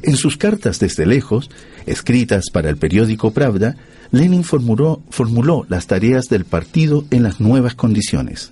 En 0.03 0.17
sus 0.17 0.37
cartas 0.37 0.79
desde 0.79 1.07
lejos, 1.07 1.51
escritas 1.87 2.47
para 2.53 2.69
el 2.69 2.77
periódico 2.77 3.33
Pravda, 3.33 3.77
Lenin 4.11 4.45
formuló 4.45 5.67
las 5.69 5.87
tareas 5.87 6.27
del 6.27 6.45
partido 6.45 7.05
en 7.11 7.23
las 7.23 7.41
nuevas 7.41 7.75
condiciones. 7.75 8.51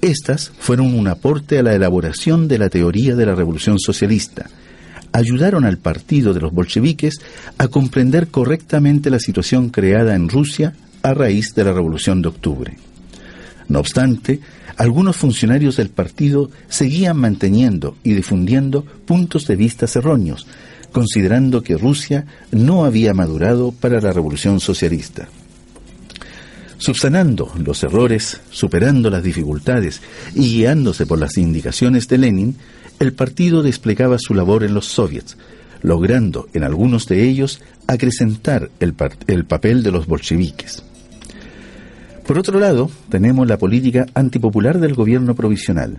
Estas 0.00 0.52
fueron 0.58 0.94
un 0.94 1.08
aporte 1.08 1.58
a 1.58 1.62
la 1.62 1.74
elaboración 1.74 2.48
de 2.48 2.58
la 2.58 2.68
teoría 2.68 3.16
de 3.16 3.26
la 3.26 3.34
revolución 3.34 3.78
socialista, 3.78 4.48
ayudaron 5.12 5.64
al 5.64 5.78
partido 5.78 6.32
de 6.32 6.40
los 6.40 6.52
bolcheviques 6.52 7.20
a 7.58 7.68
comprender 7.68 8.28
correctamente 8.28 9.10
la 9.10 9.18
situación 9.18 9.70
creada 9.70 10.14
en 10.14 10.28
Rusia 10.28 10.74
a 11.02 11.14
raíz 11.14 11.54
de 11.54 11.64
la 11.64 11.72
Revolución 11.72 12.22
de 12.22 12.28
Octubre. 12.28 12.76
No 13.68 13.78
obstante, 13.80 14.40
algunos 14.76 15.16
funcionarios 15.16 15.76
del 15.76 15.90
partido 15.90 16.50
seguían 16.68 17.16
manteniendo 17.16 17.96
y 18.02 18.14
difundiendo 18.14 18.84
puntos 18.84 19.46
de 19.46 19.56
vista 19.56 19.86
erróneos, 19.94 20.46
considerando 20.90 21.62
que 21.62 21.76
Rusia 21.76 22.26
no 22.50 22.84
había 22.84 23.14
madurado 23.14 23.72
para 23.72 24.00
la 24.00 24.12
revolución 24.12 24.58
socialista. 24.58 25.28
Subsanando 26.78 27.52
los 27.62 27.82
errores, 27.82 28.40
superando 28.50 29.10
las 29.10 29.22
dificultades 29.22 30.00
y 30.34 30.54
guiándose 30.54 31.04
por 31.04 31.18
las 31.18 31.36
indicaciones 31.36 32.08
de 32.08 32.18
Lenin, 32.18 32.56
el 33.00 33.14
partido 33.14 33.62
desplegaba 33.62 34.18
su 34.18 34.34
labor 34.34 34.62
en 34.62 34.74
los 34.74 34.86
soviets, 34.86 35.36
logrando 35.82 36.48
en 36.52 36.64
algunos 36.64 37.08
de 37.08 37.26
ellos 37.26 37.60
acrecentar 37.86 38.70
el, 38.78 38.94
el 39.26 39.46
papel 39.46 39.82
de 39.82 39.90
los 39.90 40.06
bolcheviques. 40.06 40.84
Por 42.26 42.38
otro 42.38 42.60
lado, 42.60 42.90
tenemos 43.08 43.48
la 43.48 43.56
política 43.56 44.06
antipopular 44.14 44.78
del 44.78 44.94
gobierno 44.94 45.34
provisional. 45.34 45.98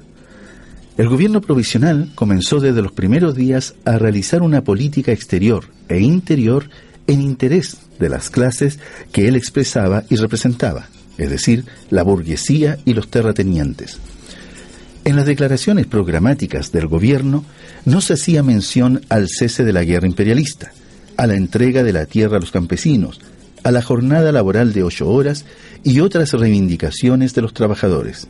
El 0.95 1.09
gobierno 1.09 1.41
provisional 1.41 2.11
comenzó 2.13 2.59
desde 2.59 2.83
los 2.83 2.91
primeros 2.91 3.35
días 3.35 3.73
a 3.83 3.97
realizar 3.97 4.43
una 4.43 4.63
política 4.63 5.11
exterior 5.11 5.65
e 5.89 5.99
interior 5.99 6.69
en 7.07 7.21
interés 7.21 7.79
de 7.99 8.09
las 8.09 8.29
clases 8.29 8.77
que 9.11 9.27
él 9.27 9.35
expresaba 9.35 10.03
y 10.09 10.17
representaba, 10.17 10.87
es 11.17 11.31
decir, 11.31 11.65
la 11.89 12.03
burguesía 12.03 12.77
y 12.85 12.93
los 12.93 13.09
terratenientes. 13.09 13.99
En 15.03 15.15
las 15.15 15.25
declaraciones 15.25 15.87
programáticas 15.87 16.71
del 16.71 16.87
gobierno 16.87 17.43
no 17.85 18.01
se 18.01 18.13
hacía 18.13 18.43
mención 18.43 19.01
al 19.09 19.27
cese 19.29 19.63
de 19.63 19.73
la 19.73 19.83
guerra 19.83 20.07
imperialista, 20.07 20.71
a 21.17 21.25
la 21.25 21.35
entrega 21.35 21.83
de 21.83 21.93
la 21.93 22.05
tierra 22.05 22.37
a 22.37 22.39
los 22.39 22.51
campesinos, 22.51 23.19
a 23.63 23.71
la 23.71 23.81
jornada 23.81 24.31
laboral 24.31 24.73
de 24.73 24.83
ocho 24.83 25.09
horas 25.09 25.45
y 25.83 25.99
otras 25.99 26.33
reivindicaciones 26.33 27.33
de 27.33 27.41
los 27.41 27.53
trabajadores. 27.53 28.27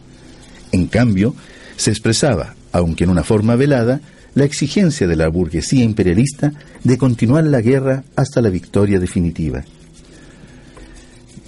En 0.72 0.88
cambio, 0.88 1.36
se 1.76 1.92
expresaba, 1.92 2.56
aunque 2.72 3.04
en 3.04 3.10
una 3.10 3.24
forma 3.24 3.56
velada, 3.58 4.00
la 4.34 4.46
exigencia 4.46 5.08
de 5.08 5.16
la 5.18 5.28
burguesía 5.28 5.84
imperialista 5.84 6.54
de 6.84 6.98
continuar 6.98 7.44
la 7.46 7.60
guerra 7.60 8.04
hasta 8.16 8.42
la 8.42 8.50
victoria 8.50 9.00
definitiva. 9.00 9.64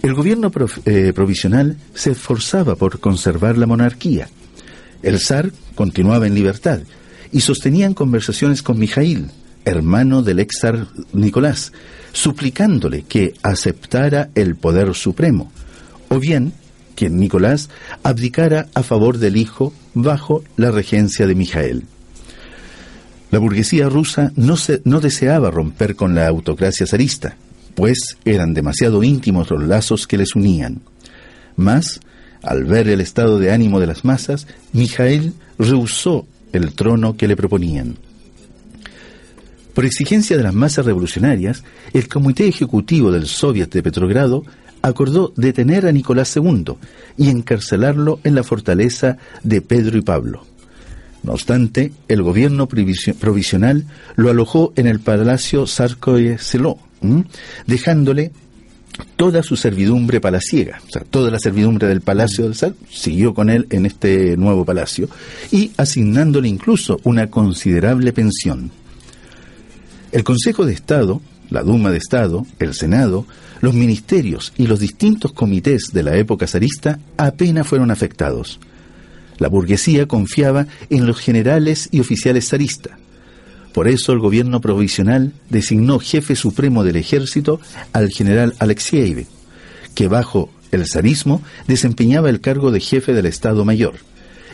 El 0.01 0.13
gobierno 0.15 0.51
eh, 0.83 1.13
provisional 1.15 1.77
se 1.93 2.11
esforzaba 2.11 2.75
por 2.75 2.99
conservar 2.99 3.57
la 3.57 3.67
monarquía. 3.67 4.27
El 5.03 5.19
zar 5.19 5.51
continuaba 5.75 6.25
en 6.25 6.33
libertad 6.33 6.79
y 7.31 7.41
sostenían 7.41 7.93
conversaciones 7.93 8.63
con 8.63 8.79
Mijail, 8.79 9.29
hermano 9.65 10.23
del 10.23 10.39
ex 10.39 10.59
zar 10.61 10.87
Nicolás, 11.11 11.73
suplicándole 12.13 13.03
que 13.03 13.33
aceptara 13.43 14.29
el 14.35 14.55
poder 14.55 14.93
supremo, 14.95 15.51
o 16.09 16.19
bien 16.19 16.53
que 16.95 17.09
Nicolás 17.09 17.69
abdicara 18.03 18.67
a 18.73 18.83
favor 18.83 19.17
del 19.17 19.37
hijo 19.37 19.73
bajo 19.93 20.43
la 20.57 20.71
regencia 20.71 21.27
de 21.27 21.35
Mijael. 21.35 21.83
La 23.31 23.39
burguesía 23.39 23.89
rusa 23.89 24.31
no, 24.35 24.55
no 24.83 25.01
deseaba 25.01 25.49
romper 25.49 25.95
con 25.95 26.13
la 26.13 26.27
autocracia 26.27 26.85
zarista, 26.85 27.35
pues 27.73 28.17
eran 28.25 28.53
demasiado 28.53 29.03
íntimos 29.03 29.49
los 29.49 29.63
lazos 29.63 30.05
que 30.05 30.17
les 30.17 30.35
unían. 30.35 30.81
Mas, 31.55 31.99
al 32.43 32.65
ver 32.65 32.89
el 32.89 33.01
estado 33.01 33.39
de 33.39 33.51
ánimo 33.51 33.79
de 33.79 33.87
las 33.87 34.05
masas, 34.05 34.47
Mijael 34.73 35.33
rehusó 35.57 36.27
el 36.51 36.73
trono 36.73 37.17
que 37.17 37.27
le 37.27 37.35
proponían. 37.35 37.95
Por 39.73 39.85
exigencia 39.85 40.37
de 40.37 40.43
las 40.43 40.53
masas 40.53 40.85
revolucionarias, 40.85 41.63
el 41.93 42.07
Comité 42.07 42.47
Ejecutivo 42.47 43.11
del 43.11 43.25
Soviet 43.25 43.71
de 43.71 43.81
Petrogrado 43.81 44.43
acordó 44.83 45.33
detener 45.35 45.87
a 45.87 45.91
Nicolás 45.91 46.35
II 46.35 46.75
y 47.17 47.29
encarcelarlo 47.29 48.19
en 48.23 48.35
la 48.35 48.43
fortaleza 48.43 49.17
de 49.41 49.61
Pedro 49.61 49.97
y 49.97 50.01
Pablo. 50.01 50.45
No 51.23 51.31
obstante, 51.31 51.93
el 52.09 52.21
gobierno 52.21 52.67
provisional 52.67 53.85
lo 54.15 54.29
alojó 54.29 54.73
en 54.75 54.87
el 54.87 54.99
Palacio 54.99 55.65
Sarkoye 55.65 56.37
Seló, 56.37 56.77
dejándole 57.65 58.33
toda 59.15 59.43
su 59.43 59.55
servidumbre 59.55 60.21
palaciega, 60.21 60.81
o 60.87 60.91
sea, 60.91 61.03
toda 61.03 61.31
la 61.31 61.39
servidumbre 61.39 61.87
del 61.87 62.01
Palacio 62.01 62.43
del 62.43 62.55
Zar 62.55 62.73
siguió 62.89 63.33
con 63.33 63.49
él 63.49 63.67
en 63.69 63.85
este 63.85 64.37
nuevo 64.37 64.65
palacio 64.65 65.09
y 65.51 65.71
asignándole 65.77 66.47
incluso 66.47 66.99
una 67.03 67.29
considerable 67.29 68.13
pensión. 68.13 68.71
El 70.11 70.23
Consejo 70.23 70.65
de 70.65 70.73
Estado, 70.73 71.21
la 71.49 71.63
Duma 71.63 71.89
de 71.89 71.97
Estado, 71.97 72.45
el 72.59 72.73
Senado, 72.73 73.25
los 73.61 73.73
ministerios 73.73 74.53
y 74.57 74.67
los 74.67 74.79
distintos 74.79 75.31
comités 75.31 75.91
de 75.93 76.03
la 76.03 76.15
época 76.17 76.47
zarista 76.47 76.99
apenas 77.17 77.67
fueron 77.67 77.91
afectados. 77.91 78.59
La 79.37 79.47
burguesía 79.47 80.07
confiaba 80.07 80.67
en 80.89 81.07
los 81.07 81.19
generales 81.19 81.89
y 81.91 81.99
oficiales 81.99 82.49
zaristas. 82.49 83.02
Por 83.73 83.87
eso 83.87 84.13
el 84.13 84.19
gobierno 84.19 84.61
provisional 84.61 85.33
designó 85.49 85.99
jefe 85.99 86.35
supremo 86.35 86.83
del 86.83 86.95
ejército 86.95 87.59
al 87.91 88.09
general 88.09 88.53
Alexiev, 88.59 89.25
que 89.95 90.07
bajo 90.07 90.49
el 90.71 90.87
zarismo 90.87 91.41
desempeñaba 91.67 92.29
el 92.29 92.39
cargo 92.39 92.71
de 92.71 92.79
jefe 92.79 93.13
del 93.13 93.25
Estado 93.25 93.65
Mayor, 93.65 93.95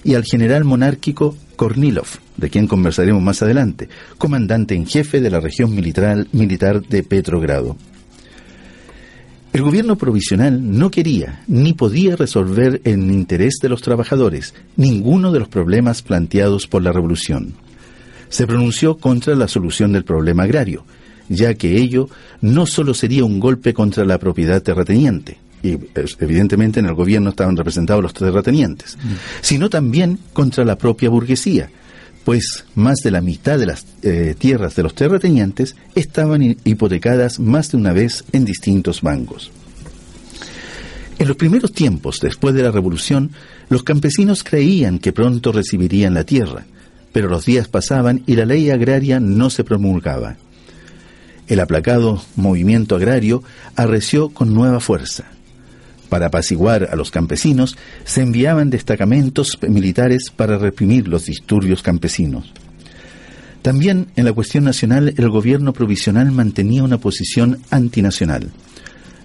y 0.05 0.15
al 0.15 0.24
general 0.24 0.63
monárquico 0.63 1.36
Kornilov, 1.57 2.07
de 2.38 2.49
quien 2.49 2.67
conversaremos 2.67 3.22
más 3.22 3.41
adelante, 3.41 3.89
comandante 4.17 4.76
en 4.76 4.88
jefe 4.88 5.20
de 5.20 5.30
la 5.30 5.41
región 5.41 5.76
militar, 5.76 6.26
militar 6.32 6.82
de 6.82 7.03
Petrogrado. 7.03 7.76
El 9.51 9.63
gobierno 9.63 9.97
provisional 9.97 10.78
no 10.78 10.91
quería 10.91 11.43
ni 11.47 11.74
podía 11.74 12.15
resolver 12.15 12.80
en 12.86 13.11
interés 13.11 13.55
de 13.61 13.67
los 13.67 13.82
trabajadores 13.82 14.53
ninguno 14.78 15.34
de 15.34 15.39
los 15.39 15.49
problemas 15.49 16.01
planteados 16.01 16.67
por 16.67 16.84
la 16.84 16.93
revolución. 16.93 17.55
Se 18.30 18.47
pronunció 18.47 18.97
contra 18.97 19.36
la 19.36 19.47
solución 19.47 19.91
del 19.91 20.03
problema 20.03 20.43
agrario, 20.43 20.86
ya 21.30 21.53
que 21.53 21.77
ello 21.77 22.09
no 22.41 22.65
solo 22.65 22.93
sería 22.93 23.25
un 23.25 23.39
golpe 23.39 23.73
contra 23.73 24.05
la 24.05 24.17
propiedad 24.17 24.61
terrateniente, 24.61 25.38
y 25.61 25.77
evidentemente 26.19 26.80
en 26.80 26.86
el 26.86 26.93
gobierno 26.93 27.32
estaban 27.32 27.57
representados 27.57 28.01
los 28.01 28.13
terratenientes, 28.13 28.97
mm. 28.97 29.13
sino 29.41 29.69
también 29.69 30.19
contra 30.34 30.63
la 30.63 30.77
propia 30.77 31.09
burguesía, 31.09 31.69
pues 32.23 32.65
más 32.75 32.97
de 33.03 33.11
la 33.11 33.21
mitad 33.21 33.57
de 33.57 33.65
las 33.65 33.86
eh, 34.03 34.36
tierras 34.38 34.75
de 34.75 34.84
los 34.84 34.93
terratenientes 34.93 35.75
estaban 35.95 36.57
hipotecadas 36.63 37.39
más 37.39 37.71
de 37.71 37.77
una 37.77 37.93
vez 37.93 38.23
en 38.32 38.45
distintos 38.45 39.01
bancos. 39.01 39.51
En 41.17 41.27
los 41.27 41.36
primeros 41.36 41.73
tiempos, 41.73 42.19
después 42.21 42.55
de 42.55 42.63
la 42.63 42.71
revolución, 42.71 43.32
los 43.69 43.84
campesinos 43.84 44.43
creían 44.43 44.99
que 44.99 45.11
pronto 45.11 45.51
recibirían 45.51 46.13
la 46.13 46.23
tierra, 46.23 46.65
pero 47.12 47.30
los 47.30 47.45
días 47.45 47.68
pasaban 47.68 48.24
y 48.26 48.36
la 48.36 48.45
ley 48.45 48.70
agraria 48.70 49.20
no 49.20 49.49
se 49.49 49.64
promulgaba. 49.64 50.38
El 51.47 51.60
aplacado 51.60 52.22
movimiento 52.36 52.95
agrario 52.95 53.43
arreció 53.76 54.30
con 54.30 54.53
nueva 54.53 54.80
fuerza. 54.80 55.26
Para 56.10 56.28
apaciguar 56.28 56.89
a 56.91 56.95
los 56.95 57.12
campesinos, 57.12 57.78
se 58.03 58.22
enviaban 58.22 58.70
destacamentos 58.70 59.57
militares 59.68 60.32
para 60.36 60.57
reprimir 60.57 61.07
los 61.07 61.26
disturbios 61.26 61.84
campesinos. 61.84 62.51
También 63.62 64.07
en 64.16 64.26
la 64.26 64.34
cuestión 64.34 64.64
nacional 64.64 65.14
el 65.18 65.30
gobierno 65.30 65.74
provisional 65.74 66.32
mantenía 66.32 66.84
una 66.84 66.97
posición 66.97 67.60
antinacional. 67.70 68.49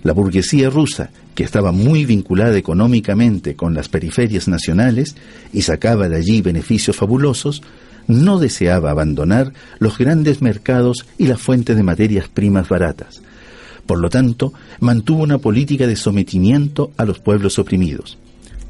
La 0.05 0.13
burguesía 0.13 0.71
rusa, 0.71 1.11
que 1.35 1.45
estaba 1.45 1.73
muy 1.73 2.05
vinculada 2.05 2.57
económicamente 2.57 3.57
con 3.57 3.75
las 3.75 3.89
periferias 3.89 4.49
nacionales 4.49 5.17
y 5.53 5.63
sacaba 5.63 6.09
de 6.09 6.17
allí 6.17 6.43
beneficios 6.43 6.95
fabulosos, 6.95 7.63
no 8.07 8.39
deseaba 8.39 8.91
abandonar 8.91 9.55
los 9.79 9.97
grandes 9.97 10.43
mercados 10.43 11.07
y 11.17 11.27
las 11.27 11.41
fuentes 11.41 11.75
de 11.75 11.83
materias 11.83 12.29
primas 12.29 12.69
baratas. 12.69 13.23
Por 13.87 13.99
lo 13.99 14.11
tanto, 14.11 14.53
mantuvo 14.79 15.23
una 15.23 15.39
política 15.39 15.87
de 15.87 15.97
sometimiento 15.97 16.93
a 16.99 17.07
los 17.07 17.19
pueblos 17.19 17.59
oprimidos. 17.59 18.19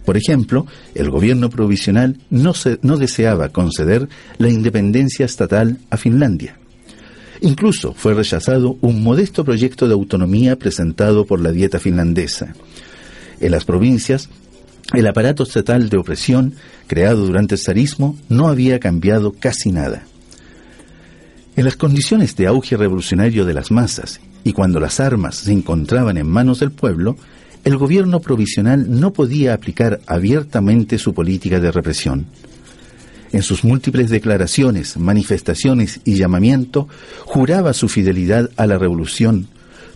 Por 0.04 0.16
ejemplo, 0.16 0.66
el 0.94 1.10
gobierno 1.10 1.50
provisional 1.50 2.16
no, 2.30 2.52
no 2.82 2.96
deseaba 2.96 3.48
conceder 3.48 4.08
la 4.38 4.50
independencia 4.50 5.26
estatal 5.26 5.78
a 5.90 5.96
Finlandia. 5.96 6.58
Incluso 7.44 7.92
fue 7.92 8.14
rechazado 8.14 8.78
un 8.80 9.02
modesto 9.02 9.44
proyecto 9.44 9.86
de 9.86 9.92
autonomía 9.92 10.56
presentado 10.56 11.26
por 11.26 11.42
la 11.42 11.52
dieta 11.52 11.78
finlandesa. 11.78 12.54
En 13.38 13.50
las 13.50 13.66
provincias, 13.66 14.30
el 14.94 15.06
aparato 15.06 15.42
estatal 15.42 15.90
de 15.90 15.98
opresión, 15.98 16.54
creado 16.86 17.26
durante 17.26 17.56
el 17.56 17.60
zarismo, 17.60 18.16
no 18.30 18.48
había 18.48 18.80
cambiado 18.80 19.34
casi 19.38 19.72
nada. 19.72 20.04
En 21.54 21.66
las 21.66 21.76
condiciones 21.76 22.34
de 22.34 22.46
auge 22.46 22.78
revolucionario 22.78 23.44
de 23.44 23.52
las 23.52 23.70
masas 23.70 24.22
y 24.42 24.54
cuando 24.54 24.80
las 24.80 24.98
armas 24.98 25.34
se 25.34 25.52
encontraban 25.52 26.16
en 26.16 26.26
manos 26.26 26.60
del 26.60 26.72
pueblo, 26.72 27.14
el 27.62 27.76
gobierno 27.76 28.20
provisional 28.20 28.86
no 28.88 29.12
podía 29.12 29.52
aplicar 29.52 30.00
abiertamente 30.06 30.96
su 30.96 31.12
política 31.12 31.60
de 31.60 31.70
represión. 31.70 32.24
En 33.34 33.42
sus 33.42 33.64
múltiples 33.64 34.10
declaraciones, 34.10 34.96
manifestaciones 34.96 35.98
y 36.04 36.14
llamamiento, 36.14 36.86
juraba 37.24 37.72
su 37.72 37.88
fidelidad 37.88 38.48
a 38.56 38.64
la 38.68 38.78
revolución, 38.78 39.48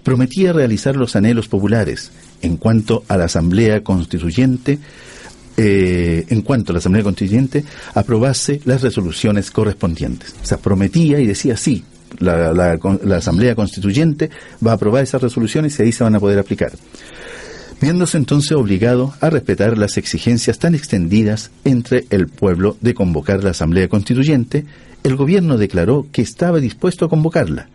prometía 0.03 0.53
realizar 0.53 0.97
los 0.97 1.15
anhelos 1.15 1.47
populares 1.47 2.11
en 2.43 2.57
cuanto 2.57 3.05
a 3.07 3.17
la 3.17 3.27
Asamblea 3.27 3.85
Constituyente, 3.85 4.81
eh, 5.57 6.27
en 6.29 6.43
cuanto 6.43 6.73
la 6.73 6.81
Asamblea 6.81 7.05
Constituyente 7.05 7.65
aprobase 7.95 8.61
las 8.65 8.83
resoluciones 8.83 9.53
correspondientes. 9.53 10.35
O 10.43 10.45
sea, 10.45 10.59
prometía 10.59 11.21
y 11.21 11.27
decía 11.27 11.57
sí, 11.57 11.85
la, 12.19 12.77
Asamblea 13.15 13.55
Constituyente 13.55 14.31
va 14.67 14.73
a 14.73 14.75
aprobar 14.75 15.05
esas 15.05 15.23
resoluciones 15.23 15.79
y 15.79 15.85
ahí 15.85 15.93
se 15.93 16.03
van 16.03 16.17
a 16.17 16.21
poder 16.21 16.41
aplicar. 16.41 16.73
Viéndose 17.81 18.17
entonces 18.17 18.53
obligado 18.53 19.15
a 19.21 19.31
respetar 19.31 19.79
las 19.79 19.97
exigencias 19.97 20.59
tan 20.59 20.75
extendidas 20.75 21.51
entre 21.65 22.07
el 22.11 22.29
pueblo 22.29 22.77
de 22.81 22.95
convocar 22.95 23.45
la 23.45 23.51
Asamblea 23.51 23.89
Constituyente, 23.89 24.65
el 25.05 25.17
gobierno 25.17 25.57
declaró 25.57 26.07
que 26.11 26.23
estaba 26.23 26.59
dispuesto 26.59 27.05
a 27.05 27.09
convocarla, 27.09 27.69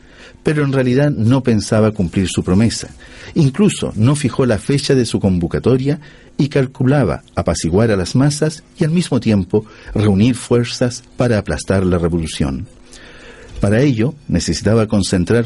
pero 0.44 0.64
en 0.64 0.74
realidad 0.74 1.10
no 1.10 1.42
pensaba 1.42 1.92
cumplir 1.92 2.28
su 2.28 2.44
promesa. 2.44 2.90
Incluso 3.34 3.94
no 3.96 4.16
fijó 4.16 4.46
la 4.46 4.60
fecha 4.60 4.94
de 4.94 5.06
su 5.06 5.20
convocatoria 5.20 6.00
y 6.38 6.50
calculaba 6.50 7.24
apaciguar 7.36 7.92
a 7.92 7.96
las 7.96 8.16
masas 8.16 8.64
y 8.78 8.84
al 8.84 8.92
mismo 8.92 9.20
tiempo 9.20 9.66
reunir 9.94 10.36
fuerzas 10.36 11.04
para 11.16 11.38
aplastar 11.38 11.86
la 11.86 11.98
revolución. 11.98 12.68
Para 13.64 13.80
ello 13.80 14.14
necesitaba 14.28 14.88
concentrar 14.88 15.46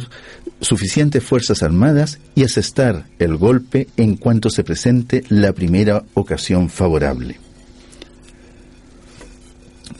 suficientes 0.60 1.24
fuerzas 1.24 1.62
armadas 1.62 2.18
y 2.34 2.44
asestar 2.46 3.06
el 3.20 3.38
golpe 3.38 3.90
en 3.96 4.16
cuanto 4.16 4.50
se 4.50 4.64
presente 4.64 5.24
la 5.30 5.54
primera 5.54 6.02
ocasión 6.16 6.68
favorable. 6.68 7.40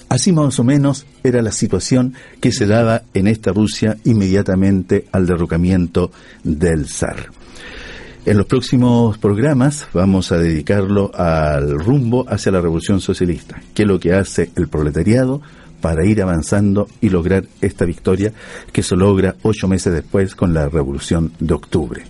Así 0.10 0.32
más 0.32 0.58
o 0.58 0.64
menos 0.64 1.06
era 1.24 1.44
la 1.44 1.52
situación 1.52 2.16
que 2.42 2.52
se 2.52 2.66
daba 2.66 3.04
en 3.14 3.28
esta 3.28 3.52
Rusia 3.52 3.98
inmediatamente 4.04 5.06
al 5.12 5.28
derrocamiento 5.28 6.10
del 6.44 6.88
zar. 6.88 7.28
En 8.26 8.36
los 8.36 8.48
próximos 8.48 9.20
programas 9.20 9.88
vamos 9.94 10.32
a 10.32 10.40
dedicarlo 10.40 11.12
al 11.14 11.78
rumbo 11.78 12.26
hacia 12.28 12.52
la 12.52 12.62
revolución 12.62 13.00
socialista, 13.00 13.62
que 13.76 13.84
es 13.84 13.88
lo 13.88 14.00
que 14.00 14.14
hace 14.14 14.50
el 14.56 14.70
proletariado 14.70 15.44
para 15.82 16.06
ir 16.06 16.22
avanzando 16.22 16.88
y 17.02 17.10
lograr 17.10 17.46
esta 17.62 17.86
victoria 17.86 18.34
que 18.72 18.84
se 18.84 18.96
logra 18.96 19.36
ocho 19.44 19.68
meses 19.68 19.94
después 19.94 20.36
con 20.36 20.54
la 20.54 20.70
revolución 20.70 21.34
de 21.40 21.54
octubre. 21.54 22.04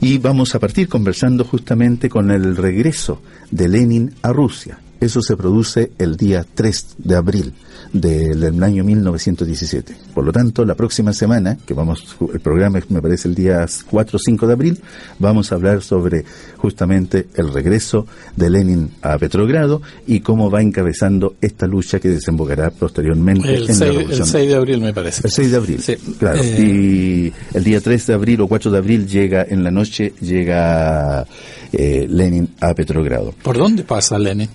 Y 0.00 0.18
vamos 0.18 0.54
a 0.54 0.58
partir 0.58 0.88
conversando 0.88 1.44
justamente 1.44 2.08
con 2.08 2.30
el 2.30 2.56
regreso 2.56 3.22
de 3.50 3.68
Lenin 3.68 4.14
a 4.22 4.32
Rusia. 4.32 4.78
Eso 5.00 5.22
se 5.22 5.36
produce 5.36 5.92
el 5.98 6.16
día 6.16 6.44
3 6.54 6.96
de 6.98 7.16
abril 7.16 7.54
del, 7.92 8.62
año 8.62 8.84
1917. 8.84 9.96
Por 10.14 10.24
lo 10.24 10.32
tanto, 10.32 10.64
la 10.64 10.74
próxima 10.74 11.12
semana, 11.12 11.56
que 11.66 11.74
vamos, 11.74 12.16
el 12.32 12.40
programa 12.40 12.80
me 12.88 13.00
parece 13.02 13.28
el 13.28 13.34
día 13.34 13.66
4 13.90 14.16
o 14.16 14.20
5 14.24 14.46
de 14.46 14.52
abril, 14.52 14.80
vamos 15.18 15.52
a 15.52 15.54
hablar 15.54 15.82
sobre 15.82 16.24
justamente 16.56 17.28
el 17.34 17.52
regreso 17.52 18.06
de 18.36 18.50
Lenin 18.50 18.90
a 19.02 19.18
Petrogrado 19.18 19.80
y 20.06 20.20
cómo 20.20 20.50
va 20.50 20.62
encabezando 20.62 21.36
esta 21.40 21.66
lucha 21.66 21.98
que 22.00 22.08
desembocará 22.08 22.70
posteriormente 22.70 23.54
el 23.54 23.62
en 23.62 23.66
6, 23.74 23.80
la 23.80 23.86
revolución. 23.86 24.20
El 24.22 24.26
6 24.26 24.48
de 24.48 24.54
abril, 24.56 24.80
me 24.80 24.92
parece. 24.94 25.20
El 25.24 25.30
6 25.32 25.50
de 25.50 25.56
abril, 25.56 25.80
Sí. 25.82 25.96
claro. 26.18 26.40
Eh, 26.42 26.58
Y 26.60 27.32
el 27.56 27.64
día 27.64 27.80
3 27.80 28.06
de 28.06 28.14
abril 28.14 28.40
o 28.42 28.48
4 28.48 28.70
de 28.70 28.78
abril 28.78 29.06
llega, 29.06 29.44
en 29.48 29.62
la 29.64 29.70
noche, 29.70 30.12
llega 30.20 31.26
eh, 31.72 32.06
Lenin 32.08 32.48
a 32.60 32.74
Petrogrado. 32.74 33.34
¿Por 33.42 33.56
dónde 33.58 33.82
pasa 33.84 34.18
Lenin? 34.18 34.48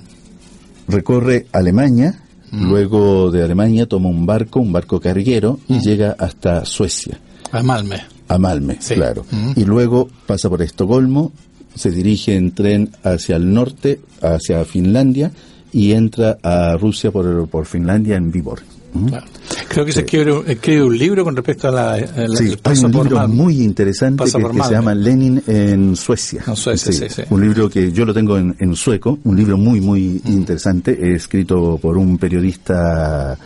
recorre 0.87 1.45
Alemania, 1.51 2.19
Mm. 2.53 2.69
luego 2.69 3.31
de 3.31 3.43
Alemania 3.43 3.85
toma 3.87 4.09
un 4.09 4.25
barco, 4.25 4.59
un 4.59 4.71
barco 4.71 4.99
carguero, 4.99 5.59
y 5.67 5.73
Mm. 5.73 5.81
llega 5.81 6.15
hasta 6.19 6.65
Suecia, 6.65 7.19
A 7.51 7.63
Malme. 7.63 7.97
a 8.27 8.37
Malme, 8.37 8.77
Sí. 8.79 8.93
claro. 8.95 9.25
Mm. 9.31 9.51
Y 9.59 9.65
luego 9.65 10.07
pasa 10.27 10.49
por 10.49 10.61
Estocolmo, 10.61 11.31
se 11.75 11.89
dirige 11.91 12.35
en 12.35 12.51
tren 12.53 12.91
hacia 13.03 13.35
el 13.37 13.51
norte, 13.53 13.99
hacia 14.21 14.63
Finlandia, 14.65 15.31
y 15.71 15.93
entra 15.93 16.37
a 16.43 16.77
Rusia 16.77 17.09
por, 17.11 17.47
por 17.49 17.65
Finlandia 17.65 18.15
en 18.15 18.31
Vibor. 18.31 18.59
Claro. 19.07 19.25
Creo 19.69 19.85
que 19.85 19.91
se 19.91 20.01
escribe, 20.01 20.43
escribe 20.47 20.83
un 20.83 20.97
libro 20.97 21.23
con 21.23 21.35
respecto 21.35 21.67
a 21.67 21.71
la, 21.71 21.93
a 21.93 21.97
la- 21.97 22.37
Sí, 22.37 22.55
hay 22.63 22.79
un 22.79 22.91
libro 22.91 23.27
muy 23.27 23.61
interesante 23.63 24.23
que, 24.25 24.29
se 24.29 24.71
llama 24.71 24.93
Lenin 24.93 25.41
en 25.47 25.95
Suecia. 25.95 26.43
En 26.47 26.55
Suecia, 26.55 26.91
sí, 26.91 27.05
sí. 27.09 27.21
Un 27.29 27.41
libro 27.41 27.69
que 27.69 27.91
yo 27.91 28.05
lo 28.05 28.13
tengo 28.13 28.37
en, 28.37 28.55
en 28.59 28.75
sueco, 28.75 29.17
un 29.23 29.35
libro 29.35 29.57
muy, 29.57 29.81
muy 29.81 30.21
Mm. 30.23 30.31
interesante, 30.31 31.13
escrito 31.15 31.77
por 31.81 31.97
un 31.97 32.17
periodista 32.17 33.37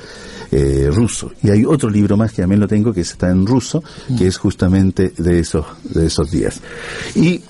eh, 0.51 0.89
ruso. 0.93 1.31
Y 1.43 1.49
hay 1.49 1.65
otro 1.65 1.89
libro 1.89 2.15
más 2.17 2.31
que 2.31 2.41
también 2.41 2.59
lo 2.61 2.67
tengo, 2.67 2.93
que 2.93 3.01
está 3.01 3.29
en 3.29 3.45
ruso, 3.45 3.83
Mm. 4.09 4.17
que 4.17 4.27
es 4.27 4.37
justamente 4.37 5.13
de 5.17 5.39
esos, 5.39 5.65
de 5.83 6.05
esos 6.07 6.31
días. 6.31 6.61
Y, 7.15 7.41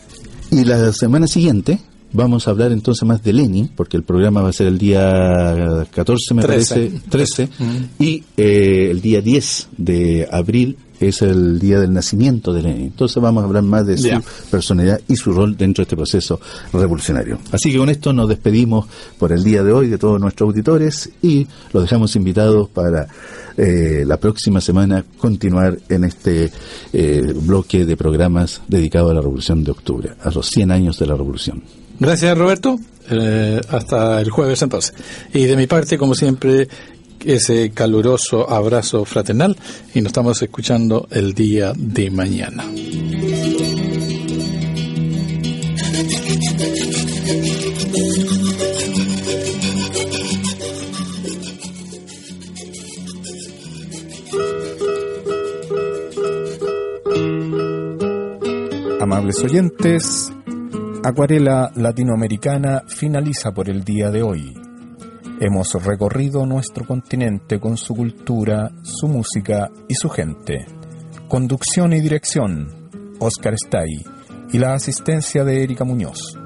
y 0.51 0.63
la 0.65 0.91
semana 0.93 1.27
siguiente, 1.27 1.79
Vamos 2.13 2.47
a 2.47 2.51
hablar 2.51 2.71
entonces 2.71 3.05
más 3.07 3.21
de 3.23 3.33
Lenin, 3.33 3.69
porque 3.75 3.97
el 3.97 4.03
programa 4.03 4.41
va 4.41 4.49
a 4.49 4.53
ser 4.53 4.67
el 4.67 4.77
día 4.77 5.85
14, 5.93 6.33
me 6.33 6.41
parece, 6.41 6.91
13, 7.09 7.49
Mm. 7.59 8.03
y 8.03 8.23
eh, 8.37 8.87
el 8.91 9.01
día 9.01 9.21
10 9.21 9.69
de 9.77 10.27
abril 10.31 10.77
es 10.99 11.21
el 11.21 11.59
día 11.59 11.79
del 11.79 11.93
nacimiento 11.93 12.53
de 12.53 12.63
Lenin. 12.63 12.85
Entonces 12.85 13.21
vamos 13.21 13.43
a 13.43 13.45
hablar 13.45 13.61
más 13.63 13.85
de 13.85 13.97
su 13.97 14.09
personalidad 14.49 14.99
y 15.07 15.15
su 15.15 15.31
rol 15.31 15.55
dentro 15.55 15.81
de 15.81 15.83
este 15.83 15.95
proceso 15.95 16.39
revolucionario. 16.73 17.37
Así 17.51 17.71
que 17.71 17.77
con 17.77 17.89
esto 17.89 18.13
nos 18.13 18.27
despedimos 18.29 18.87
por 19.19 19.31
el 19.31 19.43
día 19.43 19.61
de 19.63 19.71
hoy 19.73 19.87
de 19.89 19.97
todos 19.97 20.19
nuestros 20.19 20.47
auditores 20.47 21.09
y 21.21 21.45
los 21.73 21.83
dejamos 21.83 22.15
invitados 22.15 22.69
para 22.69 23.07
eh, 23.57 24.03
la 24.07 24.17
próxima 24.17 24.59
semana 24.61 25.03
continuar 25.19 25.77
en 25.89 26.03
este 26.05 26.51
eh, 26.93 27.33
bloque 27.35 27.85
de 27.85 27.97
programas 27.97 28.61
dedicado 28.67 29.11
a 29.11 29.13
la 29.13 29.21
Revolución 29.21 29.63
de 29.63 29.71
Octubre, 29.71 30.13
a 30.23 30.31
los 30.31 30.47
100 30.47 30.71
años 30.71 30.97
de 30.97 31.05
la 31.05 31.15
Revolución. 31.15 31.61
Gracias, 31.99 32.37
Roberto. 32.37 32.79
Eh, 33.09 33.61
hasta 33.69 34.19
el 34.21 34.29
jueves 34.29 34.61
entonces. 34.61 34.93
Y 35.33 35.45
de 35.45 35.55
mi 35.55 35.67
parte, 35.67 35.97
como 35.97 36.13
siempre, 36.13 36.67
ese 37.25 37.71
caluroso 37.71 38.49
abrazo 38.49 39.05
fraternal 39.05 39.55
y 39.93 40.01
nos 40.01 40.09
estamos 40.09 40.41
escuchando 40.41 41.07
el 41.11 41.33
día 41.33 41.73
de 41.75 42.11
mañana. 42.11 42.63
Amables 58.99 59.39
oyentes, 59.43 60.31
Acuarela 61.03 61.71
Latinoamericana 61.75 62.83
finaliza 62.87 63.51
por 63.51 63.69
el 63.69 63.83
día 63.83 64.09
de 64.09 64.23
hoy. 64.23 64.53
Hemos 65.39 65.73
recorrido 65.85 66.45
nuestro 66.45 66.85
continente 66.85 67.59
con 67.59 67.77
su 67.77 67.95
cultura, 67.95 68.71
su 68.81 69.07
música 69.07 69.69
y 69.87 69.93
su 69.93 70.09
gente. 70.09 70.65
Conducción 71.27 71.93
y 71.93 72.01
dirección, 72.01 72.89
Oscar 73.19 73.53
Stay 73.53 74.03
y 74.51 74.57
la 74.57 74.73
asistencia 74.73 75.43
de 75.43 75.63
Erika 75.63 75.83
Muñoz. 75.83 76.37